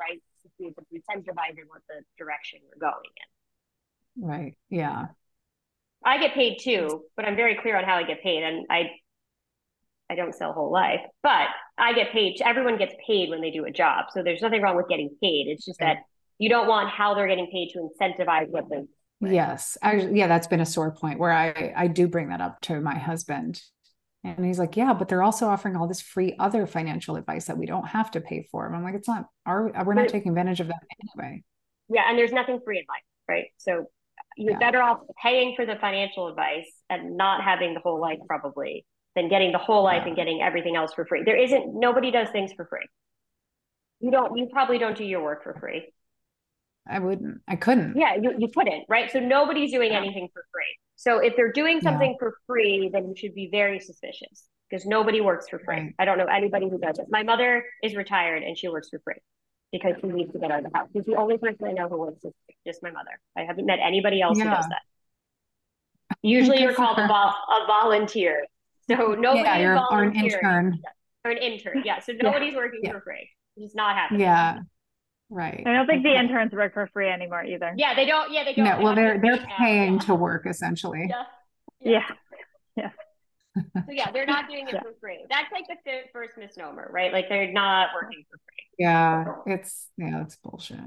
right? 0.00 0.20
To 0.58 0.64
incentivize 0.64 1.56
and 1.56 1.68
what 1.68 1.82
the 1.88 2.02
direction 2.18 2.58
you're 2.66 2.90
going 2.90 3.10
in. 4.16 4.28
Right. 4.28 4.58
Yeah. 4.68 5.06
I 6.04 6.18
get 6.18 6.34
paid 6.34 6.58
too, 6.60 7.04
but 7.14 7.24
I'm 7.24 7.36
very 7.36 7.54
clear 7.54 7.76
on 7.76 7.84
how 7.84 7.94
I 7.94 8.02
get 8.02 8.20
paid, 8.20 8.42
and 8.42 8.66
I 8.68 8.90
I 10.08 10.14
don't 10.14 10.34
sell 10.34 10.52
whole 10.52 10.70
life, 10.70 11.00
but 11.22 11.48
I 11.76 11.92
get 11.92 12.12
paid. 12.12 12.40
Everyone 12.44 12.78
gets 12.78 12.94
paid 13.06 13.30
when 13.30 13.40
they 13.40 13.50
do 13.50 13.64
a 13.64 13.70
job. 13.70 14.06
So 14.12 14.22
there's 14.22 14.42
nothing 14.42 14.62
wrong 14.62 14.76
with 14.76 14.88
getting 14.88 15.10
paid. 15.22 15.46
It's 15.48 15.64
just 15.64 15.80
that 15.80 15.98
you 16.38 16.48
don't 16.48 16.68
want 16.68 16.90
how 16.90 17.14
they're 17.14 17.28
getting 17.28 17.50
paid 17.50 17.70
to 17.72 17.88
incentivize 18.00 18.48
what 18.48 18.64
they're 18.68 18.84
Yes. 19.20 19.78
Actually, 19.82 20.18
yeah, 20.18 20.28
that's 20.28 20.46
been 20.46 20.60
a 20.60 20.66
sore 20.66 20.90
point 20.90 21.18
where 21.18 21.32
I 21.32 21.72
I 21.74 21.86
do 21.86 22.06
bring 22.06 22.28
that 22.28 22.40
up 22.40 22.60
to 22.62 22.80
my 22.80 22.98
husband. 22.98 23.60
And 24.24 24.44
he's 24.44 24.58
like, 24.58 24.76
yeah, 24.76 24.92
but 24.92 25.08
they're 25.08 25.22
also 25.22 25.46
offering 25.46 25.76
all 25.76 25.86
this 25.86 26.00
free 26.00 26.34
other 26.38 26.66
financial 26.66 27.16
advice 27.16 27.46
that 27.46 27.56
we 27.56 27.64
don't 27.64 27.86
have 27.86 28.10
to 28.12 28.20
pay 28.20 28.48
for. 28.50 28.66
And 28.66 28.74
I'm 28.74 28.82
like, 28.82 28.94
it's 28.94 29.08
not 29.08 29.26
our 29.46 29.72
we're 29.84 29.94
not 29.94 30.08
taking 30.08 30.30
advantage 30.30 30.60
of 30.60 30.66
that 30.66 30.82
anyway. 31.18 31.42
Yeah, 31.88 32.02
and 32.08 32.18
there's 32.18 32.32
nothing 32.32 32.60
free 32.64 32.78
in 32.78 32.84
life, 32.88 33.02
right? 33.28 33.46
So 33.56 33.86
you're 34.36 34.52
yeah. 34.52 34.58
better 34.58 34.82
off 34.82 34.98
paying 35.22 35.54
for 35.56 35.64
the 35.64 35.76
financial 35.76 36.28
advice 36.28 36.66
and 36.90 37.16
not 37.16 37.42
having 37.42 37.72
the 37.72 37.80
whole 37.80 38.00
life 38.00 38.18
probably 38.26 38.84
than 39.16 39.28
getting 39.28 39.50
the 39.50 39.58
whole 39.58 39.82
life 39.82 40.04
and 40.06 40.14
getting 40.14 40.40
everything 40.40 40.76
else 40.76 40.92
for 40.94 41.04
free. 41.04 41.24
There 41.24 41.36
isn't 41.36 41.74
nobody 41.74 42.12
does 42.12 42.28
things 42.30 42.52
for 42.52 42.66
free. 42.66 42.86
You 43.98 44.12
don't 44.12 44.36
you 44.36 44.46
probably 44.52 44.78
don't 44.78 44.96
do 44.96 45.04
your 45.04 45.22
work 45.24 45.42
for 45.42 45.54
free. 45.58 45.92
I 46.88 47.00
wouldn't. 47.00 47.40
I 47.48 47.56
couldn't. 47.56 47.96
Yeah, 47.96 48.14
you, 48.14 48.34
you 48.38 48.48
couldn't, 48.48 48.84
right? 48.88 49.10
So 49.10 49.18
nobody's 49.18 49.72
doing 49.72 49.90
yeah. 49.90 49.98
anything 49.98 50.28
for 50.32 50.44
free. 50.52 50.78
So 50.94 51.18
if 51.18 51.34
they're 51.34 51.50
doing 51.50 51.80
something 51.80 52.10
yeah. 52.10 52.16
for 52.20 52.36
free, 52.46 52.90
then 52.92 53.08
you 53.08 53.14
should 53.16 53.34
be 53.34 53.48
very 53.50 53.80
suspicious 53.80 54.46
because 54.70 54.86
nobody 54.86 55.20
works 55.20 55.48
for 55.48 55.58
free. 55.58 55.76
Right. 55.76 55.94
I 55.98 56.04
don't 56.04 56.18
know 56.18 56.26
anybody 56.26 56.68
who 56.68 56.78
does 56.78 57.00
it. 57.00 57.06
My 57.10 57.24
mother 57.24 57.64
is 57.82 57.96
retired 57.96 58.44
and 58.44 58.56
she 58.56 58.68
works 58.68 58.88
for 58.90 59.00
free 59.00 59.16
because 59.72 59.94
she 60.00 60.06
needs 60.06 60.32
to 60.32 60.38
get 60.38 60.50
out 60.50 60.64
of 60.64 60.70
the 60.70 60.78
house. 60.78 60.88
She's 60.92 61.04
the 61.04 61.16
only 61.16 61.38
person 61.38 61.66
I 61.66 61.72
know 61.72 61.88
who 61.88 61.98
works. 61.98 62.24
Is 62.24 62.32
just 62.64 62.82
my 62.82 62.90
mother. 62.90 63.18
I 63.36 63.42
haven't 63.42 63.66
met 63.66 63.78
anybody 63.82 64.22
else 64.22 64.38
yeah. 64.38 64.44
who 64.44 64.50
does 64.50 64.68
that. 64.68 64.82
Usually, 66.22 66.60
you're 66.60 66.74
called 66.74 66.98
a, 66.98 67.06
vol- 67.06 67.34
a 67.34 67.66
volunteer. 67.66 68.46
So 68.88 69.14
nobody 69.14 69.42
yeah, 69.42 69.58
you're, 69.58 69.80
or 69.90 70.04
an 70.04 70.14
intern. 70.14 70.78
Or 71.24 71.30
an 71.32 71.38
intern. 71.38 71.82
Yeah. 71.84 72.00
So 72.00 72.12
nobody's 72.12 72.52
yeah. 72.52 72.58
working 72.58 72.80
yeah. 72.84 72.92
for 72.92 73.00
free. 73.00 73.28
It's 73.56 73.74
not 73.74 73.96
happening. 73.96 74.20
Yeah. 74.20 74.60
Right. 75.28 75.64
I 75.66 75.72
don't 75.72 75.86
think 75.86 76.04
the 76.04 76.16
interns 76.16 76.52
work 76.52 76.74
for 76.74 76.86
free 76.92 77.08
anymore 77.08 77.42
either. 77.44 77.74
Yeah, 77.76 77.94
they 77.94 78.06
don't. 78.06 78.32
Yeah, 78.32 78.44
they 78.44 78.54
don't. 78.54 78.64
No, 78.64 78.80
well, 78.80 78.94
they're 78.94 79.20
they're 79.20 79.44
paying 79.58 79.98
to 80.00 80.14
work 80.14 80.46
essentially. 80.46 81.10
Yeah. 81.80 82.04
Yeah. 82.80 82.90
so 83.56 83.90
yeah, 83.90 84.10
they're 84.12 84.26
not 84.26 84.48
doing 84.48 84.68
it 84.68 84.74
for 84.82 84.94
free. 85.00 85.24
That's 85.28 85.50
like 85.50 85.64
the 85.84 86.02
first 86.12 86.34
misnomer, 86.38 86.88
right? 86.92 87.12
Like 87.12 87.28
they're 87.28 87.52
not 87.52 87.88
working 87.94 88.24
for 88.30 88.38
free. 88.38 88.84
Yeah, 88.84 89.24
it's 89.46 89.88
yeah, 89.96 90.22
it's 90.22 90.36
bullshit. 90.36 90.78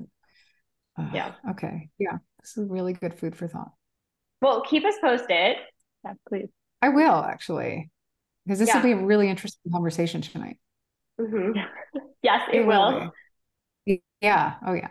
Uh, 0.97 1.09
yeah. 1.13 1.33
Okay. 1.51 1.89
Yeah, 1.97 2.17
this 2.41 2.57
is 2.57 2.69
really 2.69 2.93
good 2.93 3.15
food 3.15 3.35
for 3.35 3.47
thought. 3.47 3.71
Well, 4.41 4.61
keep 4.61 4.85
us 4.85 4.95
posted. 5.01 5.57
Yeah, 6.05 6.13
please. 6.29 6.49
I 6.81 6.89
will 6.89 7.23
actually, 7.23 7.89
because 8.45 8.59
this 8.59 8.69
yeah. 8.69 8.77
will 8.77 8.83
be 8.83 8.91
a 8.91 8.97
really 8.97 9.29
interesting 9.29 9.71
conversation 9.71 10.21
tonight. 10.21 10.57
Mm-hmm. 11.19 11.59
Yes, 12.21 12.41
it, 12.51 12.57
it 12.57 12.67
will. 12.67 13.11
will 13.85 13.99
yeah. 14.21 14.55
Oh, 14.65 14.73
yeah. 14.73 14.89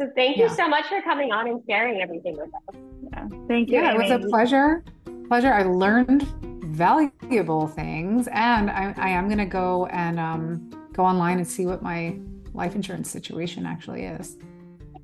So 0.00 0.10
thank 0.16 0.36
you 0.36 0.44
yeah. 0.44 0.54
so 0.54 0.68
much 0.68 0.86
for 0.86 1.00
coming 1.02 1.32
on 1.32 1.46
and 1.46 1.62
sharing 1.68 2.00
everything 2.00 2.36
with 2.36 2.48
us. 2.48 2.80
Yeah. 3.12 3.28
Thank 3.46 3.68
you. 3.68 3.76
Yeah, 3.76 3.94
Amy. 3.94 4.06
it 4.06 4.12
was 4.12 4.24
a 4.24 4.28
pleasure. 4.28 4.82
Pleasure. 5.28 5.52
I 5.52 5.62
learned 5.62 6.22
valuable 6.64 7.68
things, 7.68 8.26
and 8.32 8.70
I, 8.70 8.92
I 8.96 9.10
am 9.10 9.28
going 9.28 9.38
to 9.38 9.46
go 9.46 9.86
and 9.86 10.18
um, 10.18 10.70
go 10.92 11.04
online 11.04 11.38
and 11.38 11.46
see 11.46 11.66
what 11.66 11.82
my 11.82 12.18
life 12.52 12.74
insurance 12.74 13.10
situation 13.10 13.66
actually 13.66 14.04
is. 14.04 14.36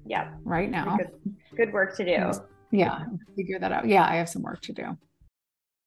Yeah. 0.06 0.30
Right 0.42 0.70
now. 0.70 0.96
Good, 0.96 1.36
good 1.56 1.72
work 1.72 1.96
to 1.96 2.04
do. 2.04 2.32
Yeah. 2.72 3.04
Figure 3.36 3.60
that 3.60 3.70
out. 3.70 3.86
Yeah, 3.86 4.04
I 4.04 4.16
have 4.16 4.28
some 4.28 4.42
work 4.42 4.60
to 4.62 4.72
do. 4.72 4.96